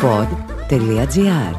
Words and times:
pod.gr 0.00 1.56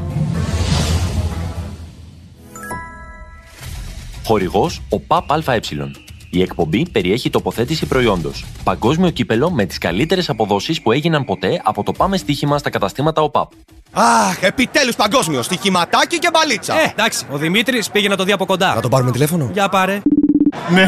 Χορηγός 4.26 4.82
ο 4.90 5.00
ΠΑΠ 5.00 5.32
ΑΕ. 5.32 5.60
Η 6.30 6.42
εκπομπή 6.42 6.90
περιέχει 6.90 7.30
τοποθέτηση 7.30 7.86
προϊόντος. 7.86 8.46
Παγκόσμιο 8.64 9.10
κύπελο 9.10 9.52
με 9.52 9.66
τις 9.66 9.78
καλύτερες 9.78 10.30
αποδόσεις 10.30 10.82
που 10.82 10.92
έγιναν 10.92 11.26
ποτέ 11.26 11.62
από 11.64 11.84
το 11.84 11.92
πάμε 11.92 12.18
στοίχημα 12.18 12.58
στα 12.58 12.70
καταστήματα 12.70 13.22
ΟΠΑΠ. 13.22 13.52
Αχ, 13.92 14.42
επιτέλους 14.42 14.96
παγκόσμιο. 14.96 15.42
Στοιχηματάκι 15.42 16.20
και 16.20 16.30
μπαλίτσα. 16.34 16.80
Ε, 16.80 16.94
εντάξει, 16.98 17.26
ο 17.32 17.38
Δημήτρης 17.38 17.90
πήγε 17.90 18.08
να 18.08 18.16
το 18.16 18.24
δει 18.24 18.32
από 18.32 18.46
κοντά. 18.46 18.76
Να 18.76 18.82
τον 18.82 18.90
πάρουμε 18.90 19.12
τηλέφωνο. 19.12 19.50
Για 19.54 19.70
πάρε. 19.70 20.02
Ναι. 20.70 20.88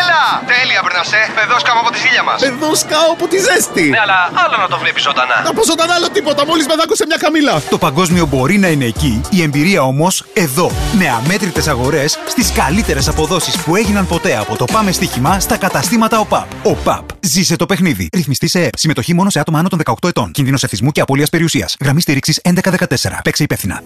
Έλα! 0.00 0.22
Τέλεια, 0.52 0.80
Μπερνασέ. 0.84 1.20
Εδώ 1.44 1.58
σκάβω 1.58 1.80
από 1.84 1.90
τη 1.90 1.98
ζήλια 1.98 2.22
μας. 2.22 2.42
Εδώ 2.42 2.74
σκάω 2.74 3.10
από 3.16 3.26
τη 3.26 3.36
ζέστη. 3.46 3.82
Ναι, 3.94 4.00
αλλά 4.04 4.18
άλλο 4.44 4.56
να 4.64 4.68
το 4.68 4.78
βλέπεις 4.78 5.02
ζωντανά. 5.02 5.36
Να 5.44 5.52
πω 5.52 5.62
ζωντανά 5.64 5.94
άλλο 5.94 6.08
τίποτα. 6.10 6.46
Μόλις 6.46 6.66
με 6.66 6.74
δάκουσε 6.74 7.04
μια 7.06 7.16
καμίλα. 7.16 7.54
Το 7.70 7.78
παγκόσμιο 7.78 8.26
μπορεί 8.26 8.58
να 8.58 8.68
είναι 8.68 8.84
εκεί, 8.84 9.20
η 9.30 9.42
εμπειρία 9.42 9.82
όμως 9.82 10.24
εδώ. 10.34 10.70
Με 10.98 11.08
αμέτρητες 11.08 11.68
αγορές 11.68 12.18
στις 12.28 12.52
καλύτερες 12.52 13.08
αποδόσεις 13.08 13.56
που 13.56 13.76
έγιναν 13.76 14.06
ποτέ 14.06 14.36
από 14.36 14.56
το 14.56 14.64
Πάμε 14.72 14.92
Στοίχημα 14.92 15.40
στα 15.40 15.56
καταστήματα 15.56 16.18
ΟΠΑΠ. 16.18 16.46
ΟΠΑΠ. 16.62 17.04
Ζήσε 17.20 17.56
το 17.56 17.66
παιχνίδι. 17.66 18.08
Ρυθμιστή 18.12 18.48
σε 18.48 18.60
ΕΠ. 18.62 18.78
Συμμετοχή 18.78 19.14
μόνο 19.14 19.30
σε 19.30 19.40
άτομα 19.40 19.58
άνω 19.58 19.68
των 19.68 19.80
18 19.84 20.08
ετών. 20.08 20.30
Κίνδυνος 20.30 20.62
εθισμού 20.62 20.90
και 20.90 21.00
απώλειας 21.00 21.30
περιουσίας. 21.30 21.76
Γραμμή 21.80 22.00
στήριξης 22.00 22.40
1114. 22.42 23.20
Παίξε 23.24 23.42
υπεύθυνα. 23.42 23.82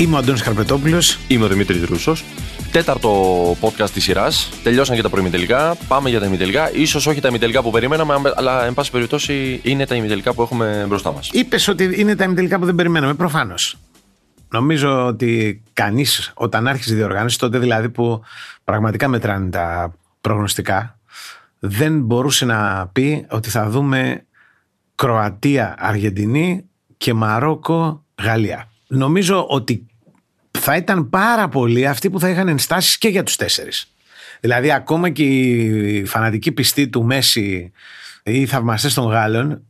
Είμαι 0.00 0.14
ο 0.14 0.18
Αντώνης 0.18 0.42
Καρπετόπουλος. 0.42 1.18
Είμαι 1.28 1.44
ο 1.44 1.48
Δημήτρης 1.48 1.84
Ρούσος. 1.84 2.24
Τέταρτο 2.72 3.10
podcast 3.60 3.90
της 3.90 4.02
σειράς. 4.02 4.50
Τελειώσαν 4.62 4.96
και 4.96 5.02
τα 5.02 5.08
προημιτελικά. 5.08 5.76
Πάμε 5.88 6.10
για 6.10 6.20
τα 6.20 6.26
ημιτελικά. 6.26 6.70
σω 6.86 7.10
όχι 7.10 7.20
τα 7.20 7.28
ημιτελικά 7.28 7.62
που 7.62 7.70
περιμέναμε, 7.70 8.32
αλλά 8.36 8.66
εν 8.66 8.74
πάση 8.74 8.90
περιπτώσει 8.90 9.60
είναι 9.62 9.86
τα 9.86 9.94
ημιτελικά 9.94 10.34
που 10.34 10.42
έχουμε 10.42 10.84
μπροστά 10.88 11.12
μας. 11.12 11.30
Είπες 11.32 11.68
ότι 11.68 12.00
είναι 12.00 12.16
τα 12.16 12.24
ημιτελικά 12.24 12.58
που 12.58 12.64
δεν 12.64 12.74
περιμέναμε, 12.74 13.14
προφανώς. 13.14 13.76
Νομίζω 14.48 15.06
ότι 15.06 15.62
κανείς 15.72 16.32
όταν 16.34 16.68
άρχισε 16.68 16.92
η 16.92 16.96
διοργάνωση, 16.96 17.38
τότε 17.38 17.58
δηλαδή 17.58 17.88
που 17.88 18.22
πραγματικά 18.64 19.08
μετράνε 19.08 19.50
τα 19.50 19.92
προγνωστικά, 20.20 20.98
δεν 21.58 22.00
μπορούσε 22.00 22.44
να 22.44 22.90
πει 22.92 23.26
ότι 23.30 23.50
θα 23.50 23.68
δούμε 23.68 24.24
Κροατία, 24.94 25.74
Αργεντινή 25.78 26.64
και 26.96 27.14
Μαρόκο, 27.14 28.04
Γαλλία. 28.22 28.64
Νομίζω 28.86 29.46
ότι 29.48 29.84
θα 30.60 30.76
ήταν 30.76 31.08
πάρα 31.08 31.48
πολλοί 31.48 31.86
αυτοί 31.86 32.10
που 32.10 32.20
θα 32.20 32.28
είχαν 32.28 32.48
ενστάσεις 32.48 32.98
και 32.98 33.08
για 33.08 33.22
τους 33.22 33.36
τέσσερις. 33.36 33.92
Δηλαδή 34.40 34.72
ακόμα 34.72 35.10
και 35.10 35.22
οι 35.22 36.04
φανατικοί 36.04 36.52
πιστοί 36.52 36.88
του 36.88 37.04
Μέση 37.04 37.72
ή 38.22 38.40
οι 38.40 38.46
θαυμαστές 38.46 38.94
των 38.94 39.04
Γάλλων 39.10 39.62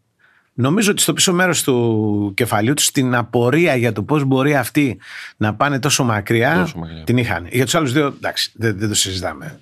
νομίζω 0.55 0.91
ότι 0.91 1.03
στο 1.03 1.13
πίσω 1.13 1.33
μέρος 1.33 1.63
του 1.63 2.33
κεφαλιού 2.37 2.75
τους 2.75 2.91
την 2.91 3.15
απορία 3.15 3.75
για 3.77 3.93
το 3.93 4.03
πώς 4.03 4.25
μπορεί 4.25 4.57
αυτοί 4.57 4.99
να 5.37 5.55
πάνε 5.55 5.79
τόσο 5.79 6.05
μακριά, 6.05 6.55
Τόσο 6.55 6.79
μακριά. 6.79 7.05
την 7.05 7.17
είχαν. 7.17 7.47
Για 7.51 7.65
τους 7.65 7.75
άλλους 7.75 7.93
δύο 7.93 8.07
εντάξει 8.07 8.53
δεν, 8.55 8.79
δεν 8.79 8.89
το 8.89 8.95
συζητάμε. 8.95 9.61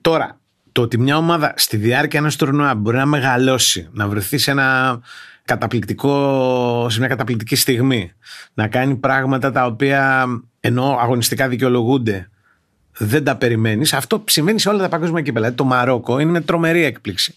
Τώρα 0.00 0.38
το 0.72 0.82
ότι 0.82 0.98
μια 0.98 1.16
ομάδα 1.16 1.54
στη 1.56 1.76
διάρκεια 1.76 2.18
ενός 2.18 2.36
τουρνουά 2.36 2.74
μπορεί 2.74 2.96
να 2.96 3.06
μεγαλώσει, 3.06 3.88
να 3.92 4.08
βρεθεί 4.08 4.38
σε 4.38 4.50
ένα 4.50 5.00
καταπληκτικό, 5.48 6.86
σε 6.90 6.98
μια 6.98 7.08
καταπληκτική 7.08 7.56
στιγμή, 7.56 8.12
να 8.54 8.68
κάνει 8.68 8.94
πράγματα 8.94 9.52
τα 9.52 9.66
οποία 9.66 10.26
ενώ 10.60 10.98
αγωνιστικά 11.00 11.48
δικαιολογούνται 11.48 12.28
δεν 12.98 13.24
τα 13.24 13.36
περιμένεις. 13.36 13.92
Αυτό 13.92 14.24
συμβαίνει 14.26 14.60
σε 14.60 14.68
όλα 14.68 14.78
τα 14.78 14.88
παγκόσμια 14.88 15.22
κύπελα. 15.22 15.40
Δηλαδή, 15.40 15.56
Το 15.56 15.64
Μαρόκο 15.64 16.18
είναι 16.18 16.30
μια 16.30 16.42
τρομερή 16.42 16.84
έκπληξη. 16.84 17.34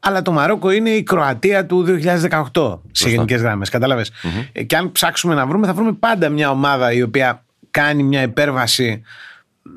Αλλά 0.00 0.22
το 0.22 0.32
Μαρόκο 0.32 0.70
είναι 0.70 0.90
η 0.90 1.02
Κροατία 1.02 1.66
του 1.66 1.84
2018 2.52 2.78
σε 2.90 3.08
γενικές 3.08 3.40
γραμμές. 3.40 3.70
Και 4.66 4.76
αν 4.76 4.92
ψάξουμε 4.92 5.34
να 5.34 5.46
βρούμε, 5.46 5.66
θα 5.66 5.74
βρούμε 5.74 5.92
πάντα 5.92 6.28
μια 6.28 6.50
ομάδα 6.50 6.92
η 6.92 7.02
οποία 7.02 7.44
κάνει 7.70 8.02
μια 8.02 8.22
υπέρβαση 8.22 9.02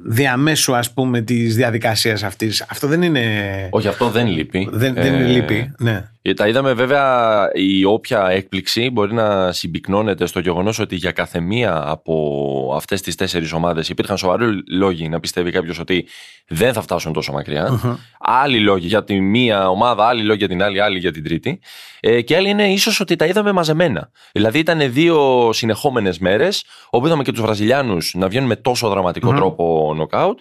διαμέσου 0.05 0.75
ας 0.75 0.93
πούμε 0.93 1.21
της 1.21 1.55
διαδικασίας 1.55 2.23
αυτής. 2.23 2.65
Αυτό 2.69 2.87
δεν 2.87 3.01
είναι... 3.01 3.23
Όχι, 3.69 3.87
αυτό 3.87 4.09
δεν 4.09 4.27
λείπει. 4.27 4.69
Δεν, 4.71 4.93
δεν 4.93 5.13
Ε, 5.13 5.23
λείπει. 5.25 5.71
Ναι. 5.77 6.07
Ε, 6.25 6.33
Τα 6.33 6.47
είδαμε 6.47 6.73
βέβαια 6.73 7.49
η 7.53 7.83
όποια 7.83 8.29
έκπληξη 8.29 8.89
μπορεί 8.89 9.13
να 9.13 9.51
συμπυκνώνεται 9.51 10.25
στο 10.25 10.39
γεγονός 10.39 10.79
ότι 10.79 10.95
για 10.95 11.11
κάθε 11.11 11.39
μία 11.39 11.83
από 11.85 12.73
αυτές 12.75 13.01
τις 13.01 13.15
τέσσερις 13.15 13.51
ομάδες 13.53 13.89
υπήρχαν 13.89 14.17
σοβαροί 14.17 14.45
λόγοι 14.69 15.09
να 15.09 15.19
πιστεύει 15.19 15.51
κάποιος 15.51 15.79
ότι 15.79 16.07
δεν 16.47 16.73
θα 16.73 16.81
φτάσουν 16.81 17.13
τόσο 17.13 17.31
μακριά. 17.31 17.79
Άλλοι 18.19 18.59
λόγοι 18.59 18.87
για 18.87 19.03
τη 19.03 19.19
μία 19.19 19.69
ομάδα, 19.69 20.05
άλλοι 20.05 20.23
λόγοι 20.23 20.37
για 20.37 20.47
την 20.47 20.63
άλλη, 20.63 20.81
άλλοι 20.81 20.99
για 20.99 21.11
την 21.11 21.23
τρίτη. 21.23 21.59
Ε, 21.99 22.21
και 22.21 22.35
άλλοι 22.35 22.49
είναι 22.49 22.71
ίσως 22.71 22.99
ότι 22.99 23.15
τα 23.15 23.25
είδαμε 23.25 23.51
μαζεμένα. 23.51 24.09
Δηλαδή 24.31 24.59
ήταν 24.59 24.93
δύο 24.93 25.49
συνεχόμενες 25.53 26.19
μέρες 26.19 26.63
όπου 26.89 27.05
είδαμε 27.05 27.23
και 27.23 27.31
τους 27.31 27.41
Βραζιλιάνους 27.41 28.13
να 28.13 28.27
βγαίνουν 28.27 28.47
με 28.47 28.55
τόσο 28.55 28.89
δραματικό 28.89 29.33
τρόπο 29.33 29.93
νοκάουτ 29.95 30.39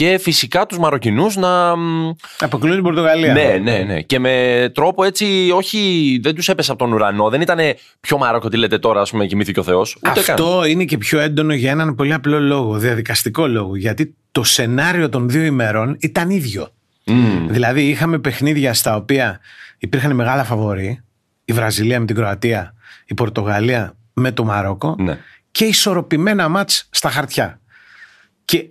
και 0.00 0.18
φυσικά 0.18 0.66
τους 0.66 0.78
Μαροκινούς 0.78 1.36
να 1.36 1.76
μ, 1.76 2.12
Αποκλείουν 2.38 2.74
την 2.74 2.84
Πορτογαλία. 2.84 3.32
ναι, 3.32 3.58
ναι, 3.62 3.78
ναι. 3.78 4.00
Και 4.00 4.18
με 4.18 4.70
τρόπο 4.74 5.04
έτσι, 5.04 5.50
όχι, 5.54 6.18
δεν 6.22 6.34
τους 6.34 6.48
έπεσε 6.48 6.70
από 6.70 6.84
τον 6.84 6.92
ουρανό. 6.92 7.28
Δεν 7.28 7.40
ήταν 7.40 7.58
πιο 8.00 8.18
Μάροκο, 8.18 8.48
τι 8.48 8.56
λέτε 8.56 8.78
τώρα, 8.78 9.00
ας 9.00 9.10
πούμε, 9.10 9.26
κοιμήθηκε 9.26 9.60
ο 9.60 9.62
Θεός. 9.62 9.98
Αυτό 10.02 10.64
είναι 10.64 10.84
και 10.84 10.98
πιο 10.98 11.20
έντονο 11.20 11.54
για 11.54 11.70
έναν 11.70 11.94
πολύ 11.94 12.12
απλό 12.12 12.40
λόγο, 12.40 12.78
διαδικαστικό 12.78 13.46
λόγο. 13.46 13.76
Γιατί 13.76 14.14
το 14.30 14.42
σενάριο 14.42 15.08
των 15.08 15.28
δύο 15.28 15.42
ημερών 15.42 15.96
ήταν 16.00 16.30
ίδιο. 16.30 16.68
Δηλαδή 17.48 17.88
είχαμε 17.88 18.18
παιχνίδια 18.18 18.74
στα 18.74 18.96
οποία 18.96 19.40
υπήρχαν 19.78 20.14
μεγάλα 20.14 20.44
φαβορή. 20.44 21.02
Η 21.44 21.52
Βραζιλία 21.52 22.00
με 22.00 22.06
την 22.06 22.16
Κροατία, 22.16 22.74
η 23.06 23.14
Πορτογαλία 23.14 23.96
με 24.12 24.32
το 24.32 24.44
Μαρόκο 24.44 24.96
Ναι. 24.98 25.18
και 25.50 25.64
ισορροπημένα 25.64 26.48
μάτς 26.48 26.88
στα 26.90 27.10
χαρτιά. 27.10 27.60
Και 28.44 28.68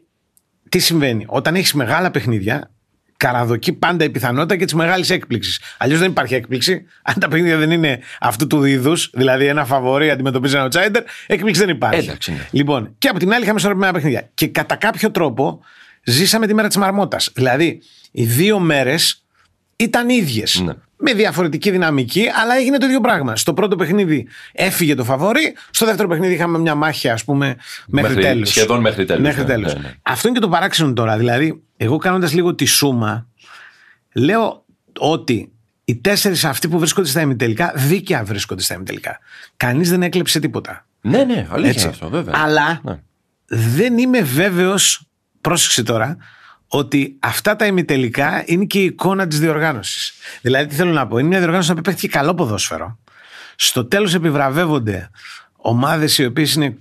τι 0.69 0.79
συμβαίνει, 0.79 1.25
όταν 1.27 1.55
έχεις 1.55 1.73
μεγάλα 1.73 2.11
παιχνίδια, 2.11 2.71
καραδοκεί 3.17 3.73
πάντα 3.73 4.03
η 4.05 4.09
πιθανότητα 4.09 4.55
και 4.55 4.65
της 4.65 4.73
μεγάλης 4.73 5.09
έκπληξης. 5.09 5.59
Αλλιώς 5.77 5.99
δεν 5.99 6.09
υπάρχει 6.09 6.35
έκπληξη. 6.35 6.85
Αν 7.01 7.15
τα 7.19 7.27
παιχνίδια 7.27 7.57
δεν 7.57 7.71
είναι 7.71 7.99
αυτού 8.19 8.47
του 8.47 8.63
είδους, 8.63 9.09
δηλαδή 9.13 9.45
ένα 9.45 9.65
φαβορή 9.65 10.09
αντιμετωπίζει 10.09 10.55
ένα 10.55 10.67
outsider, 10.71 11.01
έκπληξη 11.27 11.61
δεν 11.61 11.69
υπάρχει. 11.69 11.99
Εντάξει, 11.99 12.31
ναι. 12.31 12.47
Λοιπόν, 12.51 12.95
και 12.97 13.07
από 13.07 13.19
την 13.19 13.33
άλλη 13.33 13.41
είχαμε 13.41 13.59
ισορροπημένα 13.59 13.93
παιχνίδια. 13.93 14.29
Και 14.33 14.47
κατά 14.47 14.75
κάποιο 14.75 15.11
τρόπο 15.11 15.61
ζήσαμε 16.03 16.47
τη 16.47 16.53
μέρα 16.53 16.67
της 16.67 16.77
Μαρμότας. 16.77 17.31
Δηλαδή, 17.33 17.81
οι 18.11 18.23
δύο 18.23 18.59
μέρες 18.59 19.23
ήταν 19.75 20.09
ίδιες. 20.09 20.61
Ναι. 20.65 20.73
Με 21.01 21.13
διαφορετική 21.13 21.71
δυναμική, 21.71 22.25
αλλά 22.41 22.55
έγινε 22.55 22.77
το 22.77 22.85
ίδιο 22.85 23.01
πράγμα. 23.01 23.35
Στο 23.35 23.53
πρώτο 23.53 23.75
παιχνίδι 23.75 24.27
έφυγε 24.51 24.95
το 24.95 25.03
φαβορή, 25.03 25.55
στο 25.71 25.85
δεύτερο 25.85 26.07
παιχνίδι 26.07 26.33
είχαμε 26.33 26.57
μια 26.59 26.75
μάχη, 26.75 27.09
ας 27.09 27.23
πούμε, 27.23 27.55
μέχρι, 27.87 28.09
Μέχρι- 28.15 28.23
τέλου. 28.31 28.45
σχεδόν 28.45 28.79
μέχρι 28.81 29.05
τέλους, 29.05 29.23
Μέχρι 29.23 29.41
ναι, 29.41 29.47
τέλους. 29.47 29.73
ναι, 29.73 29.79
ναι. 29.79 29.93
Αυτό 30.01 30.27
είναι 30.27 30.37
και 30.39 30.43
το 30.45 30.49
παράξενο 30.51 30.93
τώρα. 30.93 31.17
Δηλαδή, 31.17 31.63
εγώ 31.77 31.97
κάνοντας 31.97 32.33
λίγο 32.33 32.55
τη 32.55 32.65
σούμα, 32.65 33.27
λέω 34.13 34.65
ότι 34.99 35.51
οι 35.85 35.95
τέσσερις 35.97 36.45
αυτοί 36.45 36.67
που 36.67 36.79
βρίσκονται 36.79 37.07
στα 37.07 37.21
ημιτελικά, 37.21 37.71
δίκαια 37.75 38.23
βρίσκονται 38.23 38.61
στα 38.61 38.73
ημιτελικά. 38.73 39.19
Κανείς 39.57 39.89
δεν 39.89 40.03
έκλεψε 40.03 40.39
τίποτα. 40.39 40.85
Ναι, 41.01 41.23
ναι, 41.23 41.47
αλήθεια 41.51 41.69
Έτσι. 41.69 41.79
είναι 41.81 41.89
αυτό, 41.89 42.09
βέβαια. 42.09 42.33
Αλλά 42.37 42.79
Ναι. 42.83 42.99
δεν 43.47 43.97
είμαι 43.97 44.21
βέβαιος, 44.21 45.07
πρόσεξε 45.41 45.83
τώρα, 45.83 46.17
ότι 46.71 47.15
αυτά 47.19 47.55
τα 47.55 47.65
ημιτελικά 47.65 48.43
είναι 48.45 48.65
και 48.65 48.79
η 48.79 48.83
εικόνα 48.83 49.27
της 49.27 49.39
διοργάνωσης. 49.39 50.13
Δηλαδή, 50.41 50.69
τι 50.69 50.75
θέλω 50.75 50.91
να 50.91 51.07
πω, 51.07 51.17
είναι 51.17 51.27
μια 51.27 51.37
διοργάνωση 51.37 51.73
που 51.73 51.81
παίχτηκε 51.81 52.07
καλό 52.07 52.33
ποδόσφαιρο. 52.33 52.99
Στο 53.55 53.85
τέλος 53.85 54.13
επιβραβεύονται 54.13 55.09
ομάδες 55.55 56.17
οι 56.17 56.25
οποίες 56.25 56.53
είναι 56.53 56.77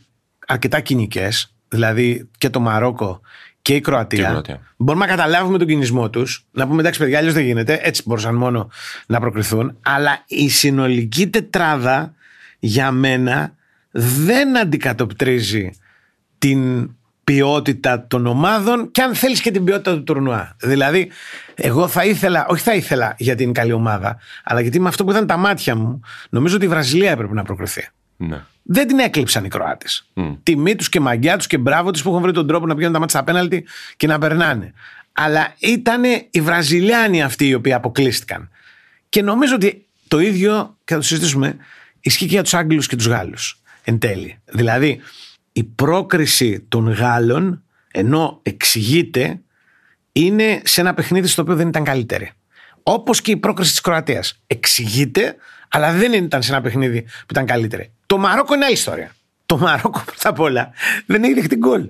αρκετά 0.46 0.80
κοινικές, 0.80 1.54
δηλαδή 1.68 2.28
και 2.38 2.50
το 2.50 2.60
Μαρόκο 2.60 3.20
και 3.62 3.74
η 3.74 3.80
Κροατία. 3.80 4.18
Και 4.18 4.24
η 4.24 4.30
Κροατία. 4.30 4.60
Μπορούμε 4.76 5.06
να 5.06 5.10
καταλάβουμε 5.10 5.58
τον 5.58 5.66
κινησμό 5.66 6.10
τους, 6.10 6.46
να 6.50 6.66
πούμε 6.66 6.80
εντάξει, 6.80 6.98
παιδιά, 6.98 7.18
αλλιώς 7.18 7.34
δεν 7.34 7.44
γίνεται. 7.44 7.80
Έτσι 7.82 8.02
μπορούσαν 8.06 8.34
μόνο 8.34 8.70
να 9.06 9.20
προκριθούν. 9.20 9.76
Αλλά 9.82 10.24
η 10.26 10.48
συνολική 10.48 11.28
τετράδα 11.28 12.14
για 12.58 12.90
μένα 12.90 13.54
δεν 13.90 14.58
αντικατοπτρίζει 14.58 15.70
την 16.38 16.90
ποιότητα 17.28 18.06
των 18.06 18.26
ομάδων 18.26 18.90
και 18.90 19.02
αν 19.02 19.14
θέλεις 19.14 19.40
και 19.40 19.50
την 19.50 19.64
ποιότητα 19.64 19.94
του 19.94 20.02
τουρνουά. 20.02 20.56
Δηλαδή, 20.60 21.10
εγώ 21.54 21.88
θα 21.88 22.04
ήθελα, 22.04 22.46
όχι 22.48 22.62
θα 22.62 22.74
ήθελα 22.74 23.14
για 23.18 23.34
την 23.34 23.52
καλή 23.52 23.72
ομάδα, 23.72 24.18
αλλά 24.44 24.60
γιατί 24.60 24.80
με 24.80 24.88
αυτό 24.88 25.04
που 25.04 25.10
ήταν 25.10 25.26
τα 25.26 25.36
μάτια 25.36 25.76
μου, 25.76 26.00
νομίζω 26.30 26.56
ότι 26.56 26.64
η 26.64 26.68
Βραζιλία 26.68 27.10
έπρεπε 27.10 27.34
να 27.34 27.42
προκριθεί. 27.42 27.88
Ναι. 28.16 28.40
Δεν 28.62 28.86
την 28.86 28.98
έκλειψαν 28.98 29.44
οι 29.44 29.48
Κροάτες. 29.48 30.10
Τιμή 30.42 30.74
τους 30.74 30.88
και 30.88 31.00
μαγιά 31.00 31.36
τους 31.36 31.46
και 31.46 31.58
μπράβο 31.58 31.90
τους 31.90 32.02
που 32.02 32.10
έχουν 32.10 32.22
βρει 32.22 32.32
τον 32.32 32.46
τρόπο 32.46 32.66
να 32.66 32.74
πηγαίνουν 32.74 32.94
τα 32.94 33.00
μάτια 33.00 33.18
στα 33.18 33.32
πέναλτι 33.32 33.66
και 33.96 34.06
να 34.06 34.18
περνάνε. 34.18 34.72
Αλλά 35.12 35.54
ήταν 35.58 36.02
οι 36.30 36.40
Βραζιλιάνοι 36.40 37.22
αυτοί 37.22 37.48
οι 37.48 37.54
οποίοι 37.54 37.72
αποκλείστηκαν. 37.72 38.50
Και 39.08 39.22
νομίζω 39.22 39.54
ότι 39.54 39.86
το 40.08 40.18
ίδιο, 40.18 40.76
και 40.84 40.94
θα 40.94 41.00
το 41.00 41.06
συζητήσουμε, 41.06 41.56
ισχύει 42.00 42.26
και 42.26 42.32
για 42.32 42.42
τους 42.42 42.54
Άγγλους 42.54 42.86
και 42.86 42.96
τους 42.96 43.06
Γάλλους. 43.06 43.60
Εν 43.84 43.98
τέλει. 43.98 44.38
Δηλαδή, 44.44 45.00
η 45.58 45.64
πρόκριση 45.64 46.60
των 46.68 46.90
Γάλλων, 46.92 47.62
ενώ 47.90 48.40
εξηγείται, 48.42 49.40
είναι 50.12 50.60
σε 50.64 50.80
ένα 50.80 50.94
παιχνίδι 50.94 51.26
στο 51.26 51.42
οποίο 51.42 51.56
δεν 51.56 51.68
ήταν 51.68 51.84
καλύτερη. 51.84 52.30
Όπως 52.82 53.20
και 53.20 53.30
η 53.30 53.36
πρόκριση 53.36 53.70
της 53.70 53.80
Κροατίας. 53.80 54.40
Εξηγείται, 54.46 55.36
αλλά 55.68 55.92
δεν 55.92 56.12
ήταν 56.12 56.42
σε 56.42 56.52
ένα 56.52 56.60
παιχνίδι 56.60 57.02
που 57.02 57.26
ήταν 57.30 57.46
καλύτερη. 57.46 57.92
Το 58.06 58.18
Μαρόκο 58.18 58.54
είναι 58.54 58.64
άλλη 58.64 58.74
ιστορία. 58.74 59.14
Το 59.48 59.56
Μαρόκο 59.58 60.02
πρώτα 60.04 60.28
απ' 60.28 60.40
όλα 60.40 60.70
δεν 61.06 61.22
έχει 61.22 61.34
δεχτεί 61.34 61.56
γκολ. 61.56 61.88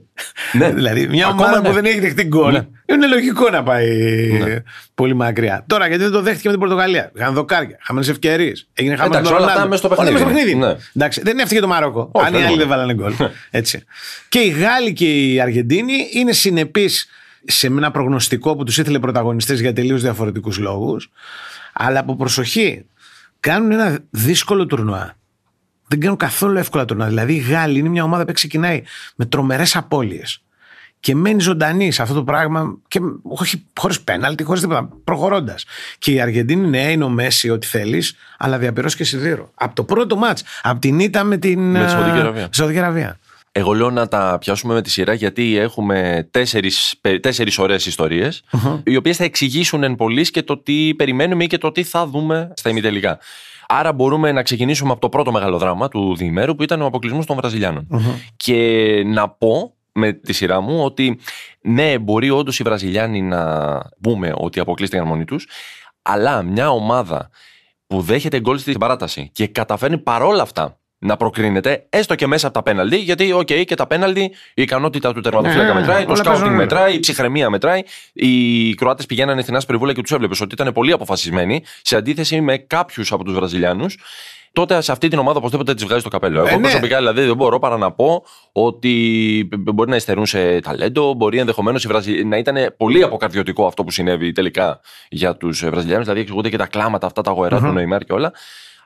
Ναι. 0.53 0.71
δηλαδή, 0.79 1.07
μια 1.09 1.27
Ακόμα 1.27 1.45
ομάδα 1.45 1.61
ναι. 1.61 1.69
που 1.69 1.75
δεν 1.75 1.85
έχει 1.85 2.01
δεχτεί 2.01 2.23
γκολ 2.25 2.53
Ναι. 2.53 2.67
είναι 2.87 3.07
λογικό 3.07 3.51
να 3.51 3.63
πάει 3.63 4.59
πολύ 4.95 5.15
μακριά. 5.15 5.65
Τώρα, 5.67 5.87
γιατί 5.87 6.03
δεν 6.03 6.13
το 6.13 6.23
δέχτηκε 6.23 6.47
με 6.49 6.51
την 6.51 6.61
Πορτογαλία; 6.61 7.13
Είχαν 7.17 7.35
δοκάρια, 7.35 7.79
χαμένες 7.81 8.09
ευκαιρίες. 8.09 8.69
Έγινε 8.75 8.97
χαμένος 8.97 9.17
Εντάξει, 9.19 9.35
όλα 9.43 9.53
αυτά 9.53 9.67
μέσα 9.69 9.95
στο 9.95 10.13
παιχνίδι. 10.13 10.55
Ναι. 10.55 10.75
Εντάξει, 10.97 11.21
δεν 11.25 11.39
έφυγε 11.39 11.61
το 11.61 11.67
Μαρόκο. 11.67 12.09
Όχι, 12.13 12.27
αν 12.27 12.33
οι 12.35 12.37
δεν 12.37 12.47
άλλοι 12.47 12.55
μπορεί. 12.55 12.69
δεν 12.69 12.69
βάλανε 12.69 12.95
γκολ. 12.95 13.13
Έτσι. 13.51 13.83
και 14.29 14.39
οι 14.39 14.49
Γάλλοι 14.49 14.93
και 14.93 15.33
οι 15.33 15.41
Αργεντίνοι 15.41 15.95
είναι 16.13 16.33
συνεπείς 16.33 17.09
σε 17.45 17.67
ένα 17.67 17.91
προγνωστικό 17.91 18.57
που 18.57 18.65
τους 18.65 18.79
ήθελε 18.79 18.99
πρωταγωνιστές 18.99 19.61
για 19.61 19.73
τελείως 19.73 20.03
διαφορετικούς 20.03 20.59
λόγους. 20.59 21.11
Αλλά 21.73 21.99
από 22.01 22.17
προσοχή 22.17 22.85
κάνουν 23.41 23.73
ένα 23.73 23.99
δύσκολο 24.11 24.67
τουρνουά. 24.67 25.17
Δεν 25.89 26.01
κάνουν 26.01 26.17
καθόλου 26.17 26.59
εύκολα 26.59 26.85
τουρνουά. 26.85 27.07
Δηλαδή 27.07 27.35
οι 27.35 27.39
Γάλλοι 27.39 27.79
είναι 27.79 27.89
μια 27.89 28.05
ομάδα 28.05 28.25
που 28.25 28.33
ξεκινάει 28.33 28.83
με 29.17 29.25
τρομερές 29.25 29.77
απώλειες 29.77 30.43
και 31.01 31.15
μένει 31.15 31.41
ζωντανή 31.41 31.91
σε 31.91 32.03
αυτό 32.03 32.15
το 32.15 32.25
πράγμα 32.25 32.79
και 32.89 33.01
όχι 33.23 33.65
χωρίς 33.77 34.01
πέναλτι, 34.01 34.43
χωρίς 34.43 34.61
τίποτα, 34.61 34.89
προχωρώντας. 35.05 35.65
Και 35.99 36.13
η 36.13 36.21
Αργεντίνη, 36.21 36.69
ναι, 36.69 36.91
είναι 36.91 37.05
ο 37.05 37.09
Μέση, 37.09 37.51
ό,τι 37.51 37.67
θέλεις, 37.67 38.17
αλλά 38.39 38.59
διαπυρώσει 38.59 38.97
και 38.97 39.05
σιδήρο. 39.05 39.51
Από 39.55 39.75
το 39.75 39.85
πρώτο 39.85 40.17
μάτς, 40.17 40.43
από 40.63 40.81
την 40.81 40.99
ήττα 40.99 41.25
με 41.25 41.37
την. 41.37 41.61
Με 41.61 41.85
τη 41.85 41.91
Σαουδική 41.91 42.17
α, 42.17 42.21
Αραβία. 42.21 42.49
Σαουδική 42.51 42.79
Αραβία. 42.79 43.19
Εγώ 43.53 43.73
λέω 43.73 43.91
να 43.91 44.09
τα 44.09 44.37
πιάσουμε 44.41 44.75
με 44.75 44.83
τη 44.83 44.91
σειρά 44.91 45.15
γιατί 45.15 45.57
έχουμε 45.57 46.29
τέσσερις, 46.31 46.95
πε- 47.01 47.21
τέσσερις 47.21 47.59
ωραίες 47.59 47.87
ιστορίες, 47.87 48.43
οι 48.85 48.97
οποίες 48.97 49.17
θα 49.17 49.25
εξηγήσουν 49.25 49.83
εν 49.83 49.95
πολλοίς 49.95 50.31
και 50.31 50.43
το 50.43 50.59
τι 50.59 50.95
περιμένουμε 50.95 51.45
ή 51.45 51.47
και 51.47 51.59
το 51.59 51.73
τι 51.73 51.83
θα 51.83 52.07
δούμε 52.07 52.53
στα 52.57 52.71
ημιτελικά. 52.71 53.19
Άρα 53.71 53.93
μπορούμε 53.93 54.33
να 54.33 54.43
ξεκινήσουμε 54.43 54.91
από 54.91 55.01
το 55.01 55.09
πρώτο 55.09 55.33
μεγάλο 55.33 55.59
δράμα 55.59 55.89
του 55.89 56.17
διημέρου 56.17 56.55
που 56.55 56.63
ήταν 56.63 56.83
ο 56.83 56.87
αποκλεισμός 56.87 57.27
των 57.27 57.37
Βραζιλιάνων. 57.37 57.87
Και 58.37 59.03
να 59.07 59.29
πω 59.29 59.75
με 59.93 60.13
τη 60.13 60.33
σειρά 60.33 60.61
μου 60.61 60.85
ότι 60.85 61.19
ναι, 61.61 61.99
μπορεί 61.99 62.31
όντως 62.31 62.59
οι 62.59 62.63
Βραζιλιάνοι 62.63 63.23
να 63.23 63.81
πούμε 64.01 64.33
ότι 64.35 64.61
αποκλείστηκαν 64.61 65.07
μόνοι 65.07 65.25
τους, 65.25 65.49
αλλά 66.03 66.43
μια 66.43 66.71
ομάδα 66.71 67.31
που 67.87 68.01
δέχεται 68.01 68.41
γκολ 68.41 68.59
στην 68.59 68.79
παράταση 68.79 69.31
και 69.33 69.47
καταφέρνει 69.47 69.99
παρόλα 69.99 70.43
αυτά 70.43 70.79
να 70.99 71.17
προκρίνεται, 71.17 71.87
έστω 71.89 72.15
και 72.15 72.27
μέσα 72.27 72.47
από 72.47 72.55
τα 72.57 72.63
πέναλτι, 72.63 72.97
γιατί, 72.97 73.33
οκ, 73.33 73.47
και 73.47 73.75
τα 73.75 73.87
πέναλτι, 73.87 74.21
η 74.55 74.63
ικανότητα 74.63 75.13
του 75.13 75.21
τερματοφύλακα 75.21 75.75
Ναι, 75.75 75.81
μετράει, 75.81 76.05
το 76.05 76.11
όλα 76.11 76.17
σκάουτινγκ 76.17 76.25
παίζουν 76.25 76.47
ρόλο. 76.47 76.57
μετράει, 76.57 76.95
η 76.95 76.99
ψυχραιμία 76.99 77.51
μετράει. 77.51 77.83
Οι 78.13 78.75
Κροάτες 78.75 79.07
πηγαίνανε 79.07 79.43
στην 79.43 79.57
άσπρη 79.57 79.77
βούλα 79.77 79.93
και 79.93 80.03
τους 80.03 80.11
έβλεπες 80.11 80.41
ότι 80.41 80.55
ήταν 80.55 80.73
πολύ 80.73 80.93
αποφασισμένοι 80.93 81.63
σε 81.83 81.97
αντίθεση 81.97 82.41
με 82.41 82.57
κάποιους 82.59 83.13
από 83.13 83.25
τους 83.25 83.35
Βραζιλιάνους. 83.35 83.99
Τότε 84.53 84.81
σε 84.81 84.93
αυτή 84.93 85.09
την 85.09 85.19
ομάδα 85.19 85.39
οπωσδήποτε 85.39 85.75
τη 85.75 85.85
βγάζει 85.85 86.03
το 86.03 86.09
καπέλο. 86.09 86.39
Εγώ 86.39 86.57
ναι. 86.57 86.61
προσωπικά 86.61 86.97
δηλαδή 86.97 87.23
δεν 87.23 87.37
μπορώ 87.37 87.59
παρά 87.59 87.77
να 87.77 87.93
πω 87.93 88.25
ότι 88.53 89.49
μπορεί 89.59 89.91
να 89.91 89.97
υστερούν 89.97 90.27
σε 90.27 90.61
ταλέντο, 90.61 91.15
μπορεί 91.15 91.39
ενδεχομένως 91.39 91.87
να 92.25 92.37
ήταν 92.37 92.75
πολύ 92.77 93.03
αποκαρδιωτικό 93.03 93.67
αυτό 93.67 93.85
που 93.85 93.91
συνέβη 93.91 94.33
τελικά 94.33 94.81
για 95.09 95.37
τους 95.37 95.65
Βραζιλιάνους. 95.65 96.05
Δηλαδή 96.05 96.21
εξηγούνται 96.21 96.49
και 96.49 96.57
τα 96.57 96.67
κλάματα 96.67 97.07
αυτά 97.07 97.23
τα 97.23 97.31
γοερά 97.31 97.59
του 97.59 97.67
Νοημάρ 97.67 98.05
και 98.05 98.13
όλα. 98.13 98.33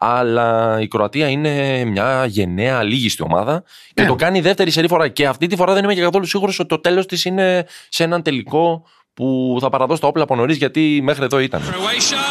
Αλλά 0.04 0.78
η 0.81 0.88
Κροατία 0.88 1.28
είναι 1.28 1.84
μια 1.84 2.25
γενναία, 2.26 2.82
λίγιστη 2.82 3.22
ομάδα 3.22 3.62
και 3.94 4.02
Ναι. 4.02 4.08
το 4.08 4.14
κάνει 4.14 4.40
δεύτερη 4.40 4.70
σερή 4.70 4.88
φορά. 4.88 5.08
Και 5.08 5.26
αυτή 5.26 5.46
τη 5.46 5.56
φορά 5.56 5.72
δεν 5.75 5.84
είμαι 5.84 5.94
και 5.94 6.00
καθόλου 6.00 6.26
σίγουρος 6.26 6.58
ότι 6.58 6.69
το 6.69 6.81
τέλος 6.81 7.06
της 7.06 7.25
είναι 7.25 7.66
σε 7.88 8.04
έναν 8.04 8.22
τελικό 8.22 8.84
που 9.14 9.58
θα 9.60 9.69
παραδώσει 9.69 10.00
τα 10.00 10.06
όπλα 10.06 10.22
από 10.22 10.34
νωρίς, 10.34 10.56
γιατί 10.56 11.00
μέχρι 11.02 11.25
εδώ 11.25 11.38
ήταν. 11.38 11.60
Croatia. 11.60 12.22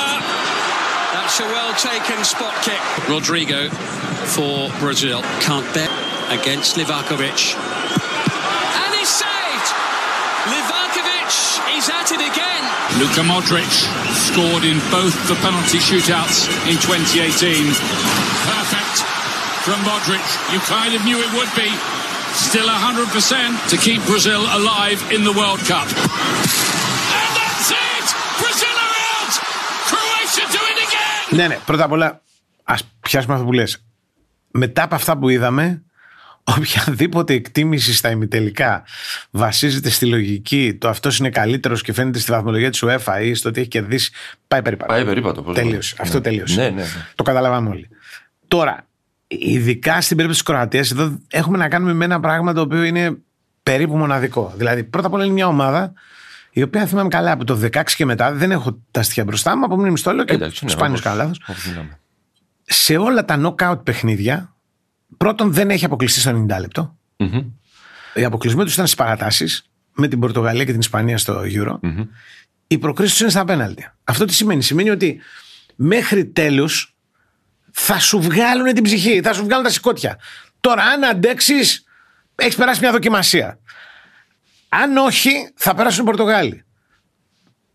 That's 1.13 1.39
a 1.39 1.47
well 1.55 1.73
taken 1.89 2.19
spot 2.33 2.55
kick. 2.65 2.81
Rodrigo 3.15 3.61
for 4.35 4.55
Brazil. 4.83 5.19
Can't 5.47 5.67
bet 5.77 5.91
against 6.37 6.69
Livakovic. 6.79 7.39
And 8.81 8.91
he's 8.99 9.13
saved. 9.23 9.67
Livakovic 10.53 11.31
is 11.77 11.85
at 11.99 12.07
it 12.15 12.21
again. 12.31 12.63
Luka 12.99 13.23
Modric 13.31 13.73
scored 14.30 14.64
in 14.64 14.78
both 14.90 15.14
the 15.28 15.36
penalty 15.46 15.78
shootouts 15.78 16.46
in 16.70 16.76
2018. 16.78 17.66
Perfect 18.52 18.96
from 19.66 19.78
Modric. 19.88 20.26
You 20.52 20.60
kind 20.60 20.94
of 20.94 21.04
knew 21.04 21.18
it 21.18 21.32
would 21.38 21.52
be. 21.56 21.70
Still 22.48 22.68
100% 22.68 23.70
to 23.70 23.76
keep 23.76 24.00
Brazil 24.04 24.42
alive 24.58 25.00
in 25.14 25.24
the 25.24 25.32
World 25.32 25.60
Cup. 25.70 25.88
And 27.18 27.30
that's 27.38 27.70
it! 27.72 28.06
Brazil 28.42 28.76
are 28.84 28.96
out! 29.10 29.32
Croatia 29.90 30.44
do 30.56 30.62
it 30.72 30.78
again! 30.86 31.36
Ναι, 31.36 31.46
ναι. 31.46 31.58
Πρώτα 31.66 31.84
απ' 31.84 31.92
όλα, 31.92 32.20
α 32.64 32.74
πιάσουμε 33.00 33.34
αυτό 33.34 33.46
που 33.46 33.52
λε. 33.52 33.64
Μετά 34.50 34.82
από 34.82 34.94
αυτά 34.94 35.16
που 35.18 35.28
είδαμε, 35.28 35.84
οποιαδήποτε 36.43 37.33
εκτίμηση 37.33 37.93
στα 37.93 38.09
ημιτελικά 38.09 38.83
βασίζεται 39.31 39.89
στη 39.89 40.05
λογική 40.05 40.73
το 40.79 40.89
αυτός 40.89 41.17
είναι 41.19 41.29
καλύτερος 41.29 41.81
και 41.81 41.93
φαίνεται 41.93 42.19
στη 42.19 42.31
βαθμολογία 42.31 42.69
της 42.69 42.83
UEFA 42.85 43.19
ή 43.23 43.33
στο 43.33 43.49
ότι 43.49 43.59
έχει 43.59 43.69
κερδίσει. 43.69 44.11
Πάει 44.47 44.61
περίπατο. 44.61 44.93
Πάει 44.93 45.05
περίπατο, 45.05 45.41
πώς 45.41 45.55
Τελείωσε. 45.55 45.95
μπορεί. 45.97 46.07
Αυτό 46.09 46.17
Ναι. 46.17 46.23
τελείωσε. 46.23 46.61
Ναι, 46.61 46.69
ναι, 46.69 46.81
ναι. 46.81 46.87
Το 47.15 47.23
καταλαβαίνουμε 47.23 47.69
όλοι. 47.69 47.87
Τώρα, 48.47 48.85
ειδικά 49.27 50.01
στην 50.01 50.17
περίπτωση 50.17 50.43
της 50.43 50.53
Κροατίας, 50.53 50.91
εδώ 50.91 51.17
έχουμε 51.27 51.57
να 51.57 51.67
κάνουμε 51.69 51.93
με 51.93 52.05
ένα 52.05 52.19
πράγμα 52.19 52.53
το 52.53 52.61
οποίο 52.61 52.83
είναι 52.83 53.17
περίπου 53.63 53.97
μοναδικό. 53.97 54.53
Δηλαδή, 54.55 54.83
πρώτα 54.83 55.07
απ' 55.07 55.13
όλα 55.13 55.23
είναι 55.23 55.33
μια 55.33 55.47
ομάδα 55.47 55.93
η 56.51 56.61
οποία 56.61 56.81
αν 56.81 56.87
θυμάμαι 56.87 57.09
καλά 57.09 57.31
από 57.31 57.43
το 57.45 57.55
16 57.55 57.95
και 57.95 58.05
μετά, 58.05 58.31
δεν 58.33 58.51
έχω 58.51 58.79
τα 58.91 59.01
στοιχεία 59.03 59.23
μπροστά 59.23 59.57
μου, 59.57 59.65
από 59.65 59.77
μνήμη 59.77 59.97
στο 59.97 60.11
λέω 60.11 60.23
και 60.25 60.33
Εντάξει, 60.33 60.65
ναι, 60.65 60.71
σπάνιος 60.71 60.99
όπως- 60.99 61.11
καλά 61.11 61.23
λάθος 61.23 61.39
όπως 61.47 61.65
μιλάμε. 61.67 61.99
σε 62.63 62.97
όλα 62.97 63.25
τα 63.25 63.41
knockout 63.55 63.79
παιχνίδια, 63.83 64.55
πρώτον 65.17 65.53
δεν 65.53 65.69
έχει 65.69 65.85
αποκλειστεί 65.85 66.19
στο 66.19 66.45
90 66.49 66.59
λεπτό. 66.59 66.97
Μμμ. 67.17 67.45
Οι 68.13 68.23
αποκλεισμοί 68.23 68.63
τους 68.63 68.73
ήταν 68.73 68.85
στις 68.85 68.97
παρατάσεις 68.97 69.69
με 69.93 70.07
την 70.07 70.19
Πορτογαλία 70.19 70.65
και 70.65 70.71
την 70.71 70.79
Ισπανία 70.79 71.17
στο 71.17 71.41
Euro. 71.43 71.79
Οι 72.67 72.77
προκρίσεις 72.77 73.11
τους 73.11 73.21
είναι 73.21 73.29
στα 73.29 73.45
πέναλτι. 73.45 73.91
Αυτό 74.03 74.25
τι 74.25 74.33
σημαίνει, 74.33 74.61
Σημαίνει 74.61 74.89
ότι 74.89 75.21
μέχρι 75.75 76.25
τέλους 76.25 76.95
θα 77.71 77.99
σου 77.99 78.21
βγάλουν 78.21 78.73
την 78.73 78.83
ψυχή, 78.83 79.21
θα 79.21 79.33
σου 79.33 79.43
βγάλουν 79.43 79.63
τα 79.63 79.71
σηκώτια. 79.71 80.19
Τώρα, 80.59 80.83
αν 80.83 81.03
αντέξεις, 81.03 81.83
έχεις 82.35 82.55
περάσει 82.55 82.79
μια 82.79 82.91
δοκιμασία. 82.91 83.59
Αν 84.69 84.97
όχι, 84.97 85.31
θα 85.55 85.75
περάσουν 85.75 86.03
οι 86.03 86.05
Πορτογάλοι. 86.05 86.65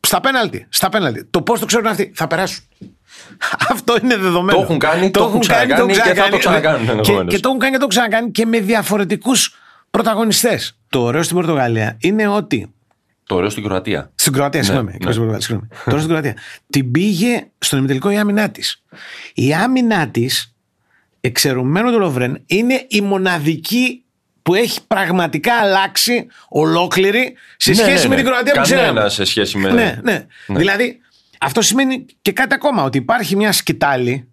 Στα 0.07 0.21
πέναλτι. 0.21 0.67
Στα 0.69 0.89
πέναλτι. 0.89 1.25
Το 1.31 1.43
πώς 1.43 1.61
το 1.61 1.67
ξέρουν 1.67 1.87
αυτοί. 1.87 2.13
Θα 2.15 2.27
περάσουν. 2.27 2.65
Αυτό 3.73 3.97
είναι 4.03 4.17
δεδομένο. 4.17 4.59
Το 4.59 4.65
έχουν 4.65 4.79
κάνει, 4.79 5.11
το 5.11 5.25
έχουν 5.25 5.41
ξανακάνει 5.41 5.93
και 5.93 6.01
θα 6.15 6.29
το 6.29 6.39
ξανακάνουν 6.39 6.85
Και, 6.85 6.91
ενδεχομένως. 6.91 7.35
και 7.35 7.41
το 7.41 7.49
έχουν 7.49 7.61
κάνει 7.61 7.73
και 7.73 7.79
το 7.79 7.85
έχουν 7.85 7.89
ξανακάνει 7.89 8.31
και 8.31 8.47
με 8.47 8.61
διαφορετικούς 8.61 9.55
πρωταγωνιστές. 9.91 10.79
Το 10.89 11.01
ωραίο 11.03 11.23
στην 11.23 11.37
Πορτογαλία 11.37 11.97
είναι 12.01 12.27
ότι. 12.29 12.71
Το 13.27 13.35
ωραίο 13.35 13.51
στην 13.51 13.63
Κροατία. 13.63 14.11
Στην 14.15 14.33
Κροατία, 14.33 14.63
συγγνώμη. 14.63 14.91
ναι. 14.91 14.97
και 14.97 15.13
στην 15.13 15.17
Πορτογαλία, 15.17 15.41
συγγνώμη. 15.41 15.69
Τώρα 15.85 15.97
στην 15.99 16.09
Κροατία. 16.09 16.37
Την 16.71 16.91
πήγε 16.91 17.47
στον 17.59 17.79
ημιτελικό 17.79 18.11
η 18.11 18.17
άμυνά 18.19 18.51
της. 18.51 18.83
Η 19.35 19.55
άμυνά 19.55 20.09
της, 20.09 20.55
εξαιρουμένο 21.21 21.93
του 21.93 21.99
Λοβρέν, 21.99 22.43
είναι 22.47 22.85
η 22.89 23.01
μοναδική 23.01 24.05
που 24.47 24.55
έχει 24.55 24.81
πραγματικά 24.87 25.55
αλλάξει 25.55 26.27
ολόκληρη 26.49 27.35
σε 27.57 27.71
Ναι, 27.71 27.77
σχέση 27.77 28.03
ναι, 28.03 28.09
με 28.09 28.09
ναι. 28.09 28.15
την 28.23 28.25
Κροατία 28.31 28.53
που 28.53 28.61
Κανένα 28.63 28.81
ξέραμε. 28.83 29.09
σε 29.09 29.25
σχέση 29.25 29.59
με- 29.59 29.71
Ναι, 29.71 29.99
ναι. 30.03 30.27
Δηλαδή, 30.47 31.01
αυτό 31.41 31.63
σημαίνει 31.63 32.07
και 32.23 32.33
κάτι 32.33 32.55
ακόμα, 32.55 32.83
ότι 32.83 32.99
υπάρχει 32.99 33.37
μια 33.37 33.53
σκητάλη 33.53 34.29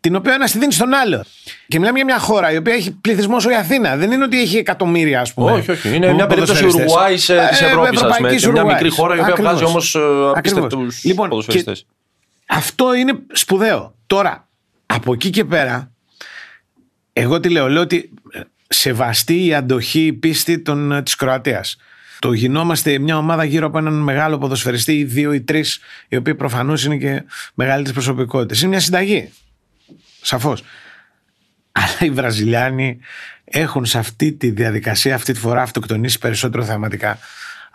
την 0.00 0.14
οποία 0.16 0.34
ένας 0.34 0.50
τη 0.52 0.58
δίνει 0.58 0.72
στον 0.72 0.94
άλλο. 0.94 1.24
Και 1.68 1.78
μιλάμε 1.78 1.96
για 1.96 2.04
μια 2.04 2.18
χώρα 2.18 2.52
η 2.52 2.56
οποία 2.56 2.74
έχει 2.74 2.90
πληθυσμός 2.92 3.44
όσο 3.44 3.50
η 3.54 3.56
Αθήνα. 3.58 3.96
Δεν 3.96 4.10
είναι 4.12 4.24
ότι 4.24 4.40
έχει 4.40 4.56
εκατομμύρια, 4.56 5.20
ας 5.20 5.34
πούμε. 5.34 5.52
Όχι, 5.52 5.70
όχι. 5.70 5.94
Είναι 5.94 6.12
μια 6.12 6.26
περίπτωση 6.26 6.62
ποδοσφαιριστές. 6.62 6.92
Ουρουγουάη 6.92 7.14
της 7.14 7.28
Ε, 7.28 7.34
Ευρώπης, 7.34 8.02
ας 8.02 8.02
ευρωπαϊκής 8.02 8.20
πούμε. 8.20 8.52
Μια 8.52 8.62
Ουρουγουάης. 8.62 8.82
μικρή 8.82 8.88
χώρα 8.88 9.14
η 9.16 9.18
οποία 9.18 9.32
Ακριβώς. 9.32 9.52
βγάζει 9.52 9.64
όμω 9.64 9.78
Ακριβώς. 9.78 10.36
απίστευτους 10.36 11.04
Λοιπόν, 11.04 11.28
ποδοσφαιριστές. 11.28 11.80
και 11.80 12.44
Αυτό 12.46 12.94
είναι 12.94 13.12
σπουδαίο. 13.32 13.94
Τώρα, 14.06 14.48
από 14.86 15.12
εκεί 15.12 15.30
και 15.30 15.44
πέρα, 15.44 15.90
εγώ 17.12 17.40
τι 17.40 17.48
λέω, 17.48 17.68
λέω 17.68 17.82
ότι 17.82 18.10
ε, 18.32 18.40
σεβαστεί 18.74 19.44
η 19.44 19.54
αντοχή, 19.54 20.06
η 20.06 20.12
πίστη 20.12 20.58
των, 20.58 20.92
ε, 20.92 21.02
της 21.02 21.14
Κροατίας. 21.14 21.76
Το 22.18 22.32
γινόμαστε 22.32 22.98
μια 22.98 23.16
ομάδα 23.16 23.44
γύρω 23.44 23.66
από 23.66 23.78
έναν 23.78 23.92
μεγάλο 23.92 24.38
ποδοσφαιριστή 24.38 24.98
ή 24.98 25.04
δύο 25.04 25.32
ή 25.32 25.40
τρεις, 25.40 25.80
οι 26.08 26.16
οποίοι 26.16 26.34
προφανώς 26.34 26.84
είναι 26.84 26.96
και 26.96 27.22
μεγαλύτερες 27.54 27.92
προσωπικότητες. 27.92 28.60
Είναι 28.60 28.68
μια 28.68 28.80
συνταγή. 28.80 29.32
Σαφώς. 30.20 30.62
Αλλά 31.72 31.96
οι 32.00 32.10
Βραζιλιάνοι 32.10 32.98
έχουν 33.44 33.84
σε 33.84 33.98
αυτή 33.98 34.32
τη 34.32 34.50
διαδικασία 34.50 35.14
αυτή 35.14 35.32
τη 35.32 35.38
φορά 35.38 35.62
αυτοκτονήσει 35.62 36.18
περισσότερο 36.18 36.64
θεαματικά 36.64 37.18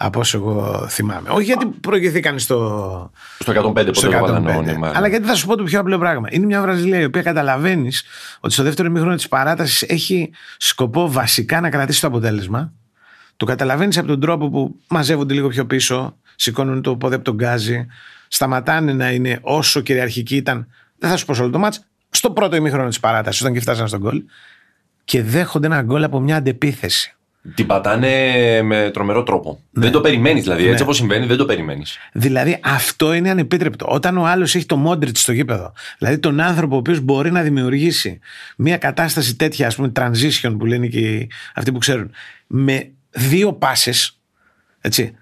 από 0.01 0.19
όσο 0.19 0.37
εγώ 0.37 0.87
θυμάμαι. 0.89 1.29
Όχι 1.29 1.43
γιατί 1.43 1.65
προηγηθήκαν 1.65 2.39
στο, 2.39 3.11
Στο 3.39 3.51
105 3.51 3.63
πότε 3.63 3.93
στο 3.93 4.09
το 4.09 4.19
βάλανε 4.19 4.53
105. 4.53 4.57
ο 4.57 4.61
Νεϊμάρ. 4.61 4.95
Αλλά 4.95 5.07
γιατί 5.07 5.27
θα 5.27 5.35
σου 5.35 5.47
πω 5.47 5.55
το 5.55 5.63
πιο 5.63 5.79
απλό 5.79 5.97
πράγμα. 5.97 6.27
Είναι 6.31 6.45
μια 6.45 6.61
Βραζιλία 6.61 6.99
η 6.99 7.03
οποία 7.03 7.21
καταλαβαίνεις 7.21 8.03
ότι 8.39 8.53
στο 8.53 8.63
δεύτερο 8.63 8.87
ημίχρονο 8.87 9.15
της 9.15 9.27
παράτασης 9.27 9.81
έχει 9.81 10.31
σκοπό 10.57 11.11
βασικά 11.11 11.61
να 11.61 11.69
κρατήσει 11.69 12.01
το 12.01 12.07
αποτέλεσμα. 12.07 12.73
Το 13.37 13.45
καταλαβαίνεις 13.45 13.97
από 13.97 14.07
τον 14.07 14.19
τρόπο 14.19 14.49
που 14.49 14.75
μαζεύονται 14.87 15.33
λίγο 15.33 15.47
πιο 15.47 15.65
πίσω, 15.65 16.15
σηκώνουν 16.35 16.81
το 16.81 16.95
πόδι 16.95 17.15
από 17.15 17.23
τον 17.23 17.35
γκάζι, 17.35 17.87
σταματάνε 18.27 18.93
να 18.93 19.11
είναι 19.11 19.39
όσο 19.41 19.81
κυριαρχική 19.81 20.35
ήταν. 20.35 20.67
Δεν 20.97 21.09
θα 21.09 21.17
σου 21.17 21.25
πω 21.25 21.33
σε 21.33 21.41
όλο 21.41 21.51
το 21.51 21.59
μάτς, 21.59 21.85
στο 22.09 22.31
πρώτο 22.31 22.55
ημίχρονο 22.55 22.87
της 22.87 22.99
παράτασης, 22.99 23.41
όταν 23.41 23.53
και 23.53 23.59
φτάσαν 23.59 23.87
στον 23.87 23.99
γκολ. 23.99 24.23
Και 25.03 25.23
δέχονται 25.23 25.65
ένα 25.65 25.81
γκολ 25.81 26.03
από 26.03 26.19
μια 26.19 26.35
αντεπίθεση. 26.35 27.13
Την 27.55 27.65
πατάνε 27.65 28.11
με 28.61 28.89
τρομερό 28.93 29.23
τρόπο. 29.23 29.59
Δεν 29.71 29.91
το 29.91 30.01
περιμένεις 30.01 30.43
δηλαδή. 30.43 30.67
Έτσι 30.67 30.83
όπως 30.83 30.95
συμβαίνει, 30.97 31.25
δεν 31.25 31.37
το 31.37 31.45
περιμένεις. 31.45 31.97
Δηλαδή 32.11 32.59
αυτό 32.63 33.13
είναι 33.13 33.29
ανεπίτρεπτο. 33.29 33.85
Όταν 33.89 34.17
ο 34.17 34.25
άλλος 34.25 34.55
έχει 34.55 34.65
το 34.65 34.75
Μόντριτ 34.77 35.17
στο 35.17 35.31
γήπεδο, 35.31 35.73
δηλαδή 35.97 36.17
τον 36.17 36.39
άνθρωπο 36.39 36.75
ο 36.75 36.77
οποίος 36.77 36.99
μπορεί 36.99 37.31
να 37.31 37.41
δημιουργήσει 37.41 38.19
μια 38.57 38.77
κατάσταση 38.77 39.35
τέτοια, 39.35 39.67
ας 39.67 39.75
πούμε, 39.75 39.91
transition 39.99 40.55
που 40.59 40.65
λένε 40.65 40.87
και 40.87 40.99
οι- 40.99 41.29
αυτοί 41.55 41.71
που 41.71 41.77
ξέρουν, 41.77 42.11
με 42.47 42.89
δύο 43.09 43.53
πάσε. 43.53 43.91
Έτσι. 44.81 45.13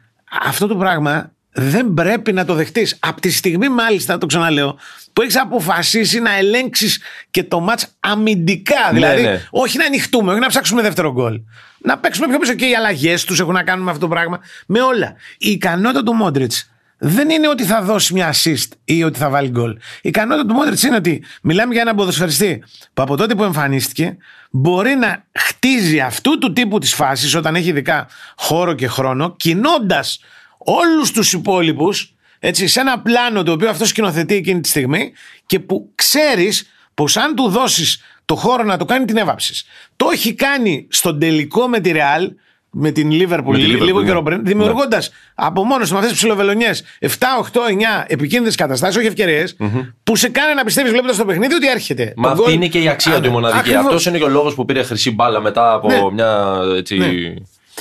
Αυτό 0.46 0.68
το 0.68 0.76
πράγμα 0.76 1.32
δεν 1.52 1.94
πρέπει 1.94 2.34
να 2.34 2.46
το 2.46 2.54
δεχτείς. 2.54 2.98
Από 3.00 3.22
τη 3.22 3.32
στιγμή, 3.32 3.70
μάλιστα, 3.70 4.18
το 4.18 4.26
ξαναλέω, 4.26 4.78
που 5.14 5.22
έχεις 5.22 5.40
αποφασίσει 5.40 6.20
να 6.20 6.38
ελέγξεις 6.38 7.02
και 7.32 7.44
το 7.44 7.60
μάτ 7.60 7.82
αμυντικά. 8.00 8.90
δηλαδή, 8.94 9.22
ναι. 9.22 9.42
όχι 9.50 9.78
να 9.78 9.86
ανοιχτούμε, 9.86 10.32
όχι 10.32 10.40
να 10.40 10.48
ψάξουμε 10.48 10.82
δεύτερο 10.82 11.12
γκολ. 11.14 11.42
Να 11.88 11.98
παίξουμε 11.98 12.28
πιο 12.28 12.40
πίσω 12.40 12.54
και 12.54 12.66
οι 12.66 12.76
αλλαγές 12.76 13.26
τους 13.26 13.40
έχουν 13.40 13.54
να 13.54 13.64
κάνουν 13.64 13.84
με 13.84 13.92
αυτό 13.92 14.02
το 14.02 14.14
πράγμα. 14.14 14.40
Με 14.66 14.82
όλα. 14.82 15.16
Η 15.38 15.50
ικανότητα 15.50 16.04
του 16.04 16.14
Μόντριτς 16.14 16.72
δεν 16.98 17.30
είναι 17.30 17.48
ότι 17.48 17.64
θα 17.64 17.82
δώσει 17.82 18.14
μια 18.14 18.34
assist 18.34 18.68
ή 18.84 19.04
ότι 19.04 19.20
θα 19.20 19.30
βάλει 19.30 19.50
γκολ. 19.50 19.72
Η 19.72 19.80
ικανότητα 20.02 20.48
του 20.48 20.54
Μόντριτς 20.54 20.84
είναι 20.84 20.96
ότι 20.96 21.24
μιλάμε 21.42 21.74
για 21.74 21.82
έναν 21.82 21.96
ποδοσφαιριστή 21.96 22.64
που 22.94 23.02
από 23.02 23.16
τότε 23.16 23.36
που 23.36 23.44
εμφανίστηκε 23.44 24.18
μπορεί 24.50 24.96
να 24.96 25.26
χτίζει 25.32 26.00
αυτού 26.00 26.38
του 26.38 26.54
τύπου 26.54 26.80
της 26.80 26.94
φάσης 26.94 27.36
όταν 27.36 27.56
έχει 27.56 27.70
ειδικά 27.70 28.08
χώρο 28.38 28.74
και 28.74 28.88
χρόνο, 28.88 29.36
κινώντας 29.36 30.20
όλους 30.58 31.12
τους 31.12 31.34
υπόλοιπους 31.34 32.14
έτσι, 32.40 32.68
σε 32.68 32.80
ένα 32.80 33.00
πλάνο 33.00 33.44
το 33.44 33.52
οποίο 33.52 33.70
αυτό 33.70 33.86
σκηνοθετεί 33.86 34.36
εκείνη 34.36 34.62
τη 34.62 34.70
στιγμή 34.70 35.12
και 35.46 35.60
που 35.60 35.92
ξέρεις 35.96 36.70
πως 36.94 37.18
αν 37.18 37.36
του 37.36 37.50
δώσεις 37.50 38.02
το 38.28 38.36
χώρο 38.36 38.64
να 38.64 38.78
το 38.78 38.86
κάνει, 38.86 39.06
την 39.06 39.18
έβαψει. 39.18 39.66
Το 39.96 40.08
έχει 40.14 40.34
κάνει 40.34 40.88
στον 40.90 41.20
τελικό 41.20 41.68
με 41.68 41.80
τη 41.80 41.92
Real, 41.94 42.28
με 42.72 42.92
την 42.92 43.10
Liverpool, 43.12 43.44
Με 43.46 43.58
τη 43.58 43.64
λίγο 43.64 44.00
Liverpool, 44.00 44.06
καιρό 44.06 44.22
ναι. 44.22 44.24
πριν, 44.30 44.46
δημιουργώντας 44.46 45.12
από 45.36 45.64
μόνος 45.64 45.88
του 45.88 45.94
με 45.94 46.00
αυτές 46.00 46.12
τις 46.14 46.22
ψιλοβελονιές 46.22 46.84
7, 47.00 47.08
8, 47.38 47.68
9 47.68 48.04
επικίνδυνες 48.08 48.56
καταστάσεις, 48.56 48.96
όχι 48.98 49.06
ευκαιρίες, 49.08 49.56
που 50.04 50.16
σε 50.16 50.30
κάνει 50.30 50.54
να 50.54 50.64
πιστεύεις 50.64 50.92
βλέποντας 50.92 51.18
το 51.18 51.26
παιχνίδι 51.26 51.54
ότι 51.54 51.68
έρχεται. 51.68 52.14
Μα 52.16 52.24
Το 52.24 52.30
αυτή 52.30 52.42
γκολ- 52.44 52.56
είναι 52.56 52.68
και 52.68 52.80
η 52.82 52.88
αξία 52.90 53.12
Α, 53.14 53.16
του 53.20 53.24
η 53.24 53.28
ναι, 53.28 53.34
μοναδική. 53.34 53.60
ακριβώς. 53.60 53.86
Αυτός 53.86 54.06
είναι 54.06 54.18
και 54.18 54.24
ο 54.24 54.28
λόγος 54.30 54.56
που 54.56 54.66
πήρε 54.66 54.84
χρυσή 54.84 55.12
μπάλα 55.12 55.40
μετά 55.42 55.74
από 55.74 55.88
Ναι. 55.88 56.12
μια 56.14 56.60
έτσι, 56.78 56.98
Ναι. 56.98 57.06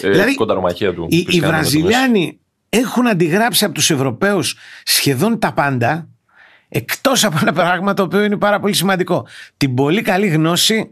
ε, 0.00 0.10
Δηλαδή, 0.10 0.34
κονταρομαχία 0.34 0.94
του. 0.94 1.06
Οι, 1.10 1.16
οι 1.16 1.22
Κριστιανού 1.22 1.52
με 1.52 1.58
το 1.58 1.62
Μέση. 1.64 1.78
Βραζιλιάνοι 1.80 2.38
έχουν 2.68 3.06
αντιγράψει 3.08 3.64
από 3.64 3.74
τους 3.74 3.90
Ευρωπαίους 3.90 4.56
σχεδόν 4.84 5.38
τα 5.38 5.52
πάντα 5.52 6.08
εκτός 6.76 7.24
από 7.24 7.38
ένα 7.40 7.52
πράγμα 7.52 7.94
το 7.94 8.02
οποίο 8.02 8.24
είναι 8.24 8.36
πάρα 8.36 8.60
πολύ 8.60 8.74
σημαντικό. 8.74 9.26
Την 9.56 9.74
πολύ 9.74 10.02
καλή 10.02 10.26
γνώση 10.26 10.90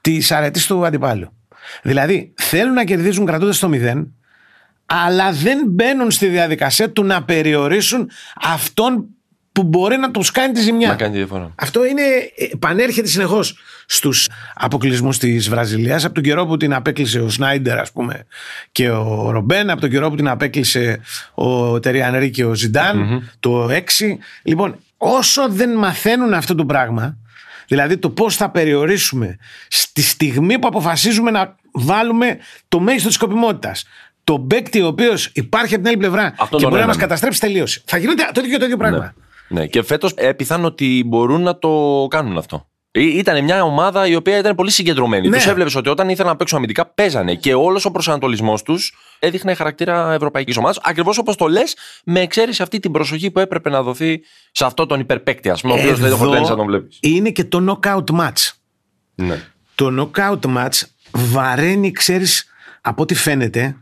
της 0.00 0.32
αρετής 0.32 0.66
του 0.66 0.86
αντιπάλου. 0.86 1.32
Δηλαδή 1.82 2.32
θέλουν 2.36 2.72
να 2.72 2.84
κερδίζουν 2.84 3.26
κρατώντας 3.26 3.58
το 3.58 3.68
μηδέν 3.68 4.10
αλλά 4.86 5.32
δεν 5.32 5.62
μπαίνουν 5.66 6.10
στη 6.10 6.26
διαδικασία 6.26 6.90
του 6.90 7.04
να 7.04 7.22
περιορίσουν 7.22 8.10
αυτόν 8.42 9.06
που 9.52 9.62
μπορεί 9.62 9.96
να 9.96 10.10
τους 10.10 10.30
κάνει 10.30 10.52
τη 10.52 10.60
ζημιά. 10.60 10.88
Να 10.88 10.94
κάνει 10.94 11.12
τη 11.12 11.18
διαφορά. 11.18 11.52
Αυτό 11.54 11.84
είναι, 11.84 12.02
επανέρχεται 12.52 13.08
συνεχώς 13.08 13.58
στους 13.86 14.28
αποκλεισμούς 14.54 15.18
της 15.18 15.48
Βραζιλίας. 15.48 16.04
Από 16.04 16.14
τον 16.14 16.22
καιρό 16.22 16.46
που 16.46 16.56
την 16.56 16.74
απέκλεισε 16.74 17.20
ο 17.20 17.28
Σνάιντερ, 17.28 17.78
ας 17.78 17.92
πούμε, 17.92 18.26
και 18.72 18.90
ο 18.90 19.30
Ρομπέν, 19.30 19.70
από 19.70 19.80
τον 19.80 19.90
καιρό 19.90 20.10
που 20.10 20.16
την 20.16 20.28
απέκλεισε 20.28 21.00
ο 21.34 21.80
Τεριανρή 21.80 22.30
και 22.30 22.44
ο 22.44 22.54
ζινταν 22.54 23.28
το 23.40 23.68
6. 23.70 24.18
Λοιπόν, 24.42 24.76
όσο 24.96 25.48
δεν 25.48 25.74
μαθαίνουν 25.76 26.34
αυτό 26.34 26.54
το 26.54 26.66
πράγμα, 26.66 27.16
δηλαδή 27.66 27.98
το 27.98 28.10
πώς 28.10 28.36
θα 28.36 28.50
περιορίσουμε 28.50 29.36
στη 29.68 30.02
στιγμή 30.02 30.58
που 30.58 30.66
αποφασίζουμε 30.68 31.30
να 31.30 31.56
βάλουμε 31.72 32.38
το 32.68 32.80
μέγιστο 32.80 33.06
της 33.06 33.16
σκοπιμότητας. 33.16 33.84
Το 34.24 34.38
παίκτη 34.38 34.80
ο 34.82 34.86
οποίος 34.86 35.30
υπάρχει 35.34 35.74
από 35.74 35.82
την 35.82 35.86
άλλη 35.92 35.96
πλευρά 35.96 36.34
Αυτό 36.38 36.56
και 36.56 36.62
τον 36.62 36.70
μπορεί 36.70 36.80
να 36.80 36.86
μας 36.86 36.96
έναν. 36.96 37.08
καταστρέψει 37.08 37.40
τελείωση. 37.40 37.82
Θα 37.86 37.96
γίνεται 37.96 38.28
το 38.32 38.40
ίδιο 38.40 38.58
το 38.58 38.64
ίδιο 38.64 38.76
πράγμα. 38.76 39.14
Ναι. 39.48 39.60
ναι. 39.60 39.66
Και 39.66 39.82
φέτος 39.82 40.14
πιθανόν 40.36 40.64
ότι 40.64 41.02
μπορούν 41.06 41.42
να 41.42 41.58
το 41.58 42.06
κάνουν 42.10 42.38
αυτό. 42.38 42.68
Ήταν 43.00 43.44
μια 43.44 43.62
ομάδα 43.62 44.06
η 44.06 44.14
οποία 44.14 44.38
ήταν 44.38 44.54
πολύ 44.54 44.70
συγκεντρωμένη. 44.70 45.28
Ναι. 45.28 45.36
Τους 45.36 45.46
έβλεπες 45.46 45.74
ότι 45.74 45.88
όταν 45.88 46.08
ήθελαν 46.08 46.30
να 46.30 46.36
παίξουν 46.36 46.56
αμυντικά 46.56 46.86
παίζανε 46.86 47.34
και 47.34 47.54
όλος 47.54 47.84
ο 47.84 47.90
προσανατολισμός 47.90 48.62
τους 48.62 48.94
έδειχνε 49.18 49.54
χαρακτήρα 49.54 50.12
ευρωπαϊκής 50.12 50.56
ομάδας. 50.56 50.78
Ακριβώς 50.82 51.18
όπως 51.18 51.36
το 51.36 51.46
λες, 51.46 51.76
με 52.04 52.20
εξαίρεση 52.20 52.62
αυτή 52.62 52.78
την 52.78 52.92
προσοχή 52.92 53.30
που 53.30 53.38
έπρεπε 53.38 53.70
να 53.70 53.82
δοθεί 53.82 54.20
σε 54.50 54.64
αυτό 54.64 54.86
τον 54.86 55.00
υπερπαίκτη, 55.00 55.50
ας 55.50 55.60
πούμε, 55.60 55.72
ο 55.72 55.76
οποίος 55.76 55.98
δεν 55.98 56.10
το 56.10 56.14
Εδώ 56.14 56.24
χορταίνει 56.24 56.48
να 56.48 56.56
τον 56.56 56.66
βλέπεις. 56.66 56.98
Είναι 57.00 57.30
και 57.30 57.44
το 57.44 57.80
knockout 57.82 58.20
match. 58.20 58.50
Ναι. 59.14 59.40
Το 59.74 60.10
knockout 60.14 60.56
match 60.56 60.82
βαραίνει, 61.10 61.92
ξέρεις, 61.92 62.46
από 62.80 63.02
ό,τι 63.02 63.14
φαίνεται, 63.14 63.76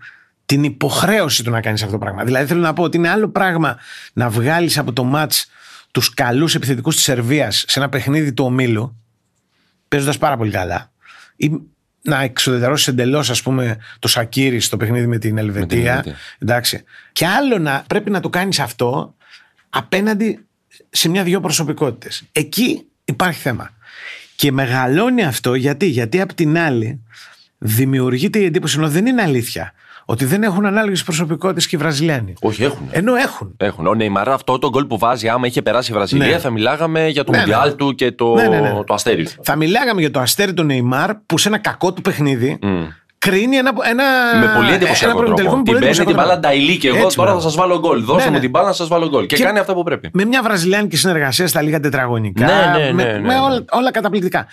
την 0.47 0.65
υποχρέωση 0.65 1.45
του 1.45 1.51
να 1.51 1.61
κάνεις 1.61 1.81
αυτό 1.81 1.93
το 1.93 1.99
πράγμα. 1.99 2.25
Δηλαδή 2.25 2.47
θέλω 2.47 2.61
να 2.61 2.73
πω 2.73 2.83
ότι 2.83 2.97
είναι 2.97 3.09
άλλο 3.09 3.29
πράγμα 3.29 3.79
να 4.13 4.29
βγάλεις 4.29 4.79
από 4.79 4.93
το 4.93 5.13
match 5.15 5.43
τους 5.91 6.15
καλούς 6.15 6.55
επιθετικούς 6.55 6.95
της 6.95 7.05
Σερβίας 7.05 7.65
σε 7.67 7.79
ένα 7.79 7.89
παιχνίδι 7.89 8.33
του 8.33 8.45
ομίλου, 8.45 9.04
παίζοντας 9.95 10.19
πάρα 10.19 10.37
πολύ 10.37 10.51
καλά, 10.51 10.93
ή 11.37 11.51
να 12.03 12.23
εξοδετερώσει 12.23 12.91
εντελώς, 12.91 13.31
ας 13.31 13.43
πούμε, 13.43 13.79
το 13.99 14.09
Σακύρι 14.09 14.61
στο 14.61 14.77
παιχνίδι 14.77 15.07
με 15.07 15.19
την 15.19 15.39
Ελβετία. 15.39 15.91
Ελβετία. 15.91 16.17
Εντάξει. 16.39 16.85
Και 17.13 17.27
άλλο 17.27 17.59
να 17.59 17.85
πρέπει 17.87 18.11
να 18.11 18.21
το 18.21 18.29
κάνεις 18.29 18.59
αυτό 18.59 19.15
απέναντι 19.71 20.47
σε 20.91 21.09
μια-δυο 21.09 21.41
προσωπικότητες. 21.41 22.23
Εκεί 22.33 22.87
υπάρχει 23.05 23.41
θέμα. 23.41 23.71
Και 24.37 24.53
μεγαλώνει 24.53 25.25
αυτό 25.25 25.55
γιατί, 25.55 25.87
γιατί 25.87 26.21
απ' 26.21 26.35
την 26.35 26.59
άλλη 26.59 27.01
δημιουργείται 27.59 28.39
η 28.39 28.45
εντύπωση, 28.45 28.79
ενώ 28.79 28.89
δεν 28.89 29.07
είναι 29.07 29.23
αλήθεια, 29.23 29.73
ότι 30.05 30.25
δεν 30.25 30.43
έχουν 30.43 30.67
ανάλογες 30.67 31.03
προσωπικότητες 31.03 31.67
και 31.67 31.77
οι 31.77 31.79
Βραζιλιάνοι. 31.79 32.35
Όχι, 32.41 32.65
έχουν. 32.65 32.89
Ενώ 32.91 33.15
έχουν. 33.15 33.55
Έχουν. 33.57 33.87
Ο 33.87 33.95
Νεϊμαρ 33.95 34.29
αυτό 34.29 34.59
το 34.59 34.69
γκολ 34.69 34.85
που 34.85 34.99
βάζει, 34.99 35.29
άμα 35.29 35.47
είχε 35.47 35.63
περάσει 35.63 35.91
η 35.91 35.95
Βραζιλία, 35.95 36.27
Ναι. 36.27 36.39
θα 36.39 36.51
μιλάγαμε 36.51 37.09
για 37.09 37.25
το 37.25 37.31
Ναι, 37.33 37.39
Μουντιάλ 37.39 37.69
ναι. 37.69 37.75
του 37.75 37.95
και 37.95 38.13
το, 38.13 38.35
Ναι, 38.35 38.49
ναι, 38.49 38.61
ναι. 38.61 38.85
το 38.87 38.95
αστέρις 38.95 39.35
του. 39.35 39.41
Θα 39.45 39.57
μιλάγαμε 39.57 40.01
για 40.01 40.11
το 40.11 40.21
αστέρι 40.21 40.55
του 40.55 40.63
Νεϊμάρ 40.63 41.15
που 41.15 41.39
σε 41.39 41.49
ένα 41.49 41.59
κακό 41.59 41.93
του 41.93 42.01
παιχνίδι 42.03 42.59
Μμ. 42.63 42.85
κρίνει 43.19 43.57
ένα, 43.57 43.73
ένα, 43.91 44.05
Με 44.41 44.53
πολύ 44.55 44.67
ένα 44.67 44.75
εντυπωσιακό 44.75 45.17
προημιτελικό 45.17 45.55
τρόπο. 45.55 45.57
με 45.57 45.63
Την 45.63 45.73
πολύ 45.73 45.79
παίρνει 45.79 45.85
εντυπωσιακό 45.87 46.11
την 46.11 46.19
μπάλα 46.19 46.41
τρόπο. 46.41 46.41
νταϊλή 46.41 46.77
και 46.79 46.89
εγώ 46.89 46.97
Έτσι, 47.05 47.17
τώρα 47.17 47.29
θα 47.29 47.35
μπράβο. 47.35 47.51
σας 47.51 47.55
βάλω 47.61 47.79
γκολ. 47.79 48.05
Δώστε 48.05 48.23
Ναι, 48.23 48.29
μου 48.29 48.35
ναι. 48.35 48.41
την 48.41 48.51
μπάλα 48.51 48.67
να 48.67 48.73
σας 48.73 48.89
βάλω 48.89 49.09
γκολ. 49.09 49.27
Και, 49.27 49.37
Και- 49.37 49.43
κάνει 49.45 49.59
αυτά 49.59 49.75
που 49.75 49.83
πρέπει. 49.83 50.11
Με 50.13 50.25
μια 50.25 50.43
βραζιλιάνικη 50.43 50.97
συνεργασία 50.97 51.47
στα 51.47 51.63
λίγα 51.63 51.81
τετραγωνικά. 51.81 52.47
Ναι, 52.47 52.79
ναι, 52.79 52.85
ναι, 52.85 52.93
με, 52.93 53.03
ναι, 53.05 53.13
με 53.13 53.19
ναι. 53.35 53.41
όλα, 53.41 53.65
όλα 53.71 53.91
καταπληκτικά. 53.91 54.47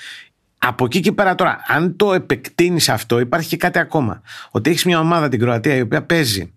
Από 0.63 0.85
εκεί 0.85 0.99
και 0.99 1.11
πέρα 1.11 1.35
τώρα, 1.35 1.61
αν 1.67 1.95
το 1.95 2.13
επεκτείνεις 2.13 2.89
αυτό, 2.89 3.19
υπάρχει 3.19 3.47
και 3.47 3.57
κάτι 3.57 3.79
ακόμα. 3.79 4.21
Ότι 4.51 4.69
έχεις 4.69 4.85
μια 4.85 4.99
ομάδα 4.99 5.29
την 5.29 5.39
Κροατία 5.39 5.75
η 5.75 5.81
οποία 5.81 6.03
παίζει 6.03 6.53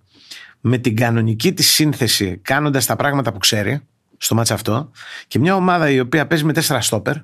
με 0.60 0.78
την 0.78 0.96
κανονική 0.96 1.52
της 1.52 1.70
σύνθεση, 1.70 2.38
κάνοντας 2.42 2.86
τα 2.86 2.96
πράγματα 2.96 3.32
που 3.32 3.38
ξέρει 3.38 3.80
στο 4.16 4.34
μάτσα 4.34 4.54
αυτό, 4.54 4.90
και 5.26 5.38
μια 5.38 5.54
ομάδα 5.54 5.90
η 5.90 6.00
οποία 6.00 6.26
παίζει 6.26 6.44
με 6.44 6.52
τέσσερα 6.52 6.80
στόπερ, 6.80 7.14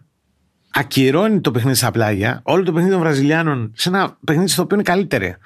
ακυρώνει 0.71 1.41
το 1.41 1.51
παιχνίδι 1.51 1.77
στα 1.77 1.91
πλάγια, 1.91 2.41
όλο 2.43 2.63
το 2.63 2.73
παιχνίδι 2.73 2.93
των 2.93 3.03
Βραζιλιάνων 3.03 3.73
σε 3.75 3.89
ένα 3.89 4.17
παιχνίδι 4.25 4.49
στο 4.49 4.63
οποίο 4.63 4.77
είναι 4.77 4.85
καλύτερη. 4.85 5.37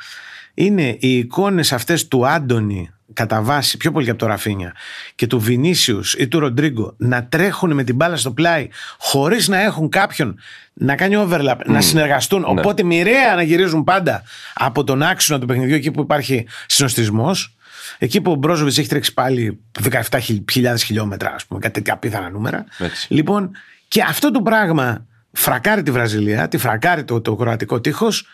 Είναι 0.54 0.96
οι 1.00 1.18
εικόνες 1.18 1.72
αυτές 1.72 2.08
του 2.08 2.26
Άντωνη 2.26 2.90
κατά 3.14 3.42
βάση 3.42 3.76
πιο 3.76 3.92
πολύ 3.92 4.04
και 4.04 4.10
από 4.10 4.20
το 4.20 4.26
Ραφίνια 4.26 4.74
και 5.14 5.26
του 5.26 5.40
Βινίσιους 5.40 6.14
ή 6.14 6.28
του 6.28 6.38
Ροντρίγκο 6.38 6.94
να 6.96 7.24
τρέχουν 7.24 7.72
με 7.72 7.84
την 7.84 7.94
μπάλα 7.94 8.16
στο 8.16 8.30
πλάι 8.30 8.68
χωρίς 8.98 9.48
να 9.48 9.60
έχουν 9.60 9.88
κάποιον 9.88 10.38
να 10.72 10.96
κάνει 10.96 11.14
overlap, 11.18 11.56
να 11.64 11.80
συνεργαστούν. 11.80 12.40
Ναι. 12.40 12.46
Οπότε 12.48 12.82
μοιραία 12.82 13.34
να 13.34 13.42
γυρίζουν 13.42 13.84
πάντα 13.84 14.22
από 14.54 14.84
τον 14.84 15.02
άξονα 15.02 15.40
του 15.40 15.46
παιχνιδιού 15.46 15.74
εκεί 15.74 15.90
που 15.90 16.00
υπάρχει 16.00 16.46
συνοστισμός. 16.66 17.56
Εκεί 17.98 18.20
που 18.20 18.30
ο 18.30 18.34
Μπρόζοβιτς 18.34 18.78
έχει 18.78 18.88
τρέξει 18.88 19.14
πάλι 19.14 19.60
17.000 19.90 20.74
χιλιόμετρα, 20.84 21.34
ας 21.34 21.46
πούμε, 21.46 21.60
κάτι 21.60 21.74
τέτοια 21.74 21.92
απίθανα 21.92 22.30
νούμερα. 22.30 22.64
Έτσι. 22.78 23.14
Λοιπόν, 23.14 23.50
και 23.88 24.02
αυτό 24.02 24.30
το 24.30 24.42
πράγμα 24.42 25.06
φρακάρει 25.32 25.82
τη 25.82 25.90
Βραζιλία, 25.90 26.48
τη 26.48 26.58
φρακάρει 26.58 27.04
το, 27.04 27.20
το 27.20 27.36
κροατικό 27.36 27.80
τείχος, 27.80 28.26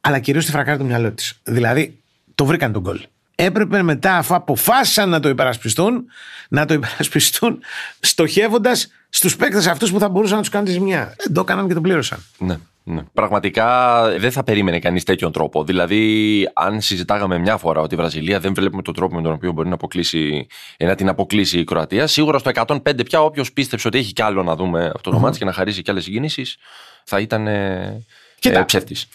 αλλά 0.00 0.18
κυρίως 0.18 0.44
τη 0.44 0.50
φρακάρει 0.50 0.78
το 0.78 0.84
μυαλό 0.84 1.12
της. 1.12 1.40
Δηλαδή, 1.42 2.02
το 2.34 2.44
βρήκαν 2.44 2.72
τον 2.72 2.82
γκολ. 2.82 3.00
Έπρεπε 3.44 3.82
μετά, 3.82 4.16
αφού 4.16 4.34
αποφάσισαν 4.34 5.08
να 5.08 5.20
το 5.20 5.28
υπερασπιστούν, 5.28 6.04
να 6.48 6.66
το 6.66 6.74
υπερασπιστούν 6.74 7.62
στοχεύοντας 8.00 8.88
στους 9.08 9.36
παίκτες 9.36 9.66
αυτούς 9.66 9.92
που 9.92 9.98
θα 9.98 10.08
μπορούσαν 10.08 10.34
να 10.36 10.40
τους 10.40 10.50
κάνουν 10.50 10.66
τη 10.66 10.72
ζημιά. 10.72 11.14
Δεν 11.18 11.32
το 11.32 11.40
έκαναν 11.40 11.68
και 11.68 11.74
το 11.74 11.80
πλήρωσαν. 11.80 12.24
Ναι, 12.38 12.56
ναι. 12.84 13.02
Πραγματικά 13.12 14.00
δεν 14.18 14.32
θα 14.32 14.44
περίμενε 14.44 14.78
κανείς 14.78 15.04
τέτοιον 15.04 15.32
τρόπο. 15.32 15.64
Δηλαδή, 15.64 16.48
αν 16.54 16.80
συζητάγαμε 16.80 17.38
μια 17.38 17.56
φορά 17.56 17.80
ότι 17.80 17.94
η 17.94 17.96
Βραζιλία 17.96 18.40
δεν 18.40 18.54
βλέπουμε 18.54 18.82
τον 18.82 18.94
τρόπο 18.94 19.14
με 19.14 19.22
τον 19.22 19.32
οποίο 19.32 19.52
μπορεί 19.52 19.68
να, 19.68 19.74
αποκλείσει, 19.74 20.46
ε, 20.76 20.86
να 20.86 20.94
την 20.94 21.08
αποκλείσει 21.08 21.58
η 21.58 21.64
Κροατία, 21.64 22.06
σίγουρα 22.06 22.38
στο 22.38 22.50
105 22.54 23.04
πια 23.04 23.20
όποιος 23.22 23.52
πίστεψε 23.52 23.86
ότι 23.88 23.98
έχει 23.98 24.12
κι 24.12 24.22
άλλο 24.22 24.42
να 24.42 24.56
δούμε 24.56 24.92
αυτό 24.94 25.10
το 25.10 25.18
μάτς 25.18 25.38
και 25.38 25.44
να 25.44 25.52
χαρίσει 25.52 25.82
κι 25.82 25.90
άλλες 25.90 26.04
συγκινήσεις, 26.04 26.56
θα 27.04 27.20
ήταν 27.20 27.46
ε, 27.46 28.04
Κοίτα. 28.38 28.58
ε, 28.58 28.62
ψεύτης. 28.62 29.08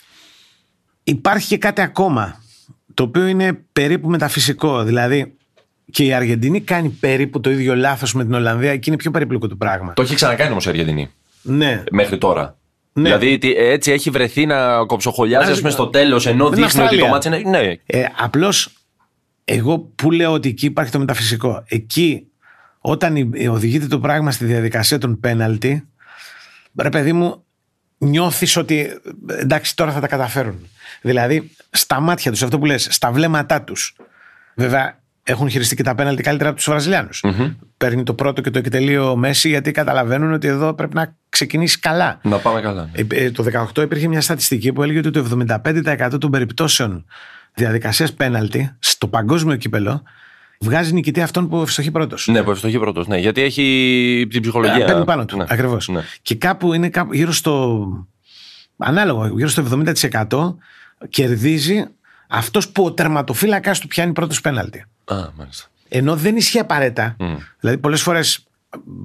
Υπάρχει 1.03 1.47
και 1.47 1.57
κάτι 1.57 1.81
ακόμα 1.81 2.41
το 2.97 3.03
οποίο 3.03 3.27
είναι 3.27 3.59
περίπου 3.73 4.09
μεταφυσικό. 4.09 4.83
Δηλαδή 4.83 5.33
και 5.91 6.03
η 6.03 6.13
Αργεντινή 6.13 6.61
κάνει 6.61 6.89
περίπου 6.89 7.39
το 7.39 7.49
ίδιο 7.49 7.75
λάθος 7.75 8.13
με 8.13 8.23
την 8.23 8.33
Ολλανδία 8.33 8.77
και 8.77 8.83
είναι 8.87 8.97
πιο 8.97 9.11
περίπλοκο 9.11 9.47
το 9.47 9.55
πράγμα. 9.55 9.93
Το 9.93 10.01
έχει 10.01 10.15
ξανακάνει 10.15 10.51
όμως 10.51 10.65
η 10.65 10.69
Αργεντινή. 10.69 11.09
Ναι. 11.41 11.83
Μέχρι 11.91 12.17
τώρα. 12.17 12.57
Ναι. 12.93 13.03
Δηλαδή 13.03 13.37
τι- 13.37 13.53
έτσι 13.55 13.91
έχει 13.91 14.09
βρεθεί 14.09 14.45
να 14.45 14.85
κοψοχολιάζει 14.85 15.51
ας 15.51 15.57
πούμε, 15.57 15.69
στο 15.69 15.87
τέλος 15.87 16.25
ενώ 16.25 16.49
Την 16.49 16.63
δείχνει 16.63 16.81
ότι 16.81 16.97
το 16.97 17.05
Αυστραλία. 17.05 17.09
μάτι 17.09 17.27
είναι. 17.49 17.59
Ναι. 17.59 17.73
Ε, 17.85 18.05
Απλώς 18.17 18.69
εγώ 19.45 19.79
που 19.79 20.11
λέω 20.11 20.31
ότι 20.31 20.49
εκεί 20.49 20.65
υπάρχει 20.65 20.91
το 20.91 20.99
μεταφυσικό. 20.99 21.63
Εκεί 21.67 22.27
όταν 22.79 23.15
η- 23.15 23.29
ε, 23.33 23.49
οδηγείται 23.49 23.87
το 23.87 23.99
πράγμα 23.99 24.31
στη 24.31 24.45
διαδικασία 24.45 24.97
των 24.97 25.19
πέναλτι, 25.19 25.87
ρε 26.81 26.89
παιδί 26.89 27.13
μου, 27.13 27.43
νιώθεις 27.97 28.57
ότι 28.57 28.79
ε, 28.79 29.39
εντάξει 29.39 29.75
τώρα 29.75 29.91
θα 29.91 29.99
τα 29.99 30.07
καταφέρουν. 30.07 30.67
Δηλαδή 31.01 31.51
στα 31.69 31.99
μάτια 31.99 32.31
τους, 32.31 32.43
αυτό 32.43 32.59
που 32.59 32.65
λες, 32.65 32.87
στα 32.89 33.11
βλέμματά 33.11 33.61
τους. 33.61 33.95
Βέβαια 34.55 34.99
έχουν 35.23 35.49
χειριστεί 35.49 35.75
και 35.75 35.83
τα 35.83 35.95
πέναλτι 35.95 36.23
καλύτερα 36.23 36.49
από 36.49 36.57
τους 36.57 36.67
βραζιλιανους 36.67 37.23
Παίρνει 37.77 38.03
το 38.03 38.13
πρώτο 38.13 38.41
και 38.41 38.49
το 38.49 38.59
εκτελείο 38.59 39.11
ο 39.11 39.15
Μέση 39.15 39.49
γιατί 39.49 39.71
καταλαβαίνουν 39.71 40.33
ότι 40.33 40.47
εδώ 40.47 40.73
πρέπει 40.73 40.95
να 40.95 41.15
ξεκινήσει 41.29 41.79
καλά. 41.79 42.19
Να 42.23 42.37
πάμε 42.37 42.61
καλά. 42.61 42.89
Ε, 42.93 43.03
ε, 43.09 43.31
Το 43.31 43.45
18 43.75 43.81
υπήρχε 43.81 44.07
μια 44.07 44.21
στατιστική 44.21 44.73
που 44.73 44.83
έλεγε 44.83 44.99
ότι 44.99 45.11
το 45.11 45.45
75% 45.63 46.17
των 46.19 46.31
περιπτώσεων 46.31 47.05
διαδικασίας 47.53 48.13
πέναλτι 48.13 48.75
στο 48.79 49.07
παγκόσμιο 49.07 49.55
κύπελο 49.55 50.03
βγάζει 50.59 50.93
νικητή 50.93 51.21
αυτόν 51.21 51.49
που 51.49 51.61
ευστοχεί 51.61 51.91
πρώτος. 51.91 52.27
Ναι, 52.27 52.43
που 52.43 52.51
ευστοχεί 52.51 52.79
πρώτος. 52.79 53.07
Ναι, 53.07 53.17
γιατί 53.17 53.41
έχει 53.41 54.27
την 54.29 54.41
ψυχολογία. 54.41 54.85
Παίρνει 54.85 55.05
πάνω 55.05 55.25
του. 55.25 55.37
Ναι. 55.37 55.45
Ακριβώς. 55.47 55.87
Ναι. 55.87 56.01
Και 56.21 56.35
κάπου 56.35 56.73
είναι 56.73 56.89
κάπου 56.89 57.13
γύρω 57.13 57.31
στο. 57.31 57.87
Ανάλογο, 58.77 59.27
γύρω 59.27 59.47
στο 59.47 59.63
70% 60.29 60.55
κερδίζει 61.09 61.85
αυτός 62.27 62.69
που 62.69 62.83
ο 62.83 62.91
τερματοφύλακας 62.91 63.79
του 63.79 63.87
πιάνει 63.87 64.13
πρώτος 64.13 64.41
πέναλτι. 64.41 64.85
Α, 65.05 65.15
μάλιστα. 65.37 65.67
Ενώ 65.89 66.15
δεν 66.15 66.35
ισχύει 66.35 66.59
απαραίτητα. 66.59 67.15
Δηλαδή, 67.59 67.77
πολλές 67.77 68.01
φορές 68.01 68.43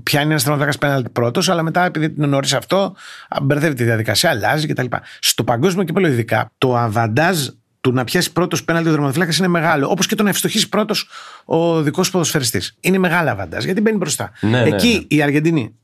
πιάνει 0.03 0.31
ένας 0.31 0.43
τερματοφύλακας 0.43 0.79
πέναλτι 0.79 1.09
πρώτος, 1.11 1.49
αλλά 1.49 1.63
μετά 1.63 1.85
επειδή 1.85 2.11
την 2.11 2.25
γνωρίζει 2.25 2.57
αυτό, 2.57 2.95
α, 3.29 3.41
μπερδεύει 3.43 3.75
τη 3.75 3.85
διαδικασία, 3.85 4.31
αλλάζει 4.31 4.67
κτλ. 4.67 4.87
Στο 5.19 5.45
παγκόσμιο 5.45 5.85
κύπελο, 5.85 6.07
ειδικά, 6.07 6.51
το 6.59 6.77
αβαντάζ 6.77 7.49
του 7.83 7.93
να 7.93 8.05
πιάσει 8.05 8.33
πρώτος 8.33 8.65
πέναλτι 8.65 8.89
ο 8.89 8.91
τερματοφύλακα 8.93 9.33
είναι 9.39 9.49
μεγάλο. 9.49 9.91
Όπως 9.91 10.07
και 10.07 10.15
το 10.15 10.23
να 10.23 10.29
ευστοχήσει 10.29 10.69
πρώτος 10.69 11.09
ο 11.45 11.83
δικός 11.83 12.11
ποδοσφαιριστής. 12.11 12.77
Είναι 12.81 12.99
μεγάλο 12.99 13.31
αβαντάζ 13.31 13.65
γιατί 13.65 13.81
μπαίνει 13.81 13.97
μπροστά. 13.97 14.33
Ναι, 14.41 14.49
ναι, 14.51 14.69
Εκεί 14.69 15.07
ναι. 15.09 15.17
οι 15.17 15.23
Αργεντινοί 15.23 15.75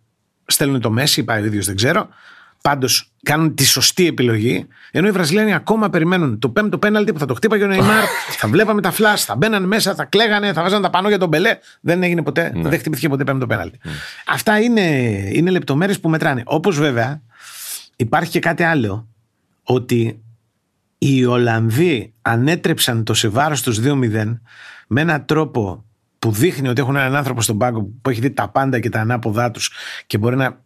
στέλνουν 0.47 0.81
το 0.81 0.91
Μέση, 0.91 1.25
πάει 1.25 1.43
ο 1.43 1.45
ίδιος 1.45 1.67
δεν 1.67 1.77
ξέρω. 1.77 2.09
Πάντως 2.63 3.11
κάνουν 3.23 3.55
τη 3.55 3.65
σωστή 3.65 4.07
επιλογή. 4.07 4.67
Ενώ 4.91 5.07
οι 5.09 5.11
Βραζιλιάνοι 5.11 5.55
ακόμα 5.55 5.91
περιμένουν 5.91 6.39
το 6.39 6.49
πέμπτο 6.49 6.79
πέναλτι 6.79 7.13
που 7.13 7.19
θα 7.19 7.27
το 7.27 7.35
χτύπαγε 7.35 7.65
ο 7.65 7.67
Νεϊμάρ. 7.67 8.05
θα 8.41 8.49
βλέπαμε 8.49 8.81
τα 8.81 8.91
φλα, 8.91 9.17
θα 9.17 9.37
μπαίνανε 9.37 9.67
μέσα, 9.67 9.95
θα 9.95 10.05
κλαίγανε, 10.05 10.53
θα 10.53 10.63
βάζανε 10.63 10.83
τα 10.83 10.91
πανό 10.91 11.09
για 11.09 11.19
τον 11.19 11.29
Μπελέ. 11.29 11.59
Δεν 11.81 12.03
έγινε 12.03 12.23
ποτέ, 12.23 12.53
Ναι. 12.55 12.69
δεν 12.69 12.79
χτυπήθηκε 12.79 13.09
ποτέ 13.09 13.25
πέμπτο 13.25 13.47
πέναλτι. 13.47 13.79
Αυτά 14.27 14.61
είναι, 14.61 14.81
είναι 15.33 15.51
λεπτομέρειες 15.51 16.01
που 16.01 16.09
μετράνε. 16.09 16.43
Όπως 16.45 16.79
βέβαια 16.79 17.23
υπάρχει 17.97 18.31
και 18.31 18.39
κάτι 18.41 18.63
άλλο. 18.63 19.09
Ότι 19.63 20.23
οι 20.99 21.25
Ολλανδοί 21.25 22.13
ανέτρεψαν 22.23 23.05
το 23.05 23.15
σε 23.15 23.29
βάρος 23.29 23.63
τους 23.63 23.81
2-0 23.83 24.39
με 24.87 25.01
έναν 25.01 25.25
τρόπο 25.25 25.85
που 26.19 26.31
δείχνει 26.31 26.69
ότι 26.69 26.81
έχουν 26.81 26.97
έναν 26.97 27.17
άνθρωπο 27.17 27.43
στον 27.43 27.59
πάγκο 27.59 27.91
που 28.03 28.11
έχει 28.11 28.21
δει 28.21 28.31
τα 28.31 28.49
πάντα 28.49 28.81
και 28.81 28.89
τα 28.89 29.01
ανάποδά 29.01 29.51
τους 29.51 29.73
και 30.07 30.19
μπορεί 30.19 30.37
να, 30.37 30.61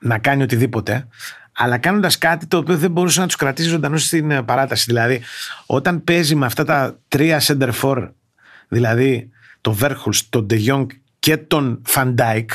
να 0.00 0.18
κάνει 0.18 0.42
οτιδήποτε 0.42 1.06
αλλά 1.52 1.78
κάνοντας 1.78 2.18
κάτι 2.18 2.46
το 2.46 2.56
οποίο 2.56 2.76
δεν 2.76 2.90
μπορούσε 2.90 3.20
να 3.20 3.26
τους 3.26 3.36
κρατήσει 3.36 3.68
ζωντανούς 3.68 4.04
στην 4.04 4.30
ε, 4.30 4.42
παράταση. 4.42 4.84
Δηλαδή, 4.86 5.20
όταν 5.66 6.04
παίζει 6.04 6.34
με 6.34 6.46
αυτά 6.46 6.64
τα 6.64 6.98
τρία 7.08 7.40
center 7.42 7.70
for, 7.82 8.10
δηλαδή 8.68 9.30
τον 9.60 9.72
Βέγκχορστ, 9.72 10.28
τον 10.28 10.46
De 10.50 10.66
Jong 10.66 10.86
και 11.18 11.36
τον 11.36 11.82
Φαν 11.86 12.14
Ντάικ 12.14 12.50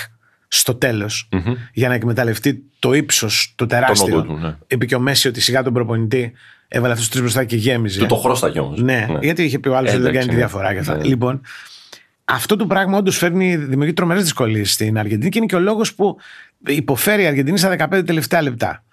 στο 0.48 0.76
τέλος 0.76 1.30
για 1.74 1.88
να 1.88 1.94
εκμεταλλευτεί 1.94 2.64
το 2.80 2.94
ύψος, 2.94 3.54
το 3.56 3.66
τεράστιο. 3.66 4.18
οδό 4.18 4.24
του, 4.24 4.38
ναι. 4.38 4.56
Είπε 4.68 4.86
και 4.86 4.96
ο 4.96 5.00
Μέσι 5.00 5.28
ότι 5.28 5.42
σιγά 5.42 5.64
τον 5.64 5.74
προπονητή 5.74 6.32
έβαλε 6.68 6.94
αυτούς 6.94 7.08
τους 7.08 7.12
τρεις 7.12 7.22
μπροστά 7.22 7.44
και 7.44 7.56
γέμιζε. 7.56 8.00
Του 8.00 8.06
το 8.06 8.16
χρώσταγε 8.16 8.60
όμως. 8.60 8.82
Ναι, 8.82 9.08
γιατί 9.22 9.44
είχε 9.44 9.60
πει 9.60 9.70
ο 9.70 9.76
άλλος 9.76 9.94
ότι 9.94 10.02
δεν 10.02 10.10
Εντάξει, 10.10 10.28
κάνει 10.28 10.30
τη 10.30 10.34
ναι. 10.34 10.48
διαφορά 10.48 10.74
και 10.74 10.80
αυτά. 10.80 10.98
Ναι. 10.98 11.04
Λοιπόν, 11.04 11.42
αυτό 12.26 12.56
το 12.56 12.66
πράγμα 12.66 12.98
όντως 12.98 13.18
φέρνει, 13.18 13.56
δημιουργεί 13.56 13.94
τρομερές 13.94 14.24
δυσκολίες 14.24 14.72
στην 14.72 14.98
Αργεντινή 14.98 15.30
και 15.30 15.38
είναι 15.38 15.48
και 15.48 15.56
ο 15.56 15.60
λόγος 15.60 15.96
που 15.96 16.18
υποφέρει 16.68 17.24
η 17.24 17.26
Αργεντινή 17.26 17.58
στα 17.58 17.76
15 17.94 18.06
τελευταία 18.06 18.42
λεπτά. 18.42 18.84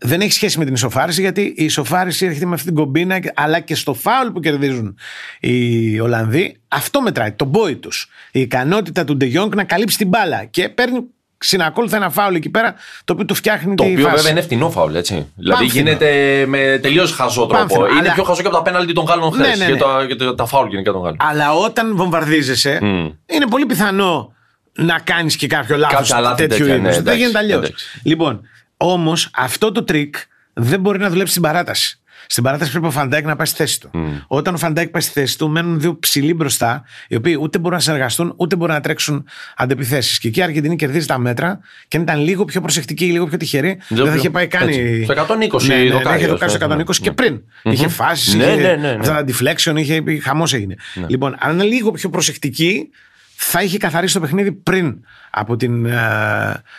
Δεν 0.00 0.20
έχει 0.20 0.32
σχέση 0.32 0.58
με 0.58 0.64
την 0.64 0.74
ισοφάριση, 0.74 1.20
γιατί 1.20 1.54
η 1.56 1.64
ισοφάριση 1.64 2.26
έρχεται 2.26 2.46
με 2.46 2.54
αυτή 2.54 2.66
την 2.66 2.76
κομπίνα, 2.76 3.20
αλλά 3.34 3.60
και 3.60 3.74
στο 3.74 3.94
φάουλ 3.94 4.28
που 4.28 4.40
κερδίζουν 4.40 4.98
οι 5.40 6.00
Ολλανδοί, 6.00 6.56
αυτό 6.68 7.02
μετράει, 7.02 7.32
το 7.32 7.44
μπόι 7.44 7.76
τους. 7.76 8.08
Η 8.32 8.40
ικανότητα 8.40 9.04
του 9.04 9.16
Ντε 9.16 9.29
Γιονγκ 9.29 9.54
να 9.54 9.64
καλύψει 9.64 9.96
την 9.96 10.08
μπάλα 10.08 10.44
και 10.44 10.68
παίρνει 10.68 11.04
συνακόλουθα 11.38 11.96
ένα 11.96 12.10
φάουλ 12.10 12.34
εκεί 12.34 12.48
πέρα, 12.48 12.74
το 13.04 13.12
οποίο 13.12 13.24
του 13.24 13.34
φτιάχνει 13.34 13.74
Το 13.74 13.84
τη 13.84 13.90
οποίο 13.92 14.04
φάση. 14.04 14.16
βέβαια 14.16 14.30
είναι 14.30 14.40
φτηνό 14.40 14.70
φάουλ, 14.70 14.94
έτσι. 14.94 15.26
Δηλαδή 15.36 15.60
Πάμφθηνο. 15.62 15.88
γίνεται 15.90 16.44
με 16.46 16.78
τελείως 16.82 17.12
χαζό 17.12 17.40
τρόπο. 17.46 17.54
Πάμφθηνο, 17.56 17.86
Είναι 17.86 17.98
αλλά- 18.00 18.12
πιο 18.12 18.22
χαζό 18.22 18.40
και 18.40 18.46
από 18.46 18.56
τα 18.56 18.62
πέναλτι 18.62 18.92
των 18.92 19.04
Γάλλων 19.04 19.32
χθες. 19.32 19.46
Ναι, 19.48 19.54
ναι, 19.56 19.64
ναι. 19.64 19.72
Και, 19.72 19.78
τα, 19.78 20.04
και 20.08 20.14
τα, 20.14 20.34
τα 20.34 20.46
φάουλ 20.46 20.68
γενικά 20.68 20.92
των 20.92 21.00
Γάλλων. 21.00 21.16
Αλλά 21.20 21.52
όταν 21.52 21.96
βομβαρδίζεσαι, 21.96 22.78
είναι 23.26 23.46
πολύ 23.50 23.66
πιθανό 23.66 24.32
να 24.72 24.98
κάνεις 24.98 25.36
και 25.36 25.46
κάποιο 25.46 25.76
λάθος 25.76 26.08
Κάποια 26.08 26.20
λάθη 26.20 26.46
τέτοιου 26.46 26.56
τέτοια, 26.66 26.74
είδους. 26.74 26.84
ναι, 26.86 26.90
δεν 26.90 27.00
εντάξει, 27.00 27.18
γίνεται 27.20 27.38
αλλιώς. 27.38 27.58
εντάξει. 27.58 28.00
Λοιπόν, 28.02 28.40
όμως 28.76 29.30
αυτό 29.34 29.72
το 29.72 29.84
τρικ 29.84 30.14
δεν 30.52 30.80
μπορεί 30.80 30.98
να 30.98 31.08
δουλέψει 31.08 31.30
στην 31.30 31.42
παράταση. 31.42 32.00
Στην 32.30 32.42
παράταση 32.44 32.70
πρέπει 32.70 32.86
ο 32.86 32.90
Φαν 32.90 33.05
Ντάικ 33.05 33.24
να 33.24 33.36
πάει 33.36 33.46
στη 33.46 33.56
θέση 33.56 33.80
του. 33.80 33.90
Όταν 34.26 34.54
ο 34.54 34.56
Φαν 34.56 34.70
Ντάικ 34.70 34.88
πάει 34.88 35.02
στη 35.02 35.12
θέση 35.20 35.38
του, 35.38 35.48
μένουν 35.48 35.80
δύο 35.80 35.98
ψηλοί 35.98 36.34
μπροστά, 36.34 36.84
οι 37.08 37.14
οποίοι 37.16 37.36
ούτε 37.40 37.58
μπορούν 37.58 37.76
να 37.76 37.82
συνεργαστούν, 37.82 38.32
ούτε 38.36 38.56
μπορούν 38.56 38.74
να 38.74 38.80
τρέξουν 38.80 39.24
αντεπιθέσεις. 39.56 40.18
Και 40.18 40.28
εκεί 40.28 40.38
η 40.38 40.42
Αργεντινή 40.42 40.76
κερδίζει 40.76 41.06
τα 41.06 41.18
μέτρα 41.18 41.60
και 41.88 41.96
αν 41.96 42.02
ήταν 42.02 42.20
λίγο 42.20 42.44
πιο 42.44 42.60
προσεκτική, 42.60 43.04
λίγο 43.04 43.26
πιο 43.26 43.36
τυχερή, 43.36 43.78
δεν 43.88 43.98
θα 43.98 44.04
πιο- 44.04 44.14
είχε 44.14 44.30
πάει 44.30 44.46
καν. 44.46 44.68
έτσι. 44.68 44.80
η- 44.80 45.04
Στο 45.04 45.12
120 45.12 45.66
ναι, 45.66 45.74
ναι, 45.74 45.82
ναι, 45.82 45.90
δοκάριος, 45.90 46.16
είχε 46.22 46.26
δοκάρει 46.30 46.50
στο 46.50 46.66
ναι, 46.66 46.74
120 46.74 47.00
και 47.02 47.08
ναι. 47.08 47.14
πριν. 47.14 47.40
Είχε 47.62 47.88
φάσεις, 47.88 48.34
Ναι, 48.34 48.44
είχε 48.44 48.54
ναι, 48.54 48.62
ναι, 48.68 48.76
ναι. 48.76 48.96
αυτά 49.00 49.14
τα 49.14 49.24
deflection, 49.32 49.76
είχε 49.76 50.02
χαμός 50.22 50.52
έγινε. 50.54 50.74
Λοιπόν, 51.06 51.36
αν 51.38 51.52
είναι 51.52 51.62
λίγο 51.64 51.90
πιο 51.90 52.10
προσεκτική, 52.10 52.88
θα 53.36 53.62
είχε 53.62 53.78
καθαρίσει 53.78 54.14
το 54.14 54.20
παιχνίδι 54.20 54.52
πριν 54.52 54.96
από 55.30 55.56
την 55.56 55.86
ε, 55.86 55.96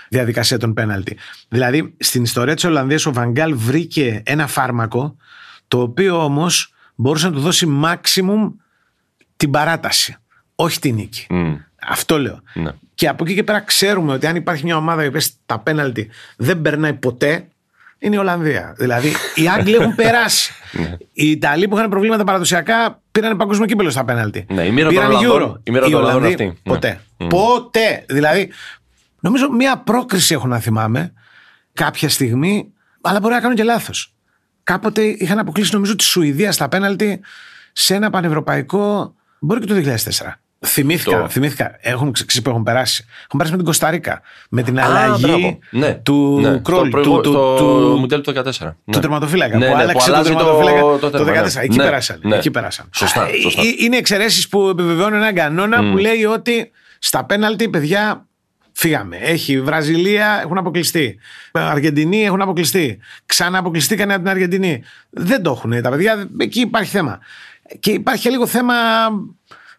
διαδικασία 0.09 0.57
των 0.57 0.73
πέναλτι. 0.73 1.17
Δηλαδή, 1.49 1.93
στην 1.99 2.23
ιστορία 2.23 2.53
της 2.55 2.63
Ολλανδίας, 2.63 3.05
ο 3.05 3.13
Βαγκάλ 3.13 3.55
βρήκε 3.55 4.21
ένα 4.25 4.47
φάρμακο, 4.47 5.15
το 5.69 5.81
οποίο 5.81 6.23
όμως 6.23 6.73
μπορούσε 6.95 7.27
να 7.27 7.33
του 7.33 7.39
δώσει 7.39 7.79
maximum 7.83 8.51
την 9.37 9.51
παράταση, 9.51 10.15
όχι 10.55 10.79
την 10.79 10.95
νίκη. 10.95 11.27
Αυτό 11.89 12.19
λέω. 12.19 12.39
Ναι. 12.53 12.71
Και 12.95 13.07
από 13.07 13.23
εκεί 13.23 13.33
και 13.33 13.43
πέρα 13.43 13.59
ξέρουμε 13.59 14.13
ότι 14.13 14.27
αν 14.27 14.35
υπάρχει 14.35 14.63
μια 14.63 14.77
ομάδα 14.77 15.03
η 15.03 15.07
οποία 15.07 15.19
στα 15.19 15.59
πέναλτι 15.59 16.09
δεν 16.37 16.61
περνάει 16.61 16.93
ποτέ, 16.93 17.47
είναι 17.99 18.15
η 18.15 18.17
Ολλανδία. 18.17 18.73
Δηλαδή, 18.77 19.11
οι 19.35 19.47
Άγγλοι 19.49 19.73
έχουν 19.75 19.95
περάσει. 20.03 20.51
Ναι. 20.71 20.97
Οι 21.13 21.31
Ιταλοί 21.31 21.67
που 21.67 21.77
είχαν 21.77 21.89
προβλήματα 21.89 22.23
παραδοσιακά 22.23 23.01
πήραν 23.11 23.37
παγκόσμιο 23.37 23.65
κύπελο 23.67 23.89
στα 23.89 24.05
πέναλτι. 24.05 24.45
Ναι, 24.49 24.63
η 24.65 24.71
μοίρα 24.71 24.85
των 24.91 24.93
Πήραν 24.95 25.11
Ολλανδών- 25.11 25.53
Euro. 25.55 25.59
η 25.63 25.71
μοίρα 25.71 25.85
Οι 25.87 25.91
των 25.91 25.99
Ολλανδών 25.99 26.23
Ολλανδοί 26.23 26.43
αυτή. 26.43 26.45
Ναι. 26.63 26.73
Ποτέ. 26.73 26.99
Ποτέ. 27.27 28.05
Δηλαδή, 28.09 28.49
νομίζω 29.19 29.49
μία 29.51 29.77
πρόκριση 29.77 30.33
έχω 30.33 30.47
να 30.47 30.59
θυμάμαι 30.59 31.13
κάποια 31.73 32.09
στιγμή, 32.09 32.73
αλλά 33.01 33.19
μπορεί 33.19 33.33
να 33.33 33.39
κάνω 33.39 33.53
και 33.55 33.63
λάθος. 33.63 34.13
Κάποτε 34.71 35.01
είχαν 35.03 35.39
αποκλείσει 35.39 35.73
νομίζω 35.73 35.95
τη 35.95 36.03
Σουηδία 36.03 36.51
στα 36.51 36.67
πέναλτι 36.69 37.19
σε 37.73 37.95
ένα 37.95 38.09
πανευρωπαϊκό. 38.09 39.13
Μπορεί 39.39 39.59
και 39.59 39.65
το 39.65 39.73
2004. 39.75 40.39
Θυμήθηκα, 40.65 41.21
Το- 41.21 41.29
θυμήθηκα. 41.29 41.77
Έχουν 41.79 42.11
ξέρεις 42.11 42.41
που 42.41 42.49
έχουν 42.49 42.63
περάσει; 42.63 43.05
Έχουν 43.07 43.29
περάσει 43.31 43.51
με 43.51 43.55
την 43.57 43.65
Κωνσταντίνα. 43.65 44.21
Με 44.49 44.61
την 44.61 44.79
Α, 44.79 44.83
αλλαγή 44.85 45.23
μπράβο. 45.25 45.59
Ναι. 45.71 45.93
του 45.93 46.39
Ναι. 46.41 46.57
Κρόλ, 46.59 46.79
Στο 46.79 46.89
προηγου- 46.89 47.21
του, 47.21 47.29
στο 47.31 47.55
του, 47.55 47.97
Μουντιάλ 47.99 48.21
του 48.21 48.31
14. 48.31 48.65
του 48.65 48.75
Ναι. 48.95 48.99
τερματοφύλακα. 48.99 49.57
Ναι, 49.57 49.65
που 49.69 49.75
ναι, 49.75 49.81
άλλαξε 49.81 49.93
που 50.05 50.11
το 50.11 50.13
αλλάζει 50.13 50.29
τερματοφύλακα 50.35 50.79
το 50.79 50.97
το, 50.97 51.09
τέρμα, 51.09 51.25
14. 51.25 51.59
ναι. 51.59 51.65
Εκεί 51.65 51.77
Ναι, 51.77 51.83
περάσαν. 51.83 52.19
ναι. 52.23 52.35
Εκεί 52.35 52.51
περάσαν. 52.51 52.89
Σωστά, 52.95 53.21
Α, 53.23 53.27
σωστά. 53.41 53.61
ε, 53.61 53.65
Είναι 53.77 53.97
εξαιρέσεις 53.97 54.47
που 54.49 54.67
επιβεβαιώνουν 54.69 55.19
έναν 55.19 55.35
κανόνα 55.35 55.91
που 55.91 55.97
λέει 55.97 56.25
ότι 56.25 56.71
στα 56.99 57.25
πέναλτι, 57.25 57.69
παιδιά, 57.69 58.27
φύγαμε. 58.79 59.17
Έχει 59.17 59.53
η 59.53 59.61
Βραζιλία, 59.61 60.39
έχουν 60.43 60.57
αποκλειστεί. 60.57 61.17
Αργεντινή 61.51 62.23
έχουν 62.23 62.41
αποκλειστεί. 62.41 62.99
Ξανά 63.25 63.57
αποκλειστήκανε 63.57 64.13
από 64.13 64.21
την 64.21 64.31
Αργεντινή. 64.31 64.83
Δεν 65.09 65.41
το 65.41 65.51
έχουν 65.51 65.81
τα 65.81 65.89
παιδιά. 65.89 66.29
Εκεί 66.39 66.59
υπάρχει 66.59 66.91
θέμα. 66.91 67.19
Και 67.79 67.91
υπάρχει 67.91 68.21
και 68.21 68.29
λίγο 68.29 68.47
θέμα 68.47 68.73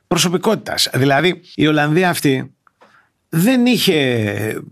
προσωπικότητας. 0.06 0.88
Δηλαδή, 0.94 1.40
η 1.54 1.66
Ολλανδία 1.66 2.10
αυτή 2.10 2.54
δεν 3.28 3.66
είχε 3.66 4.62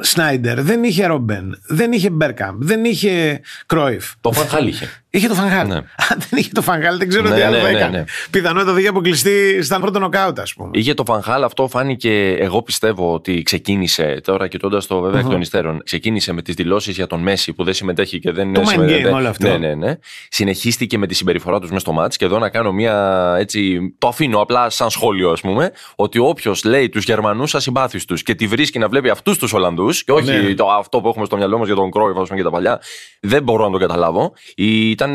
Σνάιντερ, 0.00 0.62
δεν 0.62 0.84
είχε 0.84 1.06
Ρόμπεν, 1.06 1.62
δεν 1.66 1.92
είχε 1.92 2.10
Μπέρκαμ, 2.10 2.56
δεν 2.60 2.84
είχε 2.84 3.40
Κρόιφ. 3.66 4.12
Το 4.20 4.32
Φαν 4.32 4.46
Χάλ 4.46 4.66
είχε. 4.66 4.88
Είχε 5.18 5.28
το 5.28 5.34
φανχάλ. 5.34 5.66
Ναι. 5.68 5.74
Αν 6.10 6.18
δεν 6.30 6.38
είχε 6.38 6.50
το 6.52 6.62
φανχάλ, 6.62 6.98
δεν 6.98 7.08
ξέρω 7.08 7.28
Ναι, 7.28 7.34
τι 7.34 7.40
άλλο 7.40 7.56
ναι, 7.56 7.62
θα 7.62 7.70
ναι, 7.70 7.76
έκανε. 7.78 7.98
ναι. 7.98 8.04
Πιθανότατα 8.30 8.72
θα 8.72 8.78
είχε 8.78 8.88
αποκλειστεί 8.88 9.62
στα 9.62 9.80
πρώτο 9.80 9.98
νοκάουτ, 9.98 10.38
ας 10.40 10.54
πούμε. 10.54 10.70
Είχε 10.72 10.94
το 10.94 11.04
Φανχάλ, 11.04 11.44
αυτό 11.44 11.68
φάνηκε. 11.68 12.36
Εγώ 12.38 12.62
πιστεύω 12.62 13.12
ότι 13.14 13.42
ξεκίνησε 13.42 14.20
τώρα 14.24 14.48
κοιτώντας 14.48 14.86
το 14.86 15.00
βέβαια 15.00 15.20
εκ 15.20 15.26
των 15.26 15.40
υστέρων. 15.40 15.82
Ξεκίνησε 15.84 16.32
με 16.32 16.42
τις 16.42 16.54
δηλώσεις 16.54 16.96
για 16.96 17.06
τον 17.06 17.20
Μέση 17.20 17.52
που 17.52 17.64
δεν 17.64 17.74
συμμετέχει 17.74 18.18
και 18.18 18.32
δεν 18.32 18.52
Το 18.52 18.60
mind 18.60 18.66
συμμετέχει. 18.68 19.04
game 19.06 19.12
όλο 19.12 19.28
αυτό. 19.28 19.48
Ναι, 19.48 19.56
ναι, 19.56 19.74
ναι. 19.74 19.94
Συνεχίστηκε 20.28 20.98
με 20.98 21.06
τη 21.06 21.14
συμπεριφορά 21.14 21.58
τους 21.58 21.68
μέσα 21.68 21.80
στο 21.80 21.92
μάτς. 21.92 22.16
Και 22.16 22.24
εδώ 22.24 22.38
να 22.38 22.48
κάνω 22.48 22.72
μια 22.72 23.34
έτσι. 23.38 23.78
Το 23.98 24.08
αφήνω 24.08 24.40
απλά 24.40 24.70
σαν 24.70 24.90
σχόλιο, 24.90 25.30
ας 25.30 25.40
πούμε. 25.40 25.72
Ότι 25.96 26.18
όποιος 26.18 26.64
λέει 26.64 26.88
τους 26.88 27.04
Γερμανούς 27.04 27.54
ασυμπάθιστους 27.54 28.22
και 28.22 28.34
τη 28.34 28.46
βρίσκει 28.46 28.78
να 28.78 28.88
βλέπει 28.88 29.10
αυτούς 29.10 29.38
τους 29.38 29.52
Ολλανδούς. 29.52 30.04
Και 30.04 30.12
όχι 30.12 30.30
Ναι. 30.30 30.54
το, 30.54 30.66
αυτό 30.70 31.00
που 31.00 31.08
έχουμε 31.08 31.24
στο 31.24 31.36
μυαλό 31.36 31.58
μας 31.58 31.66
για 31.66 31.76
τον 31.76 31.90
Κρόιφ, 31.90 32.16
ας 32.18 32.28
πούμε, 32.28 32.38
και 32.38 32.44
τα 32.44 32.50
παλιά. 32.50 32.80
Δεν 33.20 33.42
μπορώ 33.42 33.64
να 33.64 33.70
το 33.70 33.78
καταλάβω. 33.78 34.32
Ήταν. 34.56 35.07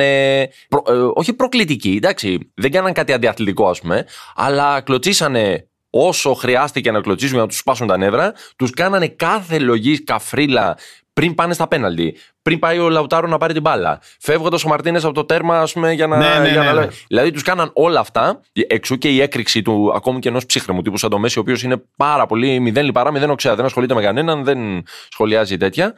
Όχι 1.14 1.34
προκλητική, 1.34 1.94
εντάξει. 1.98 2.52
Δεν 2.54 2.72
κάναν 2.72 2.94
κάτι 2.94 3.14
αντιαθλητικό, 3.14 3.70
ας 3.70 3.82
πούμε. 3.82 4.06
Αλλά 4.36 4.82
κλωτσίσανε 4.82 5.68
όσο 5.90 6.34
χρειάστηκε 6.34 6.92
να 6.92 7.02
κλωτσίσουν 7.02 7.34
για 7.34 7.42
να 7.44 7.48
τους 7.50 7.58
σπάσουν 7.58 7.88
τα 7.88 7.98
νεύρα, 7.98 8.34
τους 8.56 8.70
κάνανε 8.72 9.08
κάθε 9.08 9.60
λογή 9.60 10.04
καφρίλα 10.04 10.78
πριν 11.14 11.36
πάνε 11.36 11.54
στα 11.54 11.68
πέναλτι. 11.68 12.18
Πριν 12.42 12.60
πάει 12.60 12.80
ο 12.80 12.90
Λαουτάρο 12.90 13.28
να 13.28 13.38
πάρει 13.38 13.54
την 13.54 13.62
μπάλα. 13.62 14.00
Φεύγοντας 14.20 14.64
ο 14.64 14.68
Μαρτίνες 14.68 15.04
από 15.04 15.14
το 15.14 15.26
τέρμα, 15.26 15.60
ας 15.60 15.74
πούμε, 15.74 15.92
για 15.94 16.08
να. 16.08 16.18
Ναι, 16.18 16.40
ναι, 16.40 16.50
για 16.50 16.60
να 16.60 16.66
ναι, 16.66 16.74
λέει- 16.74 16.86
ναι. 16.86 16.92
Δηλαδή 17.08 17.32
τους 17.32 17.42
κάναν 17.42 17.70
όλα 17.74 18.00
αυτά. 18.00 18.42
Εξού 18.68 18.98
και 18.98 19.10
η 19.10 19.22
έκρηξη 19.22 19.62
του 19.62 19.92
ακόμη 19.96 20.20
και 20.20 20.28
ενός 20.28 20.46
ψύχρεμου 20.46 20.82
τύπου 20.82 20.98
σαν 20.98 21.10
το 21.10 21.20
Μέση, 21.20 21.38
ο 21.38 21.42
οποίος 21.42 21.64
είναι 21.64 21.84
πάρα 21.98 22.26
πολύ 22.26 22.60
μηδέν 22.60 22.86
λιπαρά, 22.86 23.12
μηδέν 23.12 23.30
οξέα. 23.30 23.56
Δεν 23.56 23.66
ασχολείται 23.66 23.94
με 23.94 24.02
κανέναν, 24.02 24.44
δεν 24.44 24.84
σχολιάζει 25.10 25.58
τέτοια. 25.58 25.94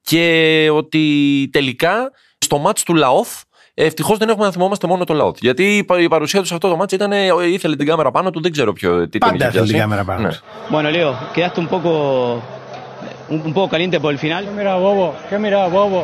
Και 0.00 0.68
ότι 0.72 1.48
τελικά 1.52 2.10
στο 2.50 2.58
μάτς 2.58 2.82
του 2.82 2.94
Λαόθ 2.94 3.42
Ευτυχώς 3.74 4.18
δεν 4.18 4.28
έχουμε 4.28 4.44
να 4.44 4.52
θυμόμαστε 4.52 4.86
μόνο 4.86 5.04
το 5.04 5.14
Λαόθ. 5.14 5.36
Γιατί 5.40 5.76
η 5.76 5.84
πα- 5.84 6.00
η 6.00 6.08
παρουσία 6.08 6.38
τους 6.40 6.48
σε 6.48 6.54
αυτό 6.54 6.68
το 6.68 6.76
μάτς 6.76 6.92
ήταν. 6.92 7.12
ε, 7.12 7.26
ήθελε 7.52 7.76
την 7.76 7.86
κάμερα 7.86 8.10
πάνω 8.10 8.30
του, 8.30 8.40
δεν 8.42 8.52
ξέρω 8.52 8.72
ποιο. 8.72 9.08
Τι 9.08 9.18
τον 9.18 9.30
Πάντα 9.30 9.34
είχε 9.36 9.46
ήθελε 9.46 9.64
την 9.64 9.72
πιάσει. 9.72 9.78
κάμερα 9.88 10.04
πάνω 10.04 10.20
Ναι. 10.20 10.28
τους. 10.28 10.40
Bueno, 10.70 10.90
Leo, 10.96 11.12
quedaste 11.34 11.60
un 11.60 11.68
poco, 11.68 11.90
un, 13.32 13.40
un 13.48 13.52
poco 13.52 13.68
caliente 13.68 14.00
por 14.00 14.10
el 14.12 14.18
final. 14.18 14.42
Mira, 14.56 14.74
bobo, 14.86 15.06
¿qué 15.28 15.36
mira, 15.44 15.60
bobo? 15.76 16.00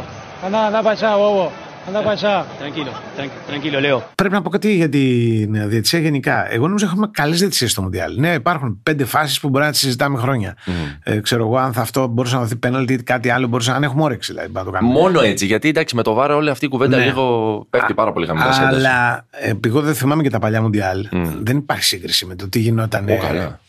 Anda, 0.47 0.59
anda 0.69 0.81
para 0.87 0.95
allá, 0.99 1.13
bobo. 1.25 1.45
Anda 1.89 2.01
para 2.03 2.11
allá. 2.19 2.35
Tranquilo, 2.61 2.91
tran- 3.17 3.31
tranquilo, 3.51 3.79
Leo. 3.87 4.01
Πρέπει 4.15 4.35
να 4.35 4.43
πω 4.43 4.51
κάτι 4.51 4.75
για 4.75 4.89
την 4.89 5.69
διαιτησία 5.69 5.99
γενικά. 5.99 6.53
Εγώ 6.53 6.67
νομίζω 6.67 6.87
έχουμε 6.87 7.09
καλές 7.13 7.39
διαιτησίες 7.39 7.71
στο 7.71 7.83
Μουντιάλ. 7.83 8.15
Ναι, 8.19 8.33
υπάρχουν 8.33 8.81
πέντε 8.83 9.05
φάσεις 9.05 9.41
που 9.41 9.49
μπορεί 9.49 9.65
να 9.65 9.71
τις 9.71 9.81
συζητάμε 9.81 10.19
χρόνια. 10.19 10.57
Ε, 11.03 11.19
ξέρω 11.21 11.45
εγώ 11.45 11.57
αν 11.57 11.73
θα 11.73 11.81
αυτό 11.81 12.07
μπορούσε 12.07 12.35
να 12.35 12.41
δοθεί 12.41 12.57
πέναλτι 12.57 12.93
ή 12.93 13.03
κάτι 13.03 13.31
άλλο 13.31 13.47
μπορούσε 13.47 13.71
να 13.71 13.77
αν 13.77 13.83
έχουμε 13.83 14.03
όρεξη 14.03 14.33
δηλαδή, 14.33 14.53
να 14.53 14.65
το 14.65 14.71
κάνουμε. 14.71 14.93
Μόνο 14.93 15.21
έτσι. 15.21 15.47
Γιατί 15.47 15.69
εντάξει, 15.69 15.95
με 15.95 16.03
το 16.03 16.13
βάρο 16.15 16.37
όλη 16.37 16.51
αυτή 16.51 16.65
η 16.65 16.69
κουβέντα 16.69 16.97
Ναι. 16.97 17.05
λίγο 17.05 17.67
πέφτει 17.71 17.95
πάρα 17.95 18.13
πολύ 18.13 18.27
χαμηλά 18.27 18.53
σε 18.53 18.63
ένταση. 18.63 18.77
Αλλά 18.87 19.27
ε, 19.31 19.53
εγώ 19.67 19.81
δεν 19.81 19.95
θυμάμαι 19.95 20.23
και 20.23 20.31
τα 20.31 20.39
παλιά 20.39 20.63
Μουντιάλ. 20.63 21.09
Δεν 21.43 21.57
υπάρχει 21.57 21.85
σύγκριση 21.85 22.27
με 22.27 22.35
το 22.35 22.49
τι 22.49 22.59
γινόταν. 22.59 23.09
Ω, 23.09 23.17
καλά. 23.27 23.61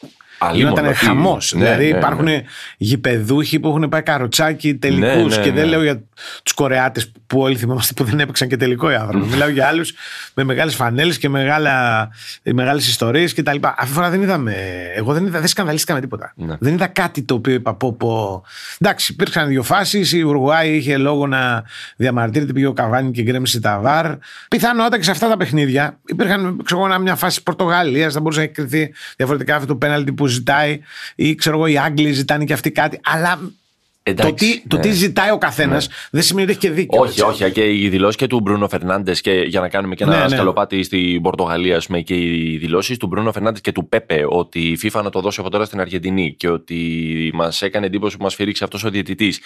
Γινόταν 0.53 0.77
Αλίμονο, 0.77 0.89
τι- 0.89 1.05
χαμός. 1.05 1.53
ναι, 1.53 1.63
δηλαδή 1.63 1.91
ναι, 1.91 1.97
υπάρχουν 1.97 2.23
ναι. 2.25 2.41
γηπεδούχοι 2.77 3.59
που 3.59 3.67
έχουν 3.67 3.89
πάει 3.89 4.01
καροτσάκι 4.01 4.75
τελικούς. 4.75 5.35
Ναι, 5.35 5.35
ναι, 5.37 5.43
και 5.43 5.51
δεν 5.51 5.63
ναι. 5.63 5.69
λέω 5.69 5.83
για 5.83 6.03
τους 6.43 6.53
Κορεάτες 6.53 7.11
που 7.27 7.39
όλοι 7.39 7.55
θυμόμαστε 7.55 7.93
που 7.93 8.03
δεν 8.03 8.19
έπαιξαν 8.19 8.47
και 8.47 8.57
τελικό 8.57 8.91
οι 8.91 8.95
άνθρωποι. 8.95 9.25
Μιλάω 9.27 9.49
για 9.49 9.67
άλλους 9.67 9.93
με 10.33 10.43
μεγάλες 10.43 10.75
φανέλες 10.75 11.17
και 11.17 11.29
μεγάλες 12.53 12.87
ιστορίες 12.87 13.33
κτλ. 13.33 13.57
Αυτή 13.61 13.85
τη 13.85 13.91
φορά 13.91 14.09
δεν 14.09 14.21
είδαμε. 14.21 14.55
Εγώ 14.95 15.13
δεν, 15.13 15.25
είδα, 15.25 15.39
δεν 15.39 15.47
σκανδαλίστηκα 15.47 15.93
με 15.93 15.99
τίποτα. 15.99 16.33
Ναι. 16.35 16.55
Δεν 16.59 16.73
είδα 16.73 16.87
κάτι 16.87 17.21
το 17.21 17.33
οποίο 17.33 17.53
είπα 17.53 17.73
πω. 17.73 17.93
πω. 17.93 18.43
Εντάξει, 18.79 19.11
υπήρξαν 19.11 19.47
δύο 19.47 19.63
φάσεις. 19.63 20.11
Η 20.11 20.21
Ουρουάη 20.21 20.75
είχε 20.75 20.97
λόγο 20.97 21.27
να 21.27 21.63
διαμαρτύρεται, 21.95 22.53
πήγε 22.53 22.65
ο 22.65 22.73
Καβάνη 22.73 23.11
και 23.11 23.21
γκρέμισε 23.21 23.59
τα 23.59 23.79
βαρ. 23.79 24.11
Πιθανότατα 24.47 24.97
και 24.97 25.03
σε 25.03 25.11
αυτά 25.11 25.27
τα 25.27 25.37
παιχνίδια 25.37 25.99
υπήρχαν 26.05 26.61
ξέρω, 26.63 26.85
εγώ, 26.85 26.99
μια 26.99 27.15
φάση 27.15 27.43
Πορτογαλίας, 27.43 28.13
θα 28.13 28.19
μπορούσε 28.19 28.39
να 28.39 28.45
έχει 28.45 28.53
κρυθεί 28.53 28.93
διαφορετικά 29.15 29.55
αυτό 29.55 29.67
το 29.67 29.75
πέναλτι 29.75 30.13
που 30.13 30.26
ζητάει, 30.27 30.79
ή 31.15 31.35
ξέρω 31.35 31.55
εγώ, 31.55 31.65
οι 31.65 31.77
Άγγλοι 31.77 32.11
ζητάνε 32.11 32.43
και 32.45 32.53
αυτοί 32.53 32.71
κάτι. 32.71 32.99
Αλλά 33.03 33.39
Εντάξει, 34.09 34.31
το, 34.31 34.33
τι, 34.33 34.67
το 34.67 34.75
ναι. 34.75 34.81
τι 34.81 34.91
ζητάει 34.91 35.31
ο 35.31 35.37
καθένας 35.37 35.89
δεν 36.11 36.21
σημαίνει 36.21 36.51
ότι 36.51 36.57
έχει 36.57 36.67
και 36.67 36.81
δίκιο. 36.81 36.99
Όχι, 37.01 37.09
έτσι. 37.09 37.43
όχι. 37.43 37.51
Και 37.51 37.73
οι 37.73 37.89
δηλώσεις 37.89 38.15
και 38.15 38.27
του 38.27 38.39
Μπρούνο 38.39 38.67
Φερνάντες, 38.67 39.21
και 39.21 39.31
για 39.31 39.59
να 39.59 39.69
κάνουμε 39.69 39.95
και 39.95 40.03
ένα 40.03 40.17
Ναι, 40.17 40.23
ναι. 40.23 40.29
σκαλοπάτι 40.29 40.83
στην 40.83 41.21
Πορτογαλία, 41.21 41.75
ας 41.77 41.85
πούμε, 41.85 42.01
και 42.01 42.15
οι 42.15 42.57
δηλώσεις 42.57 42.97
του 42.97 43.07
Μπρούνο 43.07 43.31
Φερνάντες 43.31 43.61
και 43.61 43.71
του 43.71 43.87
Πέπε 43.87 44.25
ότι 44.29 44.59
η 44.59 44.79
FIFA 44.83 45.01
να 45.03 45.09
το 45.09 45.21
δώσει 45.21 45.39
από 45.39 45.49
τώρα 45.49 45.65
στην 45.65 45.79
Αργεντινή 45.79 46.35
και 46.37 46.49
ότι 46.49 47.31
μας 47.33 47.61
έκανε 47.61 47.85
εντύπωση 47.85 48.17
που 48.17 48.23
μας 48.23 48.35
φυρίξει 48.35 48.63
αυτός 48.63 48.83
ο 48.83 48.89
διαιτητής. 48.89 49.39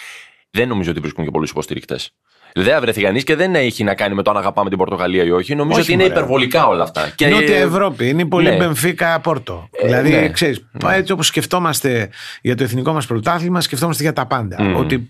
Δεν 0.52 0.68
νομίζω 0.68 0.92
ότι 0.92 1.00
βρίσκουν 1.00 1.26
και 1.26 1.32
πολλούς 1.32 1.50
υποστηρικτές. 1.50 2.14
Δεν 2.56 2.82
βρεθεί 2.82 3.02
κανείς 3.02 3.24
και 3.24 3.36
δεν 3.36 3.56
έχει 3.56 3.84
να 3.84 3.94
κάνει 3.96 4.16
με 4.16 4.22
το 4.24 4.32
αν 4.32 4.38
αγαπάμε 4.38 4.70
την 4.70 4.78
Πορτογαλία 4.78 5.24
ή 5.24 5.32
όχι. 5.32 5.56
Νομίζω 5.56 5.80
Όχι, 5.80 5.82
ότι 5.82 5.92
είναι 5.92 6.02
μωρέ. 6.04 6.16
υπερβολικά 6.16 6.68
όλα 6.68 6.84
αυτά. 6.84 7.12
Και- 7.16 7.28
Νότια 7.28 7.58
Ευρώπη. 7.58 8.10
Είναι 8.10 8.26
πολύ 8.26 8.50
Ναι. 8.50 8.56
Μπενφίκα 8.56 9.20
Πόρτο. 9.20 9.70
Ε, 9.72 9.86
δηλαδή, 9.86 10.10
ναι. 10.10 10.30
ξέρεις, 10.30 10.66
έτσι 10.94 11.12
όπως 11.12 11.28
σκεφτόμαστε 11.28 12.10
για 12.42 12.56
το 12.56 12.64
εθνικό 12.64 12.94
μας 12.94 13.06
πρωτάθλημα, 13.06 13.62
σκεφτόμαστε 13.62 14.04
για 14.04 14.14
τα 14.14 14.26
πάντα. 14.26 14.74
Ότι 14.76 15.10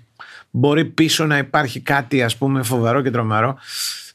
μπορεί 0.51 0.85
πίσω 0.85 1.25
να 1.25 1.37
υπάρχει 1.37 1.79
κάτι 1.79 2.23
ας 2.23 2.37
πούμε 2.37 2.63
φοβερό 2.63 3.01
και 3.01 3.11
τρομερό. 3.11 3.57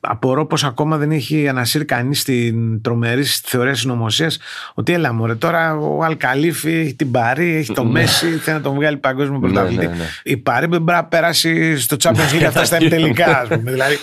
Απορώ 0.01 0.47
πως 0.47 0.65
ακόμα 0.65 0.97
δεν 0.97 1.11
έχει 1.11 1.49
ανασύρει 1.49 1.85
κανείς 1.85 2.25
την 2.25 2.83
τρομερή 2.83 3.23
θεωρία 3.25 3.75
συνωμοσίας 3.75 4.39
ότι 4.75 4.93
έλα 4.93 5.13
μωρέ 5.13 5.35
τώρα 5.35 5.77
ο 5.77 6.03
Αλκαλήφη 6.05 6.73
έχει 6.73 6.95
την 6.95 7.11
Παρή, 7.11 7.55
έχει 7.57 7.73
το 7.73 7.85
Μέση, 7.85 8.27
θέλει 8.27 8.57
να 8.57 8.63
τον 8.63 8.75
βγάλει 8.75 8.97
παγκόσμιο 8.97 9.39
πρωταθλητή. 9.39 9.87
ναι, 9.87 9.93
ναι. 9.95 10.05
Η 10.23 10.37
Παρή 10.37 10.67
δεν 10.67 10.85
πρέπει 10.85 11.01
να 11.01 11.05
περάσει 11.05 11.79
στο 11.79 11.97
Champions 12.03 12.35
League 12.41 12.45
αυτά 12.47 12.65
στα 12.65 12.77
τελικά, 12.77 13.39
ας 13.41 13.49
πούμε. 13.49 13.71
δηλαδή, 13.71 13.97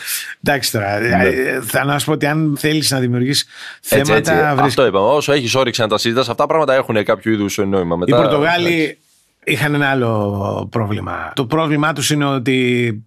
εντάξει 0.43 0.71
τώρα. 0.71 0.97
ε, 0.97 1.61
Θα 1.61 1.83
να 1.85 1.99
σου 1.99 2.05
πω 2.05 2.11
ότι 2.11 2.25
αν 2.25 2.55
θέλεις 2.59 2.91
να 2.91 2.99
δημιουργήσεις 2.99 3.45
Ναι. 3.91 3.97
Έτσι, 3.99 4.11
θέματα. 4.11 4.31
έτσι. 4.31 4.43
βρίσκεις- 4.45 4.61
Αυτό 4.67 4.85
είπαμε. 4.85 5.07
Όσο 5.07 5.31
έχεις 5.33 5.55
όρεξη 5.55 5.81
να 5.81 5.87
τα 5.87 5.97
συζητάς, 5.97 6.21
αυτά 6.29 6.35
τα 6.35 6.45
πράγματα 6.45 6.73
έχουν 6.73 7.03
κάποιο 7.03 7.31
είδους 7.31 7.57
νόημα. 7.57 7.95
Οι 7.95 7.97
Μετά, 7.97 8.15
Πορτογάλοι 8.21 8.97
είχαν 9.43 9.73
ένα 9.73 9.89
άλλο 9.89 10.67
πρόβλημα. 10.71 11.31
Το 11.35 11.45
πρόβλημά 11.45 11.93
τους 11.93 12.09
είναι 12.09 12.25
ότι 12.25 13.03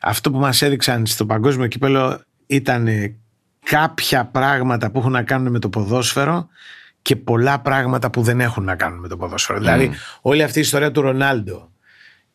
αυτό 0.00 0.30
που 0.30 0.38
μας 0.38 0.62
έδειξαν 0.62 1.06
στο 1.06 1.26
παγκόσμιο 1.26 1.66
κύπελο 1.66 2.20
ήταν 2.46 2.88
κάποια 3.64 4.24
πράγματα 4.24 4.90
που 4.90 4.98
έχουν 4.98 5.12
να 5.12 5.22
κάνουν 5.22 5.52
με 5.52 5.58
το 5.58 5.68
ποδόσφαιρο 5.68 6.48
και 7.02 7.16
πολλά 7.16 7.60
πράγματα 7.60 8.10
που 8.10 8.22
δεν 8.22 8.40
έχουν 8.40 8.64
να 8.64 8.76
κάνουν 8.76 8.98
με 8.98 9.08
το 9.08 9.16
ποδόσφαιρο. 9.16 9.58
Δηλαδή 9.58 9.90
όλη 10.20 10.42
αυτή 10.42 10.58
η 10.58 10.62
ιστορία 10.62 10.90
του 10.90 11.00
Ρονάλντο, 11.00 11.70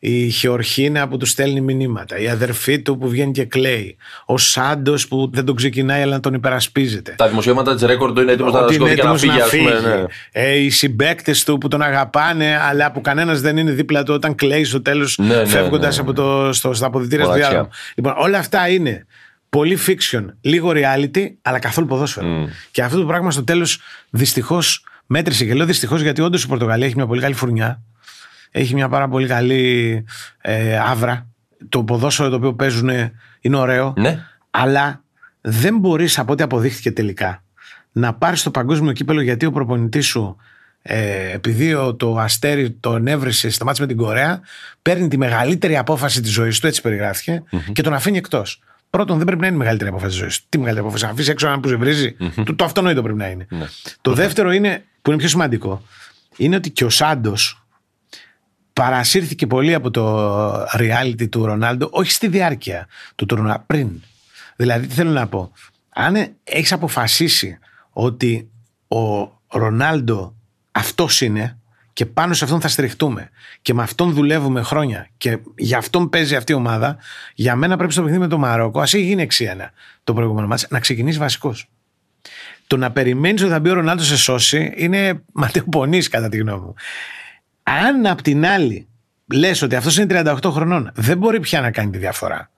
η 0.06 0.28
Χεορχίνα 0.30 1.08
που 1.08 1.16
τους 1.16 1.30
στέλνει 1.30 1.60
μηνύματα, 1.60 2.18
η 2.18 2.28
αδερφή 2.28 2.80
του 2.82 2.98
που 2.98 3.08
βγαίνει 3.08 3.32
και 3.32 3.44
κλαίει, 3.44 3.96
ο 4.26 4.38
Σάντος 4.38 5.08
που 5.08 5.30
δεν 5.32 5.44
τον 5.44 5.54
ξεκινάει 5.54 6.02
αλλά 6.02 6.20
τον 6.20 6.34
υπερασπίζεται. 6.34 7.14
Τα 7.18 7.28
δημοσιεύματα 7.28 7.74
της 7.74 7.82
ρέκορντ 7.82 8.18
είναι 8.18 8.32
έτοιμος 8.32 8.52
να 8.52 8.60
Ότι 8.60 8.74
είναι 8.74 8.88
σηκώθει 8.88 8.94
και 8.94 9.02
να 9.02 9.10
έτοιμος 9.12 9.50
φύγει, 9.50 9.66
ας 9.66 9.80
πούμε. 9.80 9.94
ναι. 9.96 10.04
Ε, 10.32 10.56
οι 10.56 10.70
συμπαίκτες 10.70 11.44
του 11.44 11.58
που 11.58 11.68
τον 11.68 11.82
αγαπάνε, 11.82 12.58
αλλά 12.58 12.92
που 12.92 13.00
κανένας 13.00 13.40
δεν 13.40 13.56
είναι 13.56 13.70
δίπλα 13.70 14.02
του 14.02 14.14
όταν 14.14 14.34
κλαίει 14.34 14.64
στο 14.64 14.82
τέλος, 14.82 15.18
Ναι, 15.18 15.26
ναι, 15.36 15.44
φεύγοντας 15.46 15.96
ναι, 15.96 16.02
ναι. 16.02 16.08
από 16.10 16.20
το, 16.22 16.52
στο, 16.52 16.72
στα 16.74 16.86
αποδητήρια 16.86 17.24
του 17.24 17.30
Μοναξιά. 17.30 17.50
διάδρομου. 17.50 17.74
Λοιπόν, 17.94 18.14
όλα 18.16 18.38
αυτά 18.38 18.68
είναι 18.68 19.06
πολύ 19.48 19.78
fiction, 19.86 20.24
λίγο 20.40 20.72
reality, 20.74 21.26
αλλά 21.42 21.58
καθόλου 21.58 21.86
ποδόσφαιρο. 21.86 22.48
Και 22.70 22.82
αυτό 22.82 22.98
το 22.98 23.06
πράγμα 23.06 23.30
στο 23.30 23.44
τέλος 23.44 23.78
δυστυχώς 24.10 24.84
μέτρησε. 25.06 25.44
Και 25.44 25.54
λέω 25.54 25.66
δυστυχώς 25.66 26.00
γιατί 26.00 26.20
όντως 26.20 26.42
η 26.42 26.46
Πορτογαλία 26.46 26.86
έχει 26.86 26.94
μια 26.96 27.06
πολύ 27.06 27.20
καλή 27.20 27.34
φουρνιά. 27.34 27.82
Έχει 28.56 28.74
μια 28.74 28.88
πάρα 28.88 29.08
πολύ 29.08 29.26
καλή 29.26 30.04
ε, 30.40 30.78
άβρα. 30.78 31.26
Το 31.68 31.84
ποδόσφαιρο 31.84 32.28
το 32.28 32.36
οποίο 32.36 32.54
παίζουν 32.54 32.90
είναι 33.40 33.56
ωραίο. 33.56 33.94
Ναι. 33.96 34.24
Αλλά 34.50 35.02
δεν 35.40 35.78
μπορείς 35.78 36.18
από 36.18 36.32
ό,τι 36.32 36.42
αποδείχθηκε 36.42 36.92
τελικά 36.92 37.42
να 37.92 38.14
πάρεις 38.14 38.42
το 38.42 38.50
παγκόσμιο 38.50 38.92
κύπελο 38.92 39.20
γιατί 39.20 39.46
ο 39.46 39.50
προπονητής 39.52 40.06
σου, 40.06 40.36
ε, 40.82 41.30
επειδή 41.32 41.74
ο- 41.74 41.94
το 41.94 42.16
αστέρι 42.18 42.70
τον 42.70 43.06
έβρισε 43.06 43.50
στα 43.50 43.64
μάτια 43.64 43.82
με 43.82 43.88
την 43.88 43.96
Κορέα, 43.96 44.40
παίρνει 44.82 45.08
τη 45.08 45.16
μεγαλύτερη 45.18 45.76
απόφαση 45.76 46.20
της 46.20 46.30
ζωής 46.32 46.60
του, 46.60 46.66
έτσι 46.66 46.80
περιγράφηκε, 46.80 47.42
και 47.72 47.82
τον 47.82 47.94
αφήνει 47.94 48.16
εκτός. 48.18 48.62
Πρώτον, 48.90 49.16
δεν 49.16 49.26
πρέπει 49.26 49.40
να 49.40 49.46
είναι 49.46 49.56
η 49.56 49.58
μεγαλύτερη 49.58 49.90
απόφαση 49.90 50.10
της 50.10 50.18
ζωής 50.20 50.38
του. 50.40 50.46
Τι 50.48 50.58
μεγαλύτερη 50.58 50.86
απόφαση, 50.86 51.04
να 51.04 51.10
αφήσεις 51.14 51.30
έξω 51.32 51.46
έναν 51.46 51.60
που 51.60 51.68
σε 51.68 51.76
βρίζει; 51.76 52.16
Το, 52.44 52.54
το 52.54 52.64
αυτονόητο 52.64 53.02
πρέπει 53.02 53.18
να 53.18 53.26
είναι. 53.28 53.46
Το 54.00 54.12
δεύτερο 54.12 54.52
είναι, 54.52 54.84
που 55.02 55.10
είναι 55.10 55.18
πιο 55.20 55.28
σημαντικό, 55.28 55.82
είναι 56.36 56.56
ότι 56.56 56.70
και 56.70 56.84
ο 56.84 56.90
Σάντος 56.90 57.63
παρασύρθηκε 58.74 59.46
πολύ 59.46 59.74
από 59.74 59.90
το 59.90 60.62
reality 60.62 61.28
του 61.30 61.46
Ρονάλντο, 61.46 61.88
όχι 61.90 62.10
στη 62.10 62.28
διάρκεια 62.28 62.86
του 63.14 63.26
τουρνουά, 63.26 63.64
πριν. 63.66 63.88
Δηλαδή, 64.56 64.86
τι 64.86 64.94
θέλω 64.94 65.10
να 65.10 65.26
πω. 65.26 65.52
Αν 65.88 66.16
έχεις 66.44 66.72
αποφασίσει 66.72 67.58
ότι 67.90 68.50
ο 68.88 69.32
Ρονάλντο 69.48 70.34
αυτός 70.72 71.20
είναι 71.20 71.58
και 71.92 72.06
πάνω 72.06 72.34
σε 72.34 72.44
αυτόν 72.44 72.60
θα 72.60 72.68
στηριχτούμε 72.68 73.30
και 73.62 73.74
με 73.74 73.82
αυτόν 73.82 74.12
δουλεύουμε 74.12 74.62
χρόνια 74.62 75.08
και 75.16 75.38
για 75.56 75.78
αυτόν 75.78 76.08
παίζει 76.08 76.36
αυτή 76.36 76.52
η 76.52 76.54
ομάδα, 76.54 76.96
για 77.34 77.56
μένα 77.56 77.76
πρέπει 77.76 77.92
στο 77.92 78.02
παιχνίδι 78.02 78.22
με 78.22 78.28
το 78.28 78.38
Μαρόκο, 78.38 78.80
ας 78.80 78.94
έχει 78.94 79.04
γίνει 79.04 79.22
6-1 79.22 79.70
το 80.04 80.14
προηγούμενο 80.14 80.46
μάτς, 80.46 80.66
να 80.70 80.80
ξεκινήσεις 80.80 81.18
βασικός. 81.18 81.68
Το 82.66 82.76
να 82.76 82.90
περιμένεις 82.90 83.42
ότι 83.42 83.50
θα 83.50 83.60
μπει 83.60 83.70
ο 83.70 83.74
Ρονάλντο 83.74 84.02
σε 84.02 84.16
σώση 84.16 84.72
είναι 84.76 85.22
ματαιοπονής 85.32 86.08
κατά 86.08 86.28
τη 86.28 86.36
γνώμη 86.36 86.60
μου. 86.60 86.74
Αν 87.64 88.06
απ' 88.06 88.22
την 88.22 88.46
άλλη 88.46 88.88
λες 89.32 89.62
ότι 89.62 89.76
αυτός 89.76 89.96
είναι 89.96 90.22
38 90.22 90.50
χρονών, 90.50 90.90
δεν 90.94 91.18
μπορεί 91.18 91.40
πια 91.40 91.60
να 91.60 91.70
κάνει 91.70 91.90
τη 91.90 91.98
διαφορά. 91.98 92.50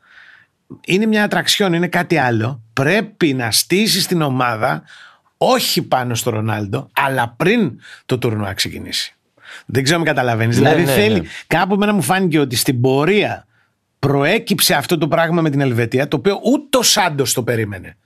είναι 0.86 1.06
μια 1.06 1.24
ατραξιόν, 1.24 1.72
είναι 1.72 1.88
κάτι 1.88 2.16
άλλο. 2.16 2.62
Πρέπει 2.72 3.34
να 3.34 3.50
στήσεις 3.50 4.06
την 4.06 4.22
ομάδα 4.22 4.82
όχι 5.36 5.82
πάνω 5.82 6.14
στο 6.14 6.30
Ρονάλντο, 6.30 6.88
αλλά 6.92 7.34
πριν 7.36 7.80
το 8.06 8.18
τουρνουά 8.18 8.52
ξεκινήσει. 8.52 9.14
Δεν 9.66 9.82
ξέρω 9.82 9.98
αν 9.98 10.04
καταλαβαίνεις. 10.04 10.60
Ναι, 10.60 10.68
δηλαδή 10.68 10.84
ναι, 10.84 10.92
θέλει. 10.92 11.20
ναι. 11.20 11.26
Κάπου 11.46 11.74
εμένα 11.74 11.92
μου 11.92 12.02
φάνηκε 12.02 12.38
ότι 12.38 12.56
στην 12.56 12.80
πορεία 12.80 13.46
προέκυψε 13.98 14.74
αυτό 14.74 14.98
το 14.98 15.08
πράγμα 15.08 15.42
με 15.42 15.50
την 15.50 15.60
Ελβετία, 15.60 16.08
το 16.08 16.16
οποίο 16.16 16.40
ούτε 16.42 16.78
ο 16.78 16.82
Σάντο 16.82 17.24
το 17.34 17.42
περίμενε. 17.42 17.96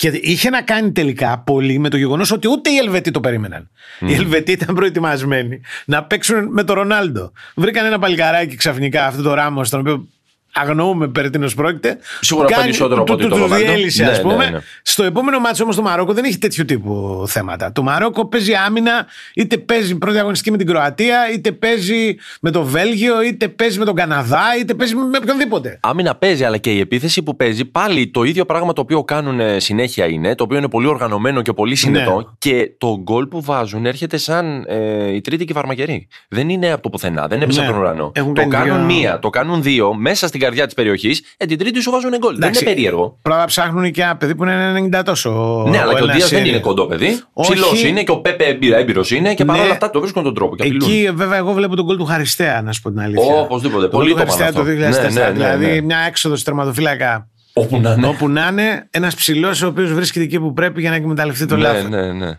Και 0.00 0.08
είχε 0.08 0.50
να 0.50 0.62
κάνει 0.62 0.92
τελικά 0.92 1.38
πολύ 1.38 1.78
με 1.78 1.88
το 1.88 1.96
γεγονός 1.96 2.32
ότι 2.32 2.48
ούτε 2.48 2.70
οι 2.70 2.76
Ελβετοί 2.76 3.10
το 3.10 3.20
περίμεναν. 3.20 3.70
Οι 4.00 4.14
Ελβετοί 4.14 4.52
ήταν 4.52 4.74
προετοιμασμένοι 4.74 5.60
να 5.84 6.04
παίξουν 6.04 6.48
με 6.50 6.64
τον 6.64 6.76
Ρονάλντο. 6.76 7.32
Βρήκαν 7.54 7.86
ένα 7.86 7.98
παλικαράκι 7.98 8.56
ξαφνικά, 8.56 9.06
αυτό 9.06 9.22
το 9.22 9.34
ράμο, 9.34 9.62
τον 9.62 9.80
οποίο 9.80 10.08
αγνοούμε 10.52 11.08
περί 11.08 11.30
τίνος 11.30 11.54
πρόκειται. 11.54 11.98
Σίγουρα 12.20 12.46
Κάνει- 12.48 12.62
περισσότερο 12.64 13.00
από 13.00 13.06
του- 13.06 13.14
ότι 13.14 13.22
του- 13.22 13.28
το 13.30 13.34
του 13.36 13.42
Ρονάλντο. 13.42 13.66
διέλυσε, 13.72 14.04
Ναι, 14.04 14.10
ας 14.10 14.20
πούμε. 14.20 14.34
ναι, 14.44 14.50
ναι. 14.50 14.58
Στο 14.82 15.04
επόμενο 15.04 15.38
μάτσο 15.38 15.62
όμως 15.62 15.76
το 15.76 15.82
Μαρόκο 15.82 16.12
δεν 16.12 16.24
έχει 16.24 16.38
τέτοιου 16.38 16.64
τύπου 16.64 17.24
θέματα. 17.26 17.72
Το 17.72 17.82
Μαρόκο 17.82 18.26
παίζει 18.28 18.52
άμυνα, 18.54 19.06
είτε 19.34 19.56
παίζει 19.58 19.98
πρώτη 19.98 20.18
αγωνιστική 20.18 20.50
με 20.50 20.56
την 20.56 20.66
Κροατία, 20.66 21.30
είτε 21.32 21.52
παίζει 21.52 22.16
με 22.40 22.50
το 22.50 22.62
Βέλγιο, 22.62 23.22
είτε 23.22 23.48
παίζει 23.48 23.78
με 23.78 23.84
τον 23.84 23.94
Καναδά, 23.94 24.42
είτε 24.60 24.74
παίζει 24.74 24.94
με 24.94 25.18
οποιονδήποτε. 25.22 25.78
Άμυνα 25.82 26.14
παίζει, 26.14 26.44
αλλά 26.44 26.56
και 26.56 26.72
η 26.72 26.80
επίθεση 26.80 27.22
που 27.22 27.36
παίζει 27.36 27.64
πάλι 27.64 28.08
το 28.08 28.22
ίδιο 28.22 28.44
πράγμα 28.44 28.72
το 28.72 28.80
οποίο 28.80 29.04
κάνουν 29.04 29.40
ε, 29.40 29.58
συνέχεια 29.60 30.06
είναι, 30.06 30.34
το 30.34 30.44
οποίο 30.44 30.58
είναι 30.58 30.68
πολύ 30.68 30.86
οργανωμένο 30.86 31.42
και 31.42 31.52
πολύ 31.52 31.74
συνετό. 31.74 32.16
Ναι. 32.16 32.22
Και 32.38 32.70
το 32.78 32.98
γκολ 33.02 33.26
που 33.26 33.42
βάζουν 33.42 33.86
έρχεται 33.86 34.16
σαν 34.16 34.64
ε, 34.68 35.14
η 35.14 35.20
τρίτη 35.20 35.44
και 35.44 35.52
η 35.52 35.54
φαρμακερή. 35.54 36.08
Δεν 36.28 36.48
είναι 36.48 36.72
από 36.72 36.82
το 36.82 36.90
πουθενά, 36.90 37.26
δεν 37.26 37.42
έπεσε 37.42 37.60
Ναι. 37.60 37.66
από 37.66 37.74
τον 37.74 37.82
ουρανό. 37.84 38.12
Έχουν 38.14 38.34
το 38.34 38.40
κάνει 38.40 38.68
κάνουν 38.68 38.86
δύο- 38.86 38.96
μία, 38.96 39.18
το 39.18 39.30
κάνουν 39.30 39.62
δύο, 39.62 39.94
μέσα 39.94 40.26
στην 40.26 40.39
καρδιά 40.39 40.67
τη 40.67 40.73
περιοχή, 40.73 41.11
ε, 41.37 41.45
την 41.45 41.57
τρίτη 41.57 41.81
σου 41.81 41.91
βάζουν 41.91 42.11
γκολ. 42.17 42.33
Δεν 42.33 42.43
Εντάξει, 42.43 42.63
είναι 42.63 42.73
περίεργο. 42.73 43.19
Πρώτα 43.21 43.45
ψάχνουν 43.45 43.91
και 43.91 44.01
ένα 44.01 44.15
παιδί 44.17 44.35
που 44.35 44.43
είναι 44.43 44.89
90 44.99 45.01
τόσο. 45.05 45.29
ναι, 45.69 45.79
αλλά 45.79 45.93
και 45.93 46.01
ο 46.01 46.03
Έλληνας 46.03 46.15
Δία 46.17 46.27
δεν 46.27 46.39
είναι. 46.39 46.47
είναι 46.49 46.59
κοντό 46.59 46.85
παιδί. 46.85 47.21
Όχι. 47.33 47.51
Ψηλό 47.53 47.87
είναι 47.89 48.03
και 48.03 48.11
ο 48.11 48.17
Πέπε 48.17 48.43
έμπειρο 48.43 49.03
είναι 49.09 49.33
και 49.33 49.43
Ναι. 49.43 49.51
παρόλα 49.53 49.71
αυτά 49.71 49.89
το 49.89 49.99
βρίσκουν 49.99 50.23
τον 50.23 50.33
τρόπο. 50.33 50.55
Και 50.55 50.63
απειλούν. 50.63 50.89
Εκεί 50.89 51.09
βέβαια 51.13 51.37
εγώ 51.37 51.51
βλέπω 51.53 51.75
τον 51.75 51.85
γκολ 51.85 51.97
του 51.97 52.05
Χαριστέα, 52.05 52.61
να 52.61 52.71
σου 52.71 52.81
πω 52.81 52.89
την 52.89 52.99
αλήθεια. 52.99 53.33
Ω, 53.33 53.39
οπωσδήποτε. 53.39 53.83
Το 53.87 53.97
Πολύ 53.97 54.13
γκολ 54.13 54.21
του 54.21 54.27
το 54.27 54.31
πάνε 54.37 54.43
Χαριστέα 54.43 54.63
το 54.63 54.91
αυτό. 54.91 55.09
2004. 55.09 55.13
Ναι, 55.13 55.21
ναι, 55.21 55.27
ναι, 55.27 55.31
δηλαδή 55.31 55.65
ναι. 55.75 55.81
μια 55.81 55.97
έξοδο 56.07 56.35
τερματοφύλακα. 56.43 57.27
Όπου 57.53 57.79
να 57.79 57.91
είναι. 57.91 58.07
Όπου 58.07 58.29
να 58.29 58.47
είναι 58.51 58.87
ένα 58.91 59.11
ψηλό 59.15 59.47
ο 59.63 59.67
οποίο 59.67 59.87
βρίσκεται 59.87 60.25
εκεί 60.25 60.39
που 60.39 60.53
πρέπει 60.53 60.81
για 60.81 60.89
να 60.89 60.95
εκμεταλλευτεί 60.95 61.45
το 61.45 61.55
Ναι, 61.55 61.61
λάθο. 61.61 61.87
ναι, 61.87 62.11
ναι. 62.11 62.37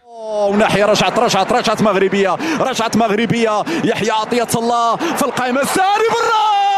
وناحية 0.52 0.84
رجعت 0.84 1.18
رجعت 1.18 1.52
رجعت 1.52 1.82
مغربية 1.82 2.36
رجعت 2.70 2.96
مغربية 2.96 3.50
يحيى 3.84 4.10
عطية 4.22 4.58
الله 4.60 4.96
في 4.96 5.24
القائمة 5.24 5.60
الثاني 5.60 6.06
بالراس 6.12 6.69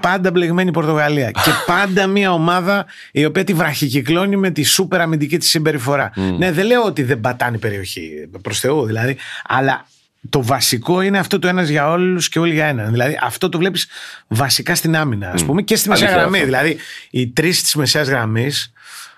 πάντα 0.00 0.30
μπλεγμένη 0.30 0.68
η 0.68 0.72
Πορτογαλία. 0.72 1.30
και 1.44 1.50
πάντα 1.66 2.06
μια 2.06 2.32
ομάδα 2.32 2.86
η 3.12 3.24
οποία 3.24 3.44
τη 3.44 3.52
βραχικυκλώνει 3.52 4.36
με 4.36 4.50
τη 4.50 4.62
σούπερ 4.62 5.00
αμυντική 5.00 5.38
της 5.38 5.48
συμπεριφορά. 5.48 6.12
Ναι, 6.38 6.52
δεν 6.52 6.66
λέω 6.66 6.82
ότι 6.82 7.02
δεν 7.02 7.20
πατάνε 7.20 7.58
περιοχή. 7.58 8.10
Προς 8.42 8.60
Θεού 8.60 8.84
δηλαδή. 8.84 9.16
Αλλά 9.44 9.86
το 10.28 10.42
βασικό 10.42 11.00
είναι 11.00 11.18
αυτό 11.18 11.38
το 11.38 11.48
ένας 11.48 11.68
για 11.68 11.90
όλους 11.90 12.28
και 12.28 12.38
όλοι 12.38 12.52
για 12.52 12.66
έναν. 12.66 12.90
Δηλαδή 12.90 13.18
αυτό 13.22 13.48
το 13.48 13.58
βλέπεις 13.58 13.88
βασικά 14.28 14.74
στην 14.74 14.96
άμυνα, 14.96 15.30
ας 15.30 15.44
πούμε, 15.44 15.62
και 15.62 15.76
στη 15.76 15.88
μεσαία 15.88 16.06
Αλήθεια 16.06 16.22
γραμμή. 16.22 16.38
αυτό. 16.38 16.50
Δηλαδή 16.50 16.76
οι 17.10 17.28
τρεις 17.28 17.62
της 17.62 17.74
μεσαίας 17.74 18.08
γραμμής, 18.08 18.72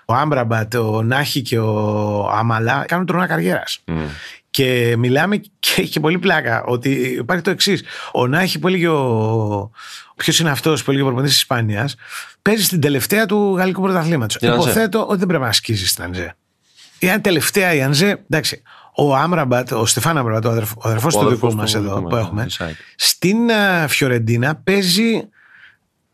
ο 0.05 0.13
Άμπραμπατ, 0.13 0.75
ο 0.75 1.01
Νάχη 1.03 1.41
και 1.41 1.59
ο 1.59 2.29
Αμαλά, 2.33 2.85
κάνουν 2.87 3.05
τρονά 3.05 3.27
καριέρας. 3.27 3.83
Και 4.53 4.95
μιλάμε 4.97 5.37
και 5.37 5.81
έχει 5.81 5.99
πολύ 5.99 6.19
πλάκα 6.19 6.63
ότι 6.63 6.89
υπάρχει 6.91 7.43
το 7.43 7.49
εξής. 7.49 7.83
Ο 8.13 8.27
Νάχη 8.27 8.59
που 8.59 8.67
έλεγε 8.67 8.87
ο. 8.87 9.71
Ποιος 10.15 10.39
είναι 10.39 10.49
αυτός 10.49 10.83
που 10.83 10.91
έλεγε 10.91 11.03
ο 11.03 11.05
προπονητής 11.05 11.35
της 11.35 11.43
Ισπανίας, 11.43 11.95
παίζει 12.41 12.63
στην 12.63 12.81
τελευταία 12.81 13.25
του 13.25 13.55
γαλλικού 13.57 13.81
πρωταθλήματος. 13.81 14.37
Την 14.37 14.49
Ανζέ. 14.49 14.69
Υποθέτω 14.69 15.05
ότι 15.07 15.17
δεν 15.17 15.27
πρέπει 15.27 15.43
να 15.43 15.49
ασκήσει 15.49 15.87
στην 15.87 16.03
Ανζέ. 16.03 16.35
Είναι 16.99 17.19
τελευταία 17.19 17.73
η 17.73 17.81
Ανζέ. 17.81 18.23
Εντάξει, 18.29 18.61
ο 18.95 19.15
Άμραμπατ, 19.15 19.71
ο 19.71 19.85
Στεφάν 19.85 20.17
Άμραμπατ, 20.17 20.45
ο 20.45 20.49
αδερφός 20.49 20.75
Ο 20.75 20.79
του 20.79 20.87
αδερφός 20.87 21.13
δικού 21.29 21.47
του 21.47 21.55
μα 21.55 21.63
δικού 21.63 21.77
εδώ 21.77 22.01
μας, 22.01 22.09
που 22.09 22.15
ναι, 22.15 22.21
έχουμε, 22.21 22.45
Ισάκ. 22.45 22.75
στην 22.95 23.51
α, 23.51 23.87
Φιωρεντίνα 23.87 24.55
παίζει 24.55 25.27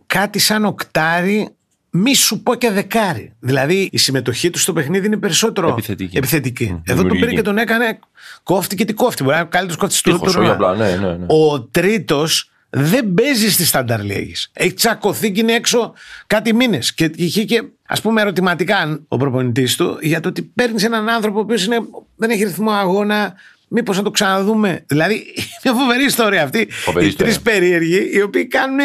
κάτι 0.06 0.39
σαν 0.39 0.65
οκτάρι, 0.65 1.49
μη 1.89 2.15
σου 2.15 2.43
πω 2.43 2.56
και 2.56 2.71
δεκάρι. 2.71 3.34
Δηλαδή 3.39 3.89
η 3.91 3.97
συμμετοχή 3.97 4.49
του 4.49 4.60
στο 4.60 4.73
παιχνίδι 4.73 5.06
είναι 5.08 5.17
περισσότερο 5.17 5.78
Επιθετική. 6.13 6.65
Μμ, 6.71 6.75
Εδώ 6.75 6.82
τον 6.84 6.95
πήρε 6.95 7.04
δημιουργική. 7.12 7.36
και 7.36 7.41
τον 7.41 7.58
έκανε 7.58 7.99
κόφτη 8.43 8.75
και 8.75 8.86
τι 8.86 8.93
κόφτη. 8.93 9.23
Μπορεί 9.23 9.36
να 9.36 9.39
είναι 9.39 9.47
ο 9.47 9.52
καλύτερος 9.52 9.82
κόφτης 9.82 10.02
του 10.02 10.12
Τείχος, 10.12 10.28
όχι 10.28 10.36
τουρνουά. 10.36 10.54
απλά, 10.54 10.75
ναι, 10.75 10.95
ναι, 10.95 11.13
ναι. 11.13 11.25
Ο 11.28 11.62
τρίτος 11.62 12.52
δεν 12.69 13.13
παίζει 13.13 13.52
στη 13.52 13.65
Στάνταρ 13.65 14.04
Λίγης. 14.04 14.49
Έχει 14.54 14.73
τσακωθεί 14.73 15.32
και 15.32 15.39
είναι 15.41 15.54
έξω 15.54 15.93
κάτι 16.28 16.54
μήνες. 16.54 16.93
Και 16.93 17.12
είχε 17.15 17.43
και 17.43 17.63
ας 17.88 18.02
πούμε 18.02 18.21
ερωτηματικά 18.21 18.99
ο 19.08 19.17
προπονητής 19.17 19.75
του 19.75 19.97
για 20.02 20.19
το 20.19 20.30
ότι 20.30 20.41
παίρνεις 20.41 20.84
έναν 20.84 21.10
άνθρωπο 21.10 21.38
ο 21.38 21.41
οποίος 21.41 21.67
δεν 22.15 22.30
έχει 22.30 22.43
ρυθμό 22.43 22.71
αγώνα. 22.71 23.34
Μήπως 23.71 23.97
να 23.97 24.04
το 24.04 24.12
ξαναδούμε. 24.12 24.84
Δηλαδή, 24.88 25.13
είναι 25.38 25.45
μια 25.63 25.73
φοβερή 25.73 26.04
ιστορία 26.04 26.43
αυτή. 26.43 26.67
Φοβερή 26.71 27.06
οι 27.06 27.08
ιστορία. 27.10 27.34
τρει 27.34 27.41
περίεργοι 27.43 28.10
οι 28.13 28.21
οποίοι 28.21 28.45
κάνουν 28.47 28.80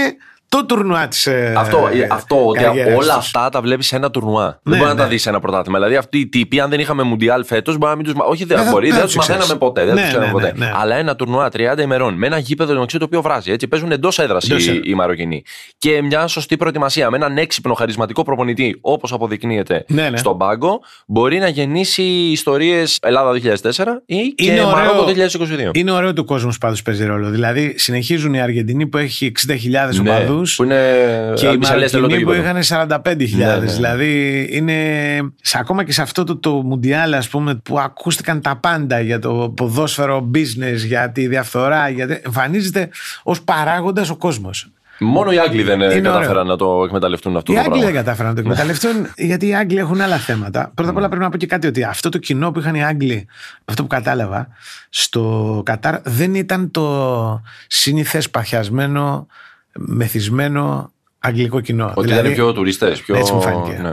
το 0.57 0.65
τουρνουά 0.67 1.09
της. 1.09 1.29
Αυτό, 1.57 1.89
ε, 1.93 2.07
αυτό 2.11 2.47
ότι 2.47 2.59
καριέρας 2.63 2.95
όλα 2.95 3.07
τους. 3.15 3.17
αυτά 3.17 3.49
τα 3.49 3.61
βλέπεις 3.61 3.87
σε 3.87 3.97
ένα 3.97 4.11
τουρνουά. 4.11 4.45
Ναι, 4.45 4.53
δεν 4.63 4.79
μπορεί 4.79 4.89
να 4.89 4.95
ναι. 4.95 5.01
τα 5.01 5.07
δεις 5.07 5.23
σε 5.23 5.29
ένα 5.29 5.41
πρωτάθλημα. 5.41 5.79
Δηλαδή, 5.79 5.97
αυτοί 5.97 6.19
οι 6.19 6.27
τύποι, 6.29 6.61
αν 6.61 6.71
δεν 6.71 6.81
είχαμε 6.81 7.03
Μουντιάλ 7.03 7.45
φέτος, 7.45 7.77
μπορεί 7.79 7.91
να 7.91 7.97
μην 7.97 8.05
τους. 8.05 8.15
Όχι, 8.29 8.45
δεν 8.45 8.57
Δεν 8.57 8.67
θα- 8.67 8.73
μπορεί, 8.73 8.85
δεν 8.91 8.93
δεν 8.99 9.01
θα 9.01 9.07
τους 9.07 9.15
τους 9.17 9.29
μαθαίναμε 9.29 9.45
ξέρεις. 9.45 9.61
ποτέ. 9.63 9.85
Δεν 9.85 9.95
Ναι, 9.95 10.01
τους 10.01 10.09
ξέραμε 10.09 10.27
ναι, 10.27 10.33
ποτέ. 10.33 10.53
ναι, 10.57 10.65
ναι. 10.65 10.73
Αλλά 10.75 10.97
ένα 10.97 11.17
τουρνουά 11.17 11.49
30 11.49 11.83
ημερών 11.83 12.15
με 12.15 12.27
ένα 12.27 12.39
γήπεδο 12.39 12.73
μεταξύ 12.73 12.99
το 12.99 13.05
οποίο 13.05 13.23
βράζει. 13.23 13.51
Έτσι, 13.53 13.69
παίζουν 13.69 13.93
εντός 13.93 14.19
έδρας 14.19 14.45
Εντός 14.45 14.67
οι, 14.67 14.71
έδρας. 14.71 14.87
οι 14.87 14.95
Μαροκινοί. 14.95 15.43
Και 15.79 16.03
μια 16.03 16.27
σωστή 16.27 16.57
προετοιμασία 16.57 17.11
με 17.11 17.17
έναν 17.17 17.39
έξυπνο 17.39 17.75
χαρισματικό 17.75 18.23
προπονητή, 18.23 18.79
όπως 18.81 19.13
αποδεικνύεται 19.13 19.85
Ναι, 19.89 20.09
ναι. 20.11 20.17
στον 20.17 20.39
πάγκο, 20.39 20.81
μπορεί 21.07 21.39
να 21.39 21.49
γεννήσει 21.49 22.03
ιστορίες 22.03 22.99
Ελλάδα 23.03 23.33
2004 23.33 24.03
ή 24.07 24.17
και 24.35 24.45
Είναι 24.51 24.61
ωραίο- 24.61 24.71
Μαρόκο 24.71 25.05
2022. 25.05 25.71
Είναι 25.75 25.91
ωραίο 25.91 26.09
ότι 26.09 26.21
ο 26.21 26.25
κόσμος 26.25 26.59
πάντως 26.59 26.83
παίζει 26.83 27.05
ρόλο. 27.07 27.29
Δηλαδή, 27.31 27.75
συνεχίζουν 27.79 28.35
οι 28.35 28.41
Αργεντινοί 28.41 28.87
που 28.87 28.99
έχει 28.99 29.27
60.000 29.27 30.01
Ναι, 30.03 30.11
οπαδούς. 30.11 30.44
Που 30.57 30.65
είναι 30.65 30.83
και 31.35 31.47
οι 31.47 31.49
αμπισαλέστερο 31.49 32.03
το 32.03 32.09
Μαροκινοί 32.09 32.25
που 32.25 32.33
γήπεδο. 32.43 32.59
είχαν 32.59 33.01
45.000. 33.05 33.37
Ναι, 33.37 33.57
ναι. 33.57 33.73
Δηλαδή, 33.73 34.49
είναι. 34.51 34.75
σε- 35.43 35.59
ακόμα 35.59 35.85
και 35.85 35.93
σε 35.93 36.03
αυτό 36.03 36.25
το, 36.25 36.37
το 36.37 36.51
Μουντιάλ, 36.53 37.15
ας 37.15 37.29
πούμε, 37.29 37.55
που 37.55 37.79
ακούστηκαν 37.81 38.41
τα 38.41 38.57
πάντα 38.57 39.01
για 39.01 39.19
το 39.19 39.53
ποδόσφαιρο 39.57 40.31
business, 40.35 40.77
για 40.87 41.11
τη 41.11 41.27
διαφθορά, 41.27 41.89
γιατί 41.89 42.21
εμφανίζεται 42.25 42.89
ως 43.23 43.43
παράγοντας 43.43 44.11
ο 44.11 44.17
κόσμος. 44.17 44.69
Μόνο 44.99 45.31
οι 45.33 45.39
Άγγλοι 45.39 45.63
δεν 45.63 45.81
ε, 45.81 45.85
Είναι 45.85 46.01
κατάφεραν 46.01 46.31
ωραίο. 46.31 46.45
να 46.45 46.57
το 46.57 46.83
εκμεταλλευτούν 46.85 47.37
αυτό 47.37 47.53
Οι 47.53 47.55
το 47.55 47.61
Άγγλοι 47.61 47.75
πράγμα. 47.79 47.93
δεν 47.93 48.05
κατάφεραν 48.05 48.31
να 48.35 48.35
το 48.37 48.41
εκμεταλλευτούν, 48.49 49.07
γιατί 49.17 49.47
οι 49.49 49.55
Άγγλοι 49.55 49.79
έχουν 49.79 50.01
άλλα 50.01 50.17
θέματα. 50.17 50.73
Πρώτα 50.75 50.91
απ' 50.91 50.97
όλα 50.97 51.09
πρέπει 51.09 51.23
να 51.23 51.31
πω 51.31 51.37
και 51.37 51.47
κάτι 51.47 51.67
ότι 51.67 51.83
αυτό 51.85 52.09
το 52.09 52.19
κοινό 52.19 52.53
που 52.53 52.59
είχαν 52.59 52.75
οι 52.75 52.85
Άγγλοι, 52.85 53.27
αυτό 53.65 53.83
που 53.83 53.89
κατάλαβα, 53.89 54.49
στο 54.89 55.63
Κατάρ 55.65 56.01
δεν 56.05 56.35
ήταν 56.35 56.71
το 56.71 57.43
σύνηθε 57.67 58.23
παχιασμένο, 58.31 59.27
μεθυσμένο 59.75 60.93
αγγλικό 61.19 61.61
κοινό. 61.61 61.93
Ότι 61.95 62.13
ήταν 62.13 62.33
πιο 62.33 62.53
τουριστέ. 62.53 62.91
Πιο... 62.91 63.17
Έτσι 63.17 63.33
μου 63.33 63.41
φάνηκε. 63.41 63.83
Ναι. 63.83 63.91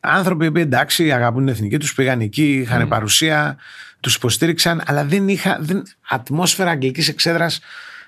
Άνθρωποι 0.00 0.50
που 0.52 0.58
εντάξει 0.58 1.12
αγαπούν 1.12 1.44
την 1.44 1.54
εθνική 1.54 1.78
τους, 1.78 1.94
πήγαν 1.94 2.20
εκεί, 2.20 2.52
είχαν 2.52 2.88
παρουσία, 2.88 3.56
τους 4.00 4.14
υποστήριξαν, 4.14 4.82
αλλά 4.86 5.04
δεν 5.04 5.28
είχα, 5.28 5.58
δεν, 5.60 5.82
ατμόσφαιρα 6.08 6.70
αγγλικής 6.70 7.08
εξέδρας 7.08 7.60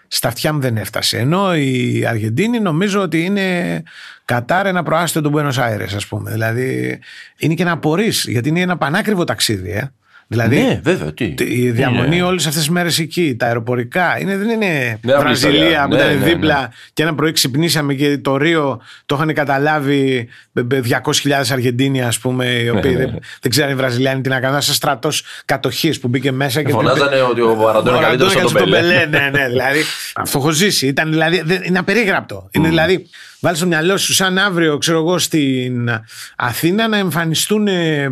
στα 0.09 0.29
αυτιά 0.29 0.53
μου 0.53 0.61
δεν 0.61 0.77
έφτασε. 0.77 1.19
Ενώ 1.19 1.55
η 1.55 2.05
Αργεντίνη 2.07 2.61
νομίζω 2.61 3.01
ότι 3.01 3.25
είναι 3.25 3.83
Κατάρ 4.25 4.67
ένα 4.67 4.83
προάστιο 4.83 5.21
του 5.21 5.33
Buenos 5.35 5.55
Aires 5.55 5.95
ας 5.95 6.07
πούμε. 6.07 6.31
Δηλαδή 6.31 6.99
είναι 7.37 7.55
και 7.55 7.65
να 7.65 7.73
απορείς, 7.73 8.25
γιατί 8.29 8.49
είναι 8.49 8.61
ένα 8.61 8.77
πανάκριβο 8.77 9.25
ταξίδι. 9.25 9.71
Ε. 9.71 9.93
Δηλαδή, 10.33 10.57
Ναι, 10.63 10.81
βέβαια, 10.83 11.13
τι. 11.15 11.35
Η 11.39 11.71
διαμονή 11.71 12.17
Είναι. 12.17 12.25
όλες 12.25 12.47
αυτές 12.47 12.61
τις 12.63 12.71
μέρες 12.71 12.99
εκεί, 12.99 13.35
τα 13.39 13.47
αεροπορικά. 13.47 14.19
Είναι, 14.21 14.37
δεν 14.37 14.49
είναι 14.49 14.99
Ναι, 15.03 15.13
απλή 15.13 15.25
Βραζιλία 15.25 15.59
ιστορία. 15.59 15.83
που 15.89 15.95
Ναι, 15.95 16.01
ήταν 16.01 16.19
ναι, 16.19 16.25
δίπλα 16.25 16.61
ναι. 16.61 16.69
και 16.93 17.03
ένα 17.03 17.15
πρωί 17.15 17.33
ξυπνήσαμε 17.33 17.95
και 17.95 18.19
το 18.19 18.37
Ρίο 18.37 18.81
το 19.07 19.15
είχαν 19.15 19.35
καταλάβει 19.35 20.29
με- 20.53 20.67
με 20.71 20.81
200.000 20.81 21.31
Αργεντίνοι, 21.53 22.03
ας 22.03 22.19
πούμε, 22.19 22.47
οι 22.47 22.69
οποίοι 22.69 22.95
δεν, 22.97 23.11
δεν 23.41 23.51
ξέρουν 23.51 23.71
οι 23.71 23.75
Βραζιλιάνοι 23.75 24.21
τι 24.21 24.29
να 24.29 24.35
κάνουν. 24.35 24.51
Ένας 24.55 24.75
στρατός 24.75 25.25
κατοχής 25.45 26.01
που 26.01 26.09
μπήκε 26.09 26.33
μέσα 26.33 26.63
και. 26.63 26.73
Φωνάζανε 26.73 27.21
ότι 27.21 27.41
ο 27.41 27.55
Μαραντόνα 27.55 27.97
είναι 27.97 28.07
καλύτερος 28.07 28.37
από 28.37 28.45
τον 28.47 28.55
τον 28.57 28.71
Πελέ. 28.71 29.07
Ναι, 29.11 29.31
ναι. 29.33 29.49
Δηλαδή 29.49 29.81
αυτό 30.15 30.39
έχω 30.39 30.51
ζήσει. 30.51 30.87
Ήταν 30.87 31.11
δηλαδή, 31.11 31.43
δεν- 31.45 31.63
είναι 31.65 31.79
απερίγραπτο. 31.79 32.49
Είναι 32.51 32.69
δηλαδή 32.69 33.07
βάλει 33.43 33.57
στο 33.57 33.67
μυαλό 33.67 33.97
σου, 33.97 34.15
σαν 34.15 34.39
αύριο, 34.39 34.79
ξέρω 34.79 34.99
εγώ, 34.99 35.19
στην 35.19 35.91
Αθήνα 36.37 36.89
να 36.89 36.97
εμφανιστούν 36.97 37.67
ε, 37.67 38.09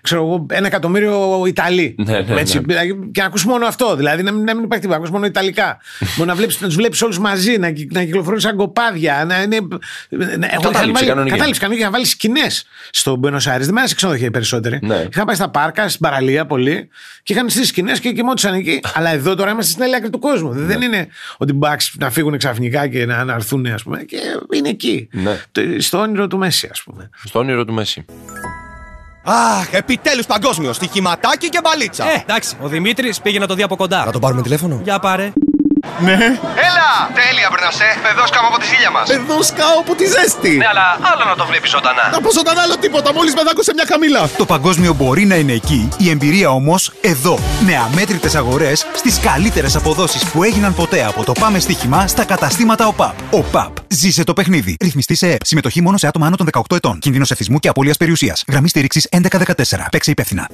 ξέρω 0.00 0.22
εγώ, 0.24 0.46
ένα 0.50 0.66
εκατομμύριο 0.66 1.44
Ιταλοί. 1.46 1.94
Ναι, 1.98 2.20
ναι, 2.20 2.40
Έτσι, 2.40 2.58
δηλαδή, 2.58 3.08
Και 3.12 3.20
να 3.20 3.26
ακούς 3.26 3.44
μόνο 3.44 3.66
αυτό. 3.66 3.96
Δηλαδή 3.96 4.22
να 4.22 4.32
μην, 4.32 4.44
να 4.44 4.54
μην 4.54 4.64
υπάρχει 4.64 4.82
τίποτα. 4.82 4.88
Να 4.88 4.96
ακούς 4.96 5.10
μόνο 5.10 5.26
Ιταλικά. 5.26 5.78
μόνο 6.16 6.30
να, 6.30 6.36
βλέπεις, 6.36 6.60
να 6.60 6.66
τους 6.66 6.76
βλέπεις 6.76 7.02
όλους 7.02 7.18
μαζί, 7.18 7.56
να, 7.58 7.70
κυ- 7.70 7.92
να 7.92 8.04
κυκλοφορούν 8.04 8.40
σαν 8.40 8.56
κοπάδια. 8.56 9.24
Να 9.26 9.42
είναι. 9.42 9.58
Να, 9.58 10.16
εγώ 10.18 10.28
είχα 10.40 10.56
Κατάληψη 10.60 10.92
βάλει- 10.92 11.08
κανονική. 11.08 11.30
Κατάληψη 11.30 11.60
κανονική. 11.60 11.84
Να 11.84 11.90
βάλεις 11.90 12.08
σκηνές 12.10 12.66
στο 12.90 13.20
Buenos 13.22 13.28
Aires. 13.34 13.58
Δεν 13.60 13.72
μέναν 13.72 13.88
σε 13.88 13.94
ξενοδοχεία 13.94 14.26
οι 14.26 14.30
περισσότεροι. 14.30 14.78
Ναι. 14.82 15.06
Είχα 15.12 15.24
πάει 15.24 15.36
στα 15.36 15.48
πάρκα, 15.50 15.88
στην 15.88 16.00
παραλία 16.00 16.46
πολύ 16.46 16.88
και 17.22 17.32
είχαν 17.32 17.48
στι 17.50 17.64
σκηνές 17.66 18.00
και 18.00 18.12
κοιμόντουσαν 18.12 18.54
εκεί. 18.54 18.80
Αλλά 18.94 19.10
εδώ 19.10 19.34
τώρα 19.34 19.50
είμαστε 19.50 19.70
στην 19.72 19.82
άλλη 19.82 19.94
άκρη 19.94 20.10
του 20.10 20.18
κόσμου. 20.18 20.50
Δεν 20.52 20.78
Ναι. 20.78 20.84
είναι 20.84 21.08
ότι 21.36 21.52
μπορεί 21.52 21.76
να 21.98 22.10
φύγουν 22.10 22.38
ξαφνικά 22.38 22.86
και 22.88 23.06
να, 23.06 23.24
να 23.24 23.34
έρθουν, 23.34 23.66
ας 23.66 23.82
πούμε. 23.82 24.02
Και 24.02 24.16
είναι 24.54 24.72
εκεί. 24.74 25.08
Ναι. 25.12 25.40
Το- 25.52 25.60
Στο 25.78 25.98
όνειρο 25.98 26.26
του 26.26 26.38
Μέση, 26.38 26.68
ας 26.72 26.82
πούμε. 26.82 27.10
Στο 27.24 27.38
όνειρο 27.38 27.64
του 27.64 27.72
Μέση. 27.72 28.04
Αχ, 29.26 29.72
επιτέλους 29.72 30.26
παγκόσμιος. 30.26 30.76
Στοιχηματάκι 30.76 31.48
και 31.48 31.60
μπαλίτσα. 31.64 32.10
Ε, 32.10 32.22
εντάξει, 32.26 32.56
ο 32.60 32.68
Δημήτρης 32.68 33.20
πήγε 33.20 33.38
να 33.38 33.46
το 33.46 33.54
δει 33.54 33.62
από 33.62 33.76
κοντά. 33.76 34.04
Να 34.04 34.12
τον 34.12 34.20
πάρουμε 34.20 34.42
τηλέφωνο; 34.42 34.80
Για 34.84 34.98
πάρε. 34.98 35.32
Ναι. 36.00 36.12
Έλα! 36.68 36.88
Τέλεια, 37.20 37.48
Μπερνασέ. 37.50 37.88
Εδώ 38.12 38.26
σκάμε 38.26 38.46
από 38.50 38.58
τη 38.58 38.66
ζήλια 38.66 38.90
μας. 38.90 39.08
Εδώ 39.08 39.42
σκάω 39.42 39.76
από 39.84 39.94
τη 39.94 40.04
ζέστη. 40.14 40.56
Ναι, 40.56 40.66
αλλά 40.66 40.86
άλλο 41.12 41.24
να 41.24 41.36
το 41.36 41.44
βλέπεις 41.46 41.70
ζωντανά. 41.70 42.04
Να 42.12 42.20
πω 42.20 42.30
ζωντανά 42.32 42.60
άλλο 42.62 42.76
τίποτα. 42.76 43.12
Μόλις 43.12 43.34
με 43.34 43.42
δάκωσε 43.42 43.72
μια 43.74 43.84
καμίλα. 43.84 44.28
Το 44.36 44.44
παγκόσμιο 44.46 44.92
μπορεί 44.94 45.24
να 45.24 45.34
είναι 45.34 45.52
εκεί, 45.52 45.88
η 45.98 46.10
εμπειρία 46.10 46.48
όμως 46.50 46.92
εδώ. 47.00 47.38
Με 47.66 47.76
αμέτρητες 47.76 48.34
αγορές 48.34 48.86
στις 48.94 49.20
καλύτερες 49.20 49.76
αποδόσεις 49.76 50.24
που 50.24 50.42
έγιναν 50.42 50.74
ποτέ 50.74 51.04
από 51.04 51.24
το 51.24 51.32
Πάμε 51.32 51.58
Στοίχημα 51.58 52.06
στα 52.06 52.24
καταστήματα 52.24 52.86
ΟΠΑΠ. 52.86 53.14
ΟΠΑΠ. 53.30 53.72
Ζήσε 53.88 54.24
το 54.24 54.32
παιχνίδι. 54.32 54.76
Ρυθμιστή 54.80 55.14
σε 55.14 55.26
ΕΕΠ. 55.26 55.46
Συμμετοχή 55.46 55.80
μόνο 55.82 55.96
σε 55.96 56.06
άτομα 56.06 56.26
άνω 56.26 56.36
των 56.36 56.46
18 56.52 56.76
ετών. 56.76 56.98
Κίνδυνος 56.98 57.30
εθισμού 57.30 57.58
και 57.58 57.68
απώλειας 57.68 57.96
περιουσίας. 57.96 58.44
Γραμμή 58.48 58.68
στήριξης 58.68 59.08
1114. 59.10 59.88
Παίξε 59.90 60.10
υπεύθυνα. 60.10 60.48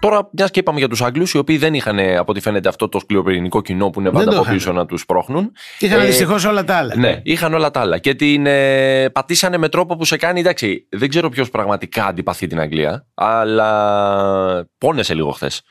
Τώρα, 0.00 0.28
μιας 0.32 0.50
και 0.50 0.58
είπαμε 0.60 0.78
για 0.78 0.88
τους 0.88 1.02
Άγγλους, 1.02 1.32
οι 1.32 1.38
οποίοι 1.38 1.56
δεν 1.58 1.74
είχαν 1.74 1.98
από 1.98 2.30
ό,τι 2.32 2.40
φαίνεται 2.40 2.68
αυτό 2.68 2.88
το 2.88 2.98
σκληροπυρηνικό 2.98 3.62
κοινό 3.62 3.90
που 3.90 4.00
είναι 4.00 4.08
Δεν 4.10 4.18
πάντα 4.18 4.30
το 4.30 4.36
από 4.36 4.44
είχαν. 4.44 4.54
πίσω 4.56 4.72
να 4.72 4.86
τους 4.86 5.06
πρόχνουν. 5.06 5.52
Και 5.78 5.86
είχαν 5.86 6.00
Ε, 6.00 6.04
δυστυχώς 6.04 6.44
όλα 6.44 6.64
τα 6.64 6.76
άλλα. 6.76 6.96
Ναι, 6.96 7.20
είχαν 7.22 7.54
όλα 7.54 7.70
τα 7.70 7.80
άλλα. 7.80 7.98
Και 7.98 8.14
την 8.14 8.46
ε, 8.46 9.08
πατήσανε 9.10 9.56
με 9.56 9.68
τρόπο 9.68 9.96
που 9.96 10.04
σε 10.04 10.16
κάνει. 10.16 10.40
Εντάξει, 10.40 10.86
δεν 10.90 11.08
ξέρω 11.08 11.28
ποιος 11.28 11.50
πραγματικά 11.50 12.06
αντιπαθεί 12.06 12.46
την 12.46 12.60
Αγγλία, 12.60 13.06
αλλά 13.14 14.68
πόνεσε 14.78 15.14
λίγο 15.14 15.30
χθες. 15.30 15.62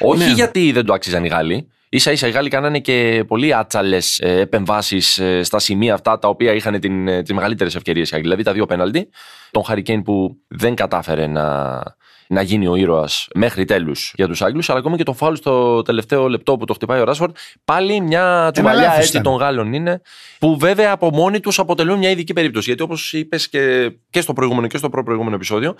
Όχι 0.00 0.24
Ναι. 0.26 0.32
γιατί 0.32 0.72
δεν 0.72 0.84
το 0.84 0.92
άξιζαν 0.92 1.24
οι 1.24 1.28
Γάλλοι. 1.28 1.68
σα 1.90 2.10
ίσα 2.12 2.26
οι 2.26 2.30
Γάλλοι 2.30 2.48
κάνανε 2.48 2.78
και 2.78 3.24
πολύ 3.26 3.54
άτσαλες 3.54 4.18
επεμβάσεις 4.18 5.20
στα 5.42 5.58
σημεία 5.58 5.94
αυτά 5.94 6.18
τα 6.18 6.28
οποία 6.28 6.52
είχαν 6.52 6.80
τις 7.24 7.32
μεγαλύτερες 7.34 7.74
ευκαιρίες 7.74 8.10
οι 8.10 8.14
Αγγλοί. 8.14 8.28
Δηλαδή 8.28 8.42
τα 8.48 8.52
δύο 8.52 8.66
πέναλτι. 8.66 9.08
Τον 9.50 9.64
Χαρικέιν 9.64 10.02
που 10.02 10.36
δεν 10.48 10.74
κατάφερε 10.74 11.26
να, 11.26 11.82
να 12.26 12.42
γίνει 12.42 12.66
ο 12.66 12.74
ήρωας 12.74 13.28
μέχρι 13.34 13.64
τέλους 13.64 14.12
για 14.16 14.28
τους 14.28 14.42
Άγγλους, 14.42 14.70
αλλά 14.70 14.78
ακόμη 14.78 14.96
και 14.96 15.02
το 15.02 15.12
φάουλ 15.12 15.34
στο 15.34 15.82
τελευταίο 15.82 16.28
λεπτό 16.28 16.56
που 16.56 16.64
το 16.64 16.74
χτυπάει 16.74 17.00
ο 17.00 17.04
Ράσφορντ. 17.04 17.36
Πάλι 17.64 18.00
μια 18.00 18.50
τσουβαλιά 18.52 18.82
λάθος 18.82 18.98
έτσι 18.98 19.10
ήταν. 19.10 19.22
των 19.22 19.34
Γάλλων 19.34 19.72
είναι, 19.72 20.00
που 20.38 20.58
βέβαια 20.58 20.92
από 20.92 21.10
μόνοι 21.10 21.40
τους 21.40 21.58
αποτελούν 21.58 21.98
μια 21.98 22.10
ειδική 22.10 22.32
περίπτωση. 22.32 22.66
Γιατί 22.66 22.82
όπως 22.82 23.12
είπες 23.12 23.48
και, 23.48 23.92
και 24.10 24.20
στο 24.20 24.32
προηγούμενο 24.32 24.66
και 24.66 24.78
στο 24.78 24.88
προ-προηγούμενο 24.88 25.34
επεισόδιο, 25.34 25.74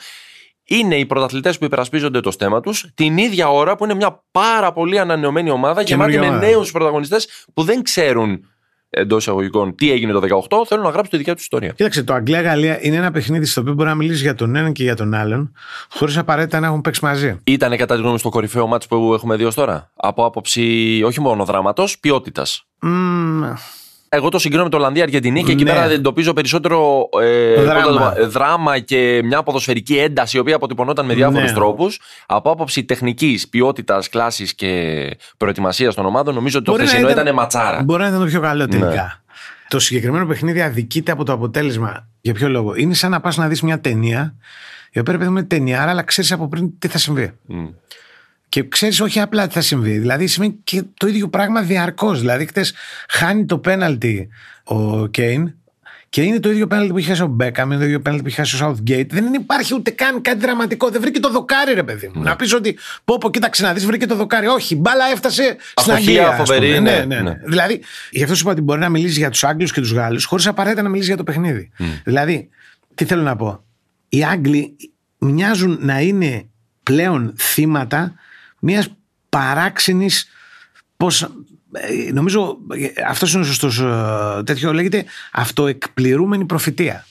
είναι 0.66 0.96
οι 0.96 1.07
πρωταθλητές 1.07 1.59
που 1.59 1.64
υπερασπίζονται 1.64 2.20
το 2.20 2.30
στέμα 2.30 2.61
τους 2.61 2.87
την 2.94 3.18
ίδια 3.18 3.48
ώρα 3.48 3.76
που 3.76 3.85
είναι 3.85 3.94
μια 3.94 4.24
πάρα 4.30 4.72
πολύ 4.72 4.98
ανανεωμένη 4.98 5.50
ομάδα 5.50 5.83
γεμάτη 5.83 6.11
Καινούργια 6.11 6.20
με 6.20 6.37
ομάδα. 6.37 6.52
νέους 6.52 6.72
πρωταγωνιστές 6.72 7.46
που 7.54 7.62
δεν 7.62 7.83
ξέρουν 7.83 8.48
εντός 8.94 9.22
εισαγωγικών 9.22 9.74
τι 9.74 9.90
έγινε 9.90 10.12
το 10.12 10.20
18, 10.20 10.64
θέλουν 10.66 10.85
να 10.85 10.90
γράψουν 10.90 11.11
τη 11.11 11.16
δικιά 11.16 11.35
τους 11.35 11.42
ιστορία. 11.42 11.72
Κοίταξε, 11.72 12.02
το 12.02 12.14
Αγγλία-Γαλλία 12.14 12.78
είναι 12.80 12.96
ένα 12.96 13.11
παιχνίδι 13.11 13.46
στο 13.46 13.61
οποίο 13.61 13.72
μπορεί 13.72 13.88
να 13.88 13.94
μιλήσεις 13.94 14.22
για 14.22 14.35
τον 14.35 14.57
έναν 14.57 14.72
και 14.72 14.83
για 14.83 14.96
τον 14.96 15.14
άλλον, 15.14 15.52
χωρίς 15.88 16.16
απαραίτητα 16.16 16.61
να 16.61 16.66
έχουν 16.66 16.80
παίξει 16.80 17.04
μαζί. 17.04 17.37
Ήταν 17.44 17.76
κατά 17.76 17.94
τη 17.94 18.00
γνώμη 18.00 18.18
στο 18.18 18.28
κορυφαίο 18.28 18.66
μάτς 18.66 18.87
που 18.87 19.14
έχουμε 19.14 19.37
δει 19.37 19.44
ως 19.44 19.54
τώρα. 19.54 19.90
Από 19.94 20.24
άποψη 20.24 21.02
όχι 21.04 21.20
μόνο 21.20 21.44
δράματος, 21.44 21.98
ποιότητας. 21.98 22.66
Μμμ, 22.80 23.52
Εγώ 24.14 24.29
το 24.29 24.38
συγκρίνω 24.38 24.62
με 24.64 24.70
το 24.70 24.77
Ολλανδία-Αργεντινή 24.77 25.42
και 25.44 25.53
εκεί 25.53 25.64
Ναι. 25.64 25.70
πέρα 25.72 25.85
εντοπίζω 25.90 26.33
περισσότερο 26.33 27.09
ε, 27.22 27.62
Δράμα. 27.62 27.81
πώς 27.83 27.94
να 27.98 28.12
το 28.14 28.20
πω, 28.20 28.29
δράμα 28.29 28.79
και 28.79 29.20
μια 29.24 29.42
ποδοσφαιρική 29.42 29.96
ένταση 29.96 30.37
η 30.37 30.40
οποία 30.40 30.57
αποτυπωνόταν 30.57 31.07
με 31.07 31.14
διάφορους 31.14 31.48
Ναι. 31.50 31.55
τρόπους. 31.57 32.00
Από 32.27 32.50
άποψη 32.50 32.85
τεχνικής, 32.85 33.48
ποιότητας, 33.48 34.09
κλάσης 34.09 34.55
και 34.55 35.11
προετοιμασίας 35.37 35.94
των 35.94 36.07
ομάδων, 36.07 36.35
νομίζω 36.35 36.57
ότι 36.59 36.66
το 36.66 36.70
Μπορεί 36.72 36.83
να 36.85 36.88
χθεσινό 36.88 37.11
ήταν- 37.11 37.24
ήταν 37.24 37.37
ματσάρα. 37.37 37.83
Μπορεί 37.83 38.03
να 38.03 38.09
ήταν 38.09 38.20
το 38.20 38.27
πιο 38.27 38.40
καλό 38.40 38.68
τελικά. 38.68 38.88
Ναι. 38.88 39.07
Το 39.68 39.79
συγκεκριμένο 39.79 40.27
παιχνίδι 40.27 40.62
αδικείται 40.62 41.12
από 41.12 41.24
το 41.24 41.33
αποτέλεσμα. 41.33 42.09
Για 42.20 42.33
ποιο 42.35 42.48
λόγο; 42.48 42.74
Είναι 42.77 42.94
σαν 42.94 43.11
να 43.11 43.20
πας 43.20 43.37
να 43.37 43.48
δεις 43.48 43.62
μια 43.62 43.81
ταινία, 43.81 44.35
η 44.92 44.98
οποία 44.98 45.03
πρέπει 45.03 45.24
να 45.24 45.38
είναι 45.38 45.42
ταινιάρα, 45.48 45.90
αλλά 45.90 46.03
ξέρεις 46.03 46.33
από 46.33 46.48
πριν 46.48 46.79
τι 46.79 46.88
θα 46.88 46.98
συμβεί. 46.98 47.33
Μμ. 47.46 47.66
Και 48.48 48.68
ξέρεις 48.68 49.00
όχι 49.00 49.20
απλά 49.20 49.46
τι 49.46 49.52
θα 49.52 49.61
συμβεί. 49.61 49.98
Δηλαδή 49.98 50.26
σημαίνει 50.26 50.59
και 50.64 50.83
το 50.96 51.07
ίδιο 51.07 51.28
πράγμα 51.28 51.62
διαρκώς. 51.62 52.20
Δηλαδή, 52.20 52.46
χτες 52.46 52.74
χάνει 53.09 53.44
το 53.44 53.59
πέναλτι 53.59 54.28
ο 54.64 55.07
Κέιν 55.07 55.54
και 56.09 56.22
είναι 56.22 56.40
το 56.40 56.50
ίδιο 56.50 56.66
πέναλτι 56.66 56.92
που 56.92 56.98
είχε 56.98 57.09
χάσει 57.09 57.22
ο 57.22 57.26
Μπέκαμ, 57.26 57.70
είναι 57.70 57.78
το 57.78 57.85
ίδιο 57.85 58.00
πέναλτι 58.00 58.22
που 58.22 58.28
είχε 58.28 58.40
χάσει 58.40 58.62
ο 58.62 58.68
Southgate. 58.68 59.07
Δεν 59.09 59.35
υπάρχει 59.35 59.74
ούτε 59.74 59.90
καν 59.90 60.20
κάτι 60.20 60.38
δραματικό. 60.38 60.90
Δεν 60.90 61.00
βρήκε 61.00 61.20
το 61.20 61.30
δοκάρι, 61.30 61.74
ρε 61.74 61.83
παιδί 61.83 62.11
μου. 62.14 62.22
Να 62.22 62.37
πεις 62.37 62.54
ότι 62.54 62.78
πω, 63.04 63.18
πω, 63.18 63.30
κοίταξε 63.30 63.62
να 63.62 63.72
δεις, 63.72 63.87
βρήκε 63.87 64.07
το 64.07 64.14
δοκάρι. 64.14 64.46
Όχι, 64.46 64.74
η 64.74 64.78
μπάλα 64.80 65.04
έφτασε 65.12 65.42
στην 65.74 65.92
Αστοχία 65.92 65.96
Αγγλία. 65.96 66.28
ας 66.28 66.37
φοβερή, 66.37 66.74
πούμε. 66.74 66.78
ναι, 66.78 66.96
ναι, 66.96 67.04
ναι, 67.04 67.14
ναι. 67.14 67.20
ναι. 67.30 67.38
Δηλαδή, 67.44 67.80
γι' 68.11 68.22
αυτό 68.22 68.35
σου 68.35 68.40
είπα 68.42 68.50
ότι 68.50 68.61
μπορεί 68.61 68.80
να 68.80 68.88
μιλήσει 68.88 69.18
για 69.18 69.30
τους 69.30 69.44
Άγγλους 69.44 69.72
και 69.72 69.80
τους 69.80 69.92
Γάλλους, 69.92 70.24
χωρίς 70.24 70.46
απαραίτητα 70.46 70.83
να 70.83 70.88
μιλήσει 70.88 71.09
για 71.09 71.16
το 71.16 71.24
παιχνίδι. 71.24 71.70
Δηλαδή, 72.04 72.48
τι 72.94 73.04
θέλω 73.04 73.22
να 73.22 73.37
πω. 73.37 73.64
Οι 74.09 74.24
Άγγλοι 74.24 74.76
μοιάζουν 75.18 75.78
να 75.80 76.00
είναι 76.00 76.46
πλέον 76.83 77.35
θύματα 77.38 78.14
μιας 78.64 78.88
παράξενης. 79.29 80.29
Πώς, 80.96 81.22
ε, 81.72 82.12
νομίζω 82.12 82.59
αυτός 83.09 83.33
είναι 83.33 83.42
ο 83.42 83.46
σωστός 83.46 83.83
τέτοιο 84.44 84.72
λέγεται 84.72 85.05
αυτοεκπληρούμενη 85.33 86.44
προφητεία. 86.44 87.07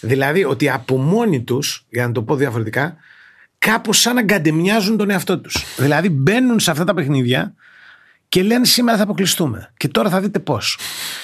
Δηλαδή 0.00 0.44
ότι 0.44 0.70
από 0.70 0.96
μόνοι 0.96 1.42
τους, 1.42 1.86
για 1.88 2.06
να 2.06 2.12
το 2.12 2.22
πω 2.22 2.36
διαφορετικά, 2.36 2.96
κάπως 3.58 4.00
σαν 4.00 4.14
να 4.14 4.22
γκαντεμιάζουν 4.22 4.96
τον 4.96 5.10
εαυτό 5.10 5.38
τους. 5.38 5.64
Δηλαδή 5.76 6.08
μπαίνουν 6.08 6.60
σε 6.60 6.70
αυτά 6.70 6.84
τα 6.84 6.94
παιχνίδια 6.94 7.54
και 8.28 8.42
λένε 8.42 8.64
σήμερα 8.64 8.96
θα 8.96 9.02
αποκλειστούμε. 9.02 9.72
Και 9.76 9.88
τώρα 9.88 10.10
θα 10.10 10.20
δείτε 10.20 10.38
πώς. 10.38 10.78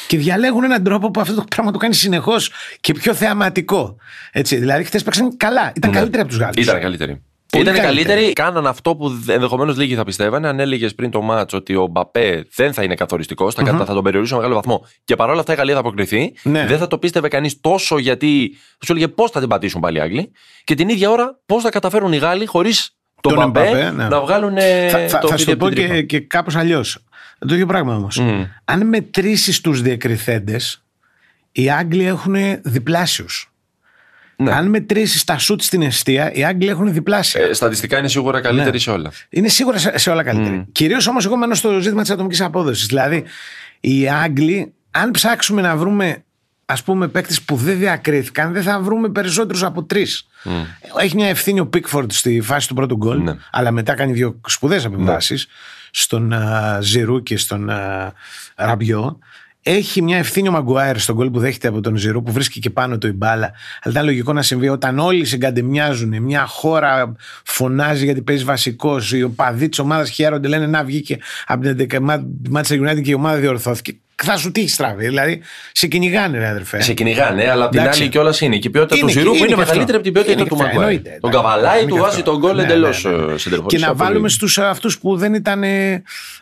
Και 0.06 0.16
διαλέγουν 0.18 0.64
έναν 0.64 0.82
τρόπο 0.82 1.10
που 1.10 1.20
αυτό 1.20 1.34
το 1.34 1.44
πράγμα 1.50 1.72
το 1.72 1.78
κάνει 1.78 1.94
συνεχώς 1.94 2.50
και 2.80 2.92
πιο 2.92 3.14
θεαματικό. 3.14 3.96
Έτσι, 4.32 4.56
δηλαδή, 4.56 4.84
χθες 4.84 5.02
παίξαν 5.02 5.36
καλά. 5.36 5.72
Ήταν 5.74 5.92
καλύτεροι 5.92 6.20
από 6.20 6.30
τους 6.30 6.38
Γάλλους. 6.38 6.56
Ναι. 6.56 6.62
Ήταν 6.62 6.80
καλύτερη. 6.80 7.22
Πολύ 7.52 7.62
Ήταν 7.62 7.74
καλύτερη. 7.76 8.04
καλύτερη. 8.06 8.32
Κάναν 8.32 8.66
αυτό 8.66 8.96
που 8.96 9.24
ενδεχομένως 9.28 9.76
λίγοι 9.76 9.94
θα 9.94 10.04
πιστεύανε. 10.04 10.48
Αν 10.48 10.60
έλεγες 10.60 10.94
πριν 10.94 11.10
το 11.10 11.20
μάτσο 11.22 11.56
ότι 11.56 11.74
ο 11.74 11.86
Μπαπέ 11.86 12.46
δεν 12.54 12.72
θα 12.72 12.82
είναι 12.82 12.94
καθοριστικός, 12.94 13.54
θα, 13.54 13.62
κατα- 13.62 13.84
θα 13.84 13.94
τον 13.94 14.02
περιορίσει 14.02 14.30
σε 14.32 14.36
μεγάλο 14.38 14.54
βαθμό. 14.54 14.86
Και 15.04 15.16
παρόλα 15.16 15.40
αυτά 15.40 15.52
η 15.52 15.56
Γαλλία 15.56 15.74
θα 15.74 15.80
αποκριθεί. 15.80 16.32
Ναι. 16.42 16.66
Δεν 16.66 16.78
θα 16.78 16.86
το 16.86 16.98
πίστευε 16.98 17.28
κανείς 17.28 17.60
τόσο 17.60 17.98
γιατί 17.98 18.50
θα 18.78 18.86
σου 18.86 18.92
έλεγε 18.92 19.08
πώς 19.08 19.30
θα 19.30 19.40
την 19.40 19.48
πατήσουν 19.48 19.80
πάλι 19.80 19.98
οι 19.98 20.00
Άγγλοι. 20.00 20.32
Και 20.64 20.74
την 20.74 20.88
ίδια 20.88 21.10
ώρα 21.10 21.38
πώς 21.46 21.62
θα 21.62 21.70
καταφέρουν 21.70 22.12
οι 22.12 22.16
Γάλλοι 22.16 22.46
χωρίς 22.46 22.96
τον, 23.20 23.34
Τον 23.34 23.50
Μπαπέ 23.50 23.66
Εμπαπέ, 23.68 23.90
ναι. 23.90 24.08
να 24.08 24.20
βγάλουν. 24.20 24.56
ε, 24.56 24.88
θα, 24.88 25.08
θα, 25.08 25.18
το 25.18 25.28
θα 25.28 25.36
σου 25.36 25.44
το 25.44 25.56
πω 25.56 25.66
επιτρίπα. 25.66 25.94
και, 25.94 26.02
και 26.02 26.20
κάπως 26.20 26.56
αλλιώς. 26.56 27.04
Το 27.48 27.54
ίδιο 27.54 27.66
πράγμα 27.66 27.96
όμως. 27.96 28.18
Μμ. 28.18 28.42
Αν 28.64 28.86
μετρήσεις 28.88 29.60
τους 29.60 29.82
διακριθέντες, 29.82 30.82
οι 31.52 31.70
Άγγλοι 31.70 32.04
έχουν 32.06 32.34
διπλάσιου. 32.62 33.26
Ναι. 34.40 34.52
Αν 34.52 34.66
μετρήσεις 34.68 35.24
τα 35.24 35.38
σουτ 35.38 35.60
στην 35.60 35.82
αιστεία, 35.82 36.32
οι 36.32 36.44
Άγγλοι 36.44 36.68
έχουν 36.68 36.92
διπλάσια. 36.92 37.40
Ε, 37.44 37.52
στατιστικά 37.52 37.98
είναι 37.98 38.08
σίγουρα 38.08 38.40
καλύτερη 38.40 38.70
Ναι. 38.70 38.78
σε 38.78 38.90
όλα. 38.90 39.12
Είναι 39.28 39.48
σίγουρα 39.48 39.78
σε, 39.78 39.98
σε 39.98 40.10
όλα 40.10 40.22
καλύτερη. 40.22 40.56
Μμ. 40.56 40.62
Κυρίως 40.72 41.06
όμως, 41.06 41.24
εγώ 41.24 41.36
μένω 41.36 41.54
στο 41.54 41.80
ζήτημα 41.80 42.02
της 42.02 42.10
ατομικής 42.10 42.40
απόδοσης. 42.40 42.86
Δηλαδή, 42.86 43.24
οι 43.80 44.08
Άγγλοι, 44.08 44.72
αν 44.90 45.10
ψάξουμε 45.10 45.60
να 45.62 45.76
βρούμε 45.76 46.22
ας 46.70 46.82
πούμε 46.82 47.08
παίκτες 47.08 47.42
που 47.42 47.56
δεν 47.56 47.78
διακρίθηκαν, 47.78 48.52
δεν 48.52 48.62
θα 48.62 48.80
βρούμε 48.80 49.08
περισσότερους 49.08 49.62
από 49.62 49.84
τρεις. 49.84 50.26
Έχει 51.00 51.14
μια 51.14 51.28
ευθύνη 51.28 51.60
ο 51.60 51.66
Πίκφορντ 51.66 52.10
στη 52.12 52.40
φάση 52.40 52.68
του 52.68 52.74
πρώτου 52.74 52.96
γκολ, 52.96 53.22
Ναι. 53.22 53.34
αλλά 53.50 53.70
μετά 53.70 53.94
κάνει 53.94 54.12
δύο 54.12 54.40
σπουδαίε 54.46 54.76
επεμβάσεις 54.76 55.46
στον 55.90 56.32
α, 56.32 56.78
Ζηρού 56.82 57.22
και 57.22 57.36
στον 57.36 57.70
α, 57.70 58.12
Ραμπιό. 58.54 59.18
Έχει 59.70 60.02
μια 60.02 60.18
ευθύνη 60.18 60.48
ο 60.48 60.50
Μαγκουάιρ 60.50 60.98
στον 60.98 61.14
γκολ 61.14 61.30
που 61.30 61.38
δέχεται 61.38 61.68
από 61.68 61.80
τον 61.80 61.96
Ζηρού 61.96 62.22
που 62.22 62.32
βρίσκει 62.32 62.60
και 62.60 62.70
πάνω 62.70 62.98
του 62.98 63.06
η 63.06 63.12
μπάλα. 63.12 63.52
Αλλά 63.82 63.92
ήταν 63.92 64.04
λογικό 64.04 64.32
να 64.32 64.42
συμβεί 64.42 64.68
όταν 64.68 64.98
όλοι 64.98 65.24
συγκαντεμιάζουν. 65.24 66.22
Μια 66.22 66.46
χώρα 66.46 67.12
φωνάζει 67.44 68.04
γιατί 68.04 68.22
παίζει 68.22 68.44
βασικός. 68.44 69.12
Οι 69.12 69.22
οπαδοί 69.22 69.68
της 69.68 69.78
ομάδας 69.78 70.10
χαίρονται, 70.10 70.48
λένε 70.48 70.66
να 70.66 70.84
βγήκε 70.84 71.18
από 71.46 71.74
την 71.74 71.86
11 71.90 72.18
Manchester 72.52 72.88
United 72.88 73.02
και 73.02 73.10
η 73.10 73.14
ομάδα 73.14 73.36
διορθώθηκε. 73.36 73.98
Θα 74.24 74.36
σου 74.36 74.52
τύχει 74.52 74.68
στραβή. 74.68 75.04
Δηλαδή 75.06 75.40
σε 75.72 75.86
κυνηγάνε, 75.86 76.38
ρε 76.38 76.48
αδερφέ. 76.48 76.80
Σε 76.80 76.92
κυνηγάνε, 76.92 77.50
αλλά 77.50 77.64
απ' 77.64 77.70
την 77.70 77.80
Εντάξει. 77.80 78.00
άλλη 78.00 78.10
κιόλας 78.10 78.40
είναι. 78.40 78.56
Και 78.56 78.68
η 78.68 78.70
ποιότητα 78.70 78.96
Είναι 78.96 79.06
του 79.06 79.12
και- 79.12 79.18
Ζηρού 79.18 79.30
που 79.30 79.36
είναι 79.36 79.46
είναι 79.46 79.54
και 79.54 79.60
αυτό. 79.60 79.72
μεγαλύτερη 79.72 79.96
από 79.96 80.04
την 80.04 80.12
ποιότητα 80.12 80.32
Είναι 80.32 80.42
του 80.48 80.56
και 80.56 80.62
αυτό, 80.62 80.66
Μαγκουάιρ. 80.78 80.96
εννοείται. 80.98 81.18
Τον 81.20 81.30
Εντάξει. 81.30 81.48
καβαλάει, 81.48 81.80
Είναι 81.80 81.88
του 81.88 81.94
και 81.94 82.00
βάζει 82.00 82.18
αυτό. 82.18 82.30
τον 82.30 82.40
γκολ 82.40 82.56
Ναι, 82.56 82.62
εντελώς 82.62 83.04
ναι, 83.04 83.10
ναι. 83.10 83.38
συντριπτικό. 83.38 83.66
Και 83.66 83.78
να 83.78 83.94
βάλουμε 83.94 84.28
στους 84.28 84.58
αυτούς 84.58 84.98
που 84.98 85.16
δεν 85.16 85.34
ήταν, 85.34 85.62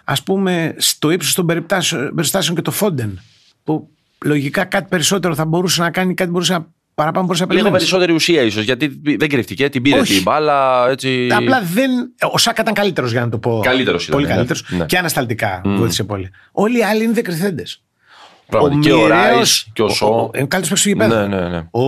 ας 0.05 0.23
πούμε, 0.23 0.75
στο 0.77 1.11
ύψος 1.11 1.35
των 1.35 1.47
περιπτάσεων 1.47 2.15
περιστάσεων 2.15 2.57
και 2.57 2.63
το 2.63 2.71
Φόντεν. 2.71 3.21
Που 3.65 3.89
λογικά 4.25 4.65
κάτι 4.65 4.87
περισσότερο 4.89 5.35
θα 5.35 5.45
μπορούσε 5.45 5.83
να 5.83 5.91
κάνει, 5.91 6.15
κάτι 6.15 6.31
μπορούσε 6.31 6.53
να 6.53 6.67
παραπάνω 6.97 7.25
μπορούσε 7.27 7.45
να 7.45 7.53
Λίγο 7.53 7.63
περιμένει. 7.63 7.77
περισσότερη 7.85 8.13
ουσία 8.13 8.43
ίσως. 8.43 8.65
Γιατί 8.65 9.01
δεν 9.19 9.29
κρυφτήκε, 9.29 9.69
την 9.69 9.83
πήρε 9.83 10.01
Όχι. 10.01 10.13
την 10.15 10.23
μπάλα. 10.23 10.89
Έτσι... 10.91 11.29
Απλά 11.33 11.63
δεν. 11.75 11.91
Ο 12.33 12.39
Σάκα 12.39 12.63
ήταν 12.63 12.75
καλύτερος 12.75 13.11
για 13.13 13.21
να 13.21 13.29
το 13.29 13.39
πω. 13.39 13.61
Καλύτερος 13.63 14.03
ήταν, 14.03 14.15
Πολύ 14.15 14.27
ναι. 14.29 14.35
καλύτερος. 14.35 14.65
Ναι. 14.69 14.85
Και 14.87 14.99
ανασταλτικά 14.99 15.61
Μμ. 15.65 15.77
βοήθησε 15.77 16.05
πολύ. 16.05 16.31
Όλοι 16.53 16.79
οι 16.79 16.83
άλλοι 16.85 17.05
είναι 17.05 17.13
δεκριθέντε. 17.13 17.63
Πράγματι. 18.49 18.77
Και 18.79 18.93
ο 18.93 19.07
Ράις 19.07 19.67
και 19.73 19.83
ο 19.83 19.89
Σο. 19.89 20.31
Είναι 20.35 20.43
ο 20.43 20.47
καλύτερος 20.47 20.69
παίκτης 20.69 20.83
του 20.83 20.89
γηπέδου. 20.89 21.15
Ναι, 21.15 21.27
ναι, 21.41 21.49
ναι. 21.49 21.67
Ο, 21.71 21.83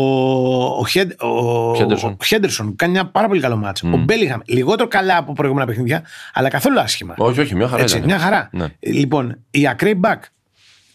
ο, 0.79 0.87
Χέντ- 0.87 1.23
ο, 1.23 1.75
Χέντερσον. 1.77 2.17
ο 2.21 2.25
Χέντερσον 2.25 2.77
κάνει 2.77 2.99
ένα 2.99 3.07
πάρα 3.07 3.27
πολύ 3.29 3.41
καλό 3.41 3.57
μάτσο. 3.57 3.89
Ο 3.93 3.97
Μπέλιχαμ 3.97 4.41
λιγότερο 4.45 4.89
καλά 4.89 5.17
από 5.17 5.33
προηγούμενα 5.33 5.67
παιχνίδια, 5.67 6.03
αλλά 6.33 6.49
καθόλου 6.49 6.81
άσχημα. 6.81 7.15
Όχι, 7.19 7.41
όχι, 7.41 7.55
μια 7.55 7.69
χαρά. 7.69 7.83
Έτσι, 7.83 7.97
ήταν. 7.97 8.09
μια 8.09 8.19
χαρά. 8.19 8.49
Ναι. 8.53 8.67
Λοιπόν, 8.79 9.45
η 9.51 9.69
ακραίοι 9.69 10.01
back. 10.05 10.17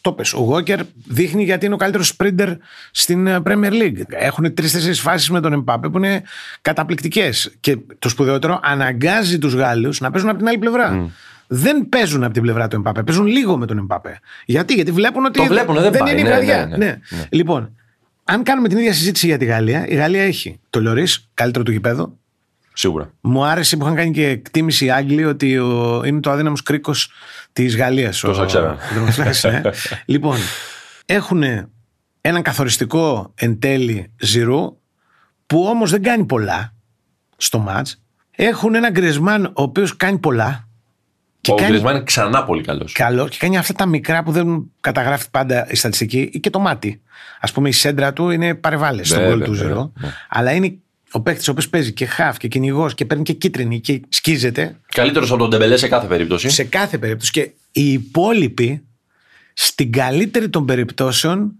Το 0.04 0.12
πες. 0.14 0.34
Ο 0.34 0.39
Γόκερ 0.39 0.80
δείχνει 1.08 1.43
γιατί 1.43 1.66
είναι 1.66 1.74
ο 1.74 1.78
καλύτερος 1.78 2.16
sprinter 2.18 2.58
στην 2.91 3.28
ε, 3.28 3.39
Premier 3.45 3.72
League. 3.72 4.01
Έχουν 4.10 4.54
τρει-τέσσερι 4.54 4.93
φάσεις 4.93 5.30
με 5.30 5.39
τον 5.41 5.54
Εμπάπε 5.54 5.89
που 5.89 5.97
είναι 5.97 6.24
καταπληκτικές. 6.62 7.51
Και 7.60 7.78
το 7.99 8.10
σπουδαιότερο, 8.10 8.60
αναγκάζει 8.64 9.38
τους 9.38 9.54
Γάλλους 9.54 9.99
να 9.99 10.12
παίζουν 10.12 10.30
από 10.30 10.38
την 10.38 10.47
άλλη 10.47 10.58
πλευρά. 10.58 11.12
Δεν 11.47 11.89
παίζουν 11.89 12.24
από 12.24 12.34
την 12.34 12.41
πλευρά 12.41 12.68
του 12.68 12.76
Εμπάπε. 12.76 13.04
Παίζουν 13.04 13.26
λίγο 13.26 13.58
με 13.58 13.66
τον 13.66 13.78
Εμπάπε. 13.78 14.20
Γιατί, 14.45 14.74
γιατί 14.74 14.91
βλέπουν 14.91 15.26
ότι 15.26 15.39
Το 15.39 15.45
βλέπουν, 15.45 15.76
δεν 15.76 15.91
πάει. 15.91 16.12
είναι 16.12 16.20
η 16.20 16.24
Ναι, 16.24 16.30
βραδιά. 16.30 16.66
ναι, 16.66 16.78
ναι, 16.78 16.86
ναι. 16.86 17.24
Λοιπόν, 17.30 17.76
αν 18.24 18.43
κάνουμε 18.43 18.68
την 18.68 18.78
ίδια 18.78 18.93
συζήτηση 18.93 19.26
για 19.26 19.38
τη 19.38 19.45
Γαλλία, 19.45 19.88
η 19.88 19.95
Γαλλία 19.95 20.24
έχει 20.24 20.60
το 20.70 20.82
Λωρί, 20.82 21.08
καλύτερο 21.34 21.64
του 21.64 21.72
γηπέδου. 21.72 22.20
Σίγουρα. 22.74 23.11
Μου 23.21 23.45
άρεσε 23.45 23.78
που 23.78 23.84
είχαν 23.86 23.95
κάνει 23.95 24.11
και 24.11 24.28
εκτίμηση 24.28 24.86
οι 24.86 24.91
Άγγλοι 24.91 25.26
ότι 25.26 25.57
ο, 25.57 26.01
είναι 26.05 26.19
το 26.19 26.32
αδύναμος 26.32 26.63
κρίκος 26.63 27.11
της 27.53 27.78
Γαλλίας. 27.78 28.19
Τόσα 28.19 28.45
ξέραν. 28.45 28.78
ναι. 29.43 29.61
λοιπόν, 30.05 30.38
έχουν 31.05 31.43
έναν 32.21 32.41
καθοριστικό 32.41 33.32
εν 33.36 33.59
τέλει 33.59 34.11
Ζηρού 34.19 34.78
που 35.45 35.65
όμως 35.65 35.91
δεν 35.91 36.03
κάνει 36.03 36.26
πολλά 36.26 36.74
στο 37.38 37.59
μάτς. 37.59 38.01
Έχουν 38.36 38.76
έναν 38.76 38.91
Γκρισμάν 38.91 39.45
ο 39.45 39.61
οποίος 39.61 39.95
κάνει 39.95 40.17
πολλά. 40.17 40.67
ο 41.49 41.53
Γκρισμάν 41.55 41.95
είναι 41.95 42.03
ξανά 42.03 42.43
πολύ 42.43 42.63
καλός. 42.63 42.91
Καλό 42.93 43.28
και 43.28 43.38
κάνει 43.39 43.57
αυτά 43.57 43.74
τα 43.74 43.86
μικρά 43.86 44.24
που 44.24 44.32
δεν 44.32 44.71
καταγράφει 44.80 45.30
πάντα 45.32 45.67
η 45.71 45.76
στατιστική 45.76 46.30
ή 46.34 46.39
και 46.39 46.49
το 46.49 46.59
μάτι. 46.59 47.01
Α 47.39 47.51
πούμε, 47.51 47.69
η 47.69 47.71
σέντρα 47.71 48.13
του 48.13 48.30
είναι 48.30 48.55
παρεβάλλες 48.55 49.07
στον 49.07 49.19
Βέβαια, 49.19 49.36
γκολ 49.36 49.45
του 49.45 49.51
βέβαια, 49.51 49.67
Ζηρό. 49.67 49.91
ναι. 49.99 50.13
Αλλά 50.30 50.51
είναι 50.51 50.78
ο 51.16 51.22
παίκτης 51.22 51.47
ο 51.47 51.51
οποίος 51.51 51.70
παίζει 51.70 51.93
και 51.93 52.05
χαφ 52.05 52.38
και 52.38 52.47
κυνηγός 52.47 52.93
και 52.93 53.05
παίρνει 53.05 53.24
και 53.24 53.34
κίτρινη 53.34 53.80
και 53.80 54.01
σκίζεται. 54.09 54.80
Καλύτερος 54.95 55.30
από 55.30 55.39
τον 55.39 55.49
Ντεμπελέ 55.49 55.78
σε 55.78 55.88
κάθε 55.88 56.07
περίπτωση. 56.07 56.49
Σε 56.49 56.64
κάθε 56.64 56.97
περίπτωση. 56.97 57.32
Και 57.32 57.51
οι 57.72 57.91
υπόλοιποι, 57.91 58.84
στην 59.53 59.91
καλύτερη 59.91 60.49
των 60.49 60.66
περιπτώσεων, 60.66 61.51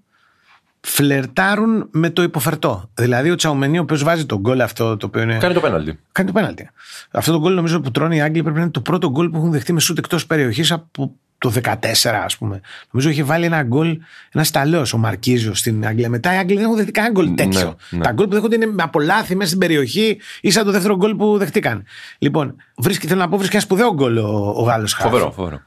φλερτάρουν 0.80 1.88
με 1.91 2.10
το 2.10 2.22
υποφερτό. 2.22 2.89
Δηλαδή 2.93 3.30
ο 3.30 3.36
Τσαουμενί, 3.36 3.78
ο 3.78 3.82
οποίος 3.82 4.04
βάζει 4.04 4.26
τον 4.26 4.39
γκολ 4.39 4.62
αυτό 4.62 4.97
το 4.97 5.06
οποίο 5.06 5.22
είναι. 5.22 5.38
Κάνει 5.38 5.54
το 5.54 5.60
πέναλτι. 5.60 5.99
Κάνει 6.12 6.28
το 6.32 6.34
πέναλτι. 6.34 6.70
Αυτό 7.12 7.32
το 7.32 7.39
γκολ 7.39 7.54
νομίζω 7.54 7.80
που 7.80 7.91
τρώνε 7.91 8.16
οι 8.16 8.22
Άγγλοι 8.22 8.41
πρέπει 8.41 8.58
να 8.58 8.64
είναι 8.64 8.72
το 8.72 8.82
πρώτο 8.82 9.10
γκολ 9.10 9.30
που 9.30 9.38
έχουν 9.38 9.51
δεχτεί 9.51 9.74
με 9.74 9.80
σούτ 9.80 9.97
εκτός 9.97 10.26
περιοχής 10.26 10.72
από 10.72 11.16
το 11.44 11.54
14, 11.64 12.24
ας 12.24 12.38
πούμε. 12.38 12.62
Νομίζω 12.91 13.10
είχε 13.10 13.24
βάλει 13.24 13.46
ένα 13.46 13.64
γκολ, 13.64 14.00
ένας 14.32 14.48
σταλέο 14.48 14.86
ο 14.94 14.98
Μαρκίζο 14.98 15.54
στην 15.54 15.86
Αγγλία. 15.88 16.10
Μετά 16.10 16.34
οι 16.34 16.38
Άγγλοι 16.38 16.56
δεν 16.56 16.64
έχουν 16.64 16.76
δεχτεί 16.76 16.91
κανένα 16.91 17.14
γκολ 17.14 17.36
τέτοιο. 17.36 17.76
ναι. 17.89 18.02
Τα 18.04 18.12
γκολ 18.12 18.28
που 18.28 18.34
δέχονται 18.34 18.56
είναι 18.56 18.66
με 18.66 18.84
απολάθη 18.84 19.36
μέσα 19.36 19.48
στην 19.48 19.60
περιοχή 19.60 20.20
ή 20.41 20.52
σαν 20.52 20.66
το 20.66 20.72
δεύτερο 20.72 20.96
γκολ 20.96 21.16
που 21.16 21.38
δεχτήκαν. 21.38 21.84
Λοιπόν, 22.18 22.56
βρίσκει, 22.78 23.08
θέλω 23.08 23.20
να 23.20 23.30
πω, 23.30 23.38
βρίσκει 23.38 23.56
ένα 23.56 23.66
σπουδαίο 23.66 23.94
γκολ 23.94 24.18
ο, 24.18 24.54
ο 24.58 24.64
Γάλλος 24.64 24.94
Φοβερό, 24.94 25.32
φοβερό. 25.32 25.62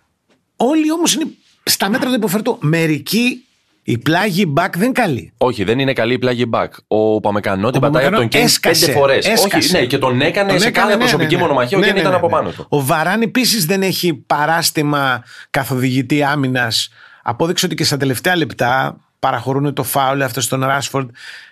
Όλοι 0.56 0.92
όμως 0.92 1.14
είναι 1.14 1.24
στα 1.62 1.88
μέτρα 1.88 2.08
του 2.08 2.14
υποφερτού. 2.14 2.58
Μερικοί 2.60 3.44
η 3.88 3.98
πλάγη 3.98 4.52
back 4.56 4.68
δεν 4.72 4.82
είναι 4.82 4.92
καλή. 4.92 5.32
Όχι, 5.38 5.64
δεν 5.64 5.78
είναι 5.78 5.92
καλή 5.92 6.12
η 6.12 6.18
πλάγη 6.18 6.50
back. 6.52 6.66
Ο 6.86 7.20
Παμεκανό 7.20 7.70
την 7.70 7.80
πατάει 7.80 8.06
από 8.06 8.10
Παμεκανό 8.10 8.16
τον 8.16 8.28
Κέιν 8.28 8.44
έσκασε, 8.44 8.86
πέντε 8.86 8.98
φορέ. 8.98 9.16
έσκασε. 9.16 9.56
Όχι, 9.56 9.72
ναι, 9.72 9.84
και 9.86 9.98
τον 9.98 10.20
έκανε 10.20 10.50
Τον 10.50 10.60
σε 10.60 10.66
έκανε, 10.68 10.86
κάθε 10.86 10.96
ναι, 10.96 10.98
προσωπική 11.00 11.34
ναι, 11.34 11.40
ναι. 11.40 11.46
μονομαχία. 11.46 11.76
Ο 11.76 11.80
Ναι, 11.80 11.86
Κέιν 11.86 11.94
ναι, 11.94 12.00
ήταν 12.00 12.12
ναι, 12.12 12.18
από 12.18 12.26
ναι. 12.26 12.32
πάνω 12.32 12.50
του. 12.50 12.66
Ο 12.68 12.84
Βαράν 12.84 13.22
επίσης 13.22 13.66
δεν 13.66 13.82
έχει 13.82 14.14
παράστημα 14.14 15.24
καθοδηγητή 15.50 16.22
άμυνας. 16.22 16.88
Απόδειξε 17.22 17.66
ότι 17.66 17.74
και 17.74 17.84
στα 17.84 17.96
τελευταία 17.96 18.36
λεπτά 18.36 18.96
παραχωρούν 19.18 19.74
το 19.74 19.82
φάουλ 19.82 20.22
αυτός 20.22 20.44
στον 20.44 20.64
Ράσφορντ. 20.64 21.08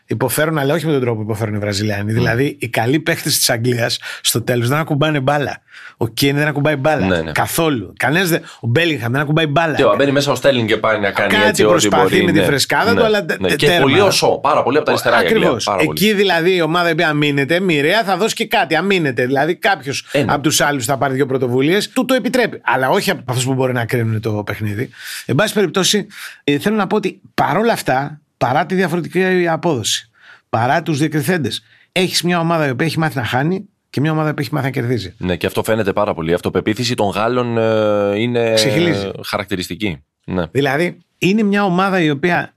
Υποφέρουν, 0.06 0.58
αλλά 0.58 0.74
όχι 0.74 0.86
με 0.86 0.92
τον 0.92 1.00
τρόπο 1.00 1.16
που 1.16 1.22
υποφέρουν 1.22 1.54
οι 1.54 1.58
Βραζιλιάνοι. 1.58 2.12
Δηλαδή, 2.12 2.56
οι 2.60 2.68
καλοί 2.68 3.00
παίχτες 3.00 3.36
της 3.38 3.50
Αγγλίας 3.50 3.98
στο 4.20 4.42
τέλος 4.42 4.68
δεν 4.68 4.78
ακουμπάνε 4.78 5.20
μπάλα. 5.20 5.62
Ο 5.96 6.08
Κέιν 6.08 6.36
δεν 6.36 6.46
ακουμπάει 6.46 6.76
μπάλα. 6.76 7.06
Ναι, 7.06 7.20
ναι. 7.22 7.32
Καθόλου. 7.32 7.92
Κανένας 7.96 8.28
δεν. 8.28 8.42
Ο 8.60 8.66
Μπέλιγχαμ 8.66 9.12
δεν 9.12 9.20
ακουμπάει 9.20 9.46
μπάλα. 9.46 9.74
Και 9.74 9.84
ο 9.84 9.94
μπαίνει 9.96 10.12
μέσα 10.12 10.32
ο 10.32 10.34
Στέλινγκ 10.34 10.68
και 10.68 10.76
πάει 10.76 11.00
να 11.00 11.10
κάνει 11.10 11.32
Κάτι 11.32 11.48
έτσι 11.48 11.62
ό,τι 11.62 11.70
προσπαθεί 11.70 12.02
μπορεί. 12.12 12.24
με 12.24 12.32
τη 12.32 12.38
ναι. 12.38 12.44
φρεσκάδα 12.44 12.92
Ναι, 12.92 12.98
του, 13.00 13.04
αλλά 13.06 13.20
ναι. 13.20 13.26
τε- 13.48 13.56
Και 13.56 13.66
τέρμα. 13.66 13.80
πολύ 13.82 14.00
οσό. 14.00 14.38
Πάρα 14.42 14.62
πολύ 14.62 14.76
από 14.76 14.84
τα 14.86 14.90
αριστερά. 14.92 15.16
η 15.16 15.18
Αγγλία. 15.18 15.36
Ακριβώς. 15.38 15.64
Πάρα 15.64 15.84
πολύ. 15.84 15.98
Εκεί 16.04 16.12
δηλαδή 16.14 16.54
η 16.56 16.60
ομάδα 16.60 16.88
η 16.88 16.92
οποία 16.92 17.08
αμήνεται, 17.08 17.60
μοιραία 17.60 18.04
θα 18.04 18.16
δώσει 18.16 18.34
και 18.34 18.46
κάτι. 18.46 18.74
Αμήνεται. 18.74 19.26
Δηλαδή 19.26 19.54
κάποιος 19.56 20.06
Ε, 20.12 20.22
ναι. 20.22 20.32
από 20.32 20.42
τους 20.42 20.60
άλλους 20.60 20.84
θα 20.84 20.96
πάρει 20.98 21.14
δύο 21.14 21.26
πρωτοβουλίες, 21.26 21.88
του 21.88 22.04
το 22.04 22.14
επιτρέπει. 22.14 22.60
Αλλά 22.64 22.88
όχι 22.88 23.10
από 23.10 23.22
αυτούς 23.26 23.44
που 23.44 23.54
μπορεί 23.54 23.72
να 23.72 23.84
κρίνουν 23.84 24.20
το 24.20 24.30
παιχνίδι. 24.32 24.90
Εν 25.26 25.34
πάση 25.34 25.54
περιπτώσει, 25.54 26.06
ε, 26.44 26.58
θέλω 26.58 26.76
να 26.76 26.86
πω 26.86 26.96
ότι 26.96 27.20
παρόλα 27.34 27.72
αυτά, 27.72 28.20
παρά 28.44 28.66
τη 28.66 28.74
διαφορετική 28.74 29.48
απόδοση, 29.48 30.10
παρά 30.48 30.82
τους 30.82 30.98
διακριθέντες, 30.98 31.62
έχεις 31.92 32.22
μια 32.22 32.40
ομάδα 32.40 32.66
η 32.66 32.70
οποία 32.70 32.86
έχει 32.86 32.98
μάθει 32.98 33.16
να 33.16 33.24
χάνει 33.24 33.68
και 33.90 34.00
μια 34.00 34.12
ομάδα 34.12 34.34
που 34.34 34.40
έχει 34.40 34.48
μάθει 34.52 34.64
να 34.66 34.72
κερδίζει. 34.72 35.14
Ναι, 35.18 35.36
και 35.36 35.46
αυτό 35.46 35.62
φαίνεται 35.62 35.92
πάρα 35.92 36.14
πολύ. 36.14 36.30
Η 36.30 36.34
αυτοπεποίθηση 36.34 36.94
των 36.94 37.08
Γάλλων 37.08 37.58
ε, 37.58 38.20
είναι 38.20 38.52
Ξεχυλίζει. 38.54 39.10
χαρακτηριστική. 39.24 40.02
Ναι. 40.24 40.46
Δηλαδή, 40.50 40.98
είναι 41.18 41.42
μια 41.42 41.64
ομάδα 41.64 42.00
η 42.00 42.10
οποία 42.10 42.54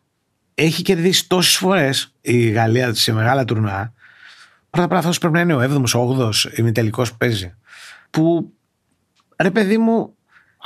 έχει 0.56 0.82
κερδίσει 0.82 1.28
τόσες 1.30 1.56
φορές 1.56 2.14
η 2.22 2.50
Γαλλία 2.50 2.94
σε 2.94 3.14
μεγάλα 3.14 3.46
τουρνουά. 3.46 3.94
Πρώτα 4.70 4.86
απ' 4.86 4.92
όλα 4.92 5.00
αυτός 5.00 5.18
πρέπει 5.18 5.34
να 5.34 5.42
είναι 5.42 5.54
ο 5.54 5.62
7ο, 5.62 6.00
ο 6.00 6.28
8ο 6.28 6.58
ημιτελικός 6.58 7.12
που 7.12 7.18
παίζει. 7.18 7.56
Που 8.10 8.54
ρε 9.38 9.52
παιδί 9.52 9.78
μου, 9.78 10.16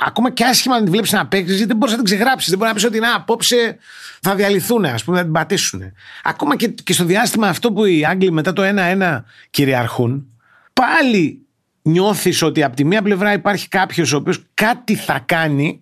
ακόμα 0.06 0.30
και 0.30 0.44
άσχημα 0.44 0.78
να 0.78 0.84
τη 0.84 0.90
βλέπεις 0.90 1.12
να 1.12 1.26
παίξει, 1.26 1.64
δεν 1.64 1.76
μπορείς 1.76 1.96
να 1.96 2.02
την 2.02 2.04
ξεγράψεις. 2.04 2.48
Δεν 2.48 2.58
μπορεί 2.58 2.70
να 2.70 2.76
πεις 2.76 2.84
ότι 2.84 2.98
να, 2.98 3.14
απόψε 3.14 3.78
θα 4.20 4.34
διαλυθούν, 4.34 4.84
ας 4.84 5.04
πούμε, 5.04 5.16
θα 5.16 5.22
την 5.22 5.32
πατήσουν. 5.32 5.82
Ακόμα 6.22 6.56
και, 6.56 6.68
και 6.68 6.92
στο 6.92 7.04
διάστημα 7.04 7.48
αυτό 7.48 7.72
που 7.72 7.84
οι 7.84 8.04
Άγγλοι 8.04 8.32
μετά 8.32 8.52
το 8.52 8.62
1-1 8.98 9.22
κυριαρχούν, 9.50 10.26
πάλι 10.72 11.46
νιώθεις 11.82 12.42
ότι 12.42 12.62
από 12.62 12.76
τη 12.76 12.84
μία 12.84 13.02
πλευρά 13.02 13.32
υπάρχει 13.32 13.68
κάποιος 13.68 14.12
ο 14.12 14.16
οποίος 14.16 14.44
κάτι 14.54 14.94
θα 14.94 15.22
κάνει 15.26 15.80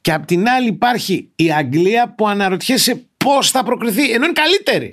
και 0.00 0.12
απ' 0.12 0.24
την 0.26 0.48
άλλη 0.48 0.68
υπάρχει 0.68 1.30
η 1.34 1.52
Αγγλία 1.52 2.14
που 2.14 2.28
αναρωτιέσαι 2.28 3.04
πώς 3.16 3.50
θα 3.50 3.62
προκριθεί, 3.62 4.10
ενώ 4.12 4.24
είναι 4.24 4.32
καλύτερη. 4.32 4.88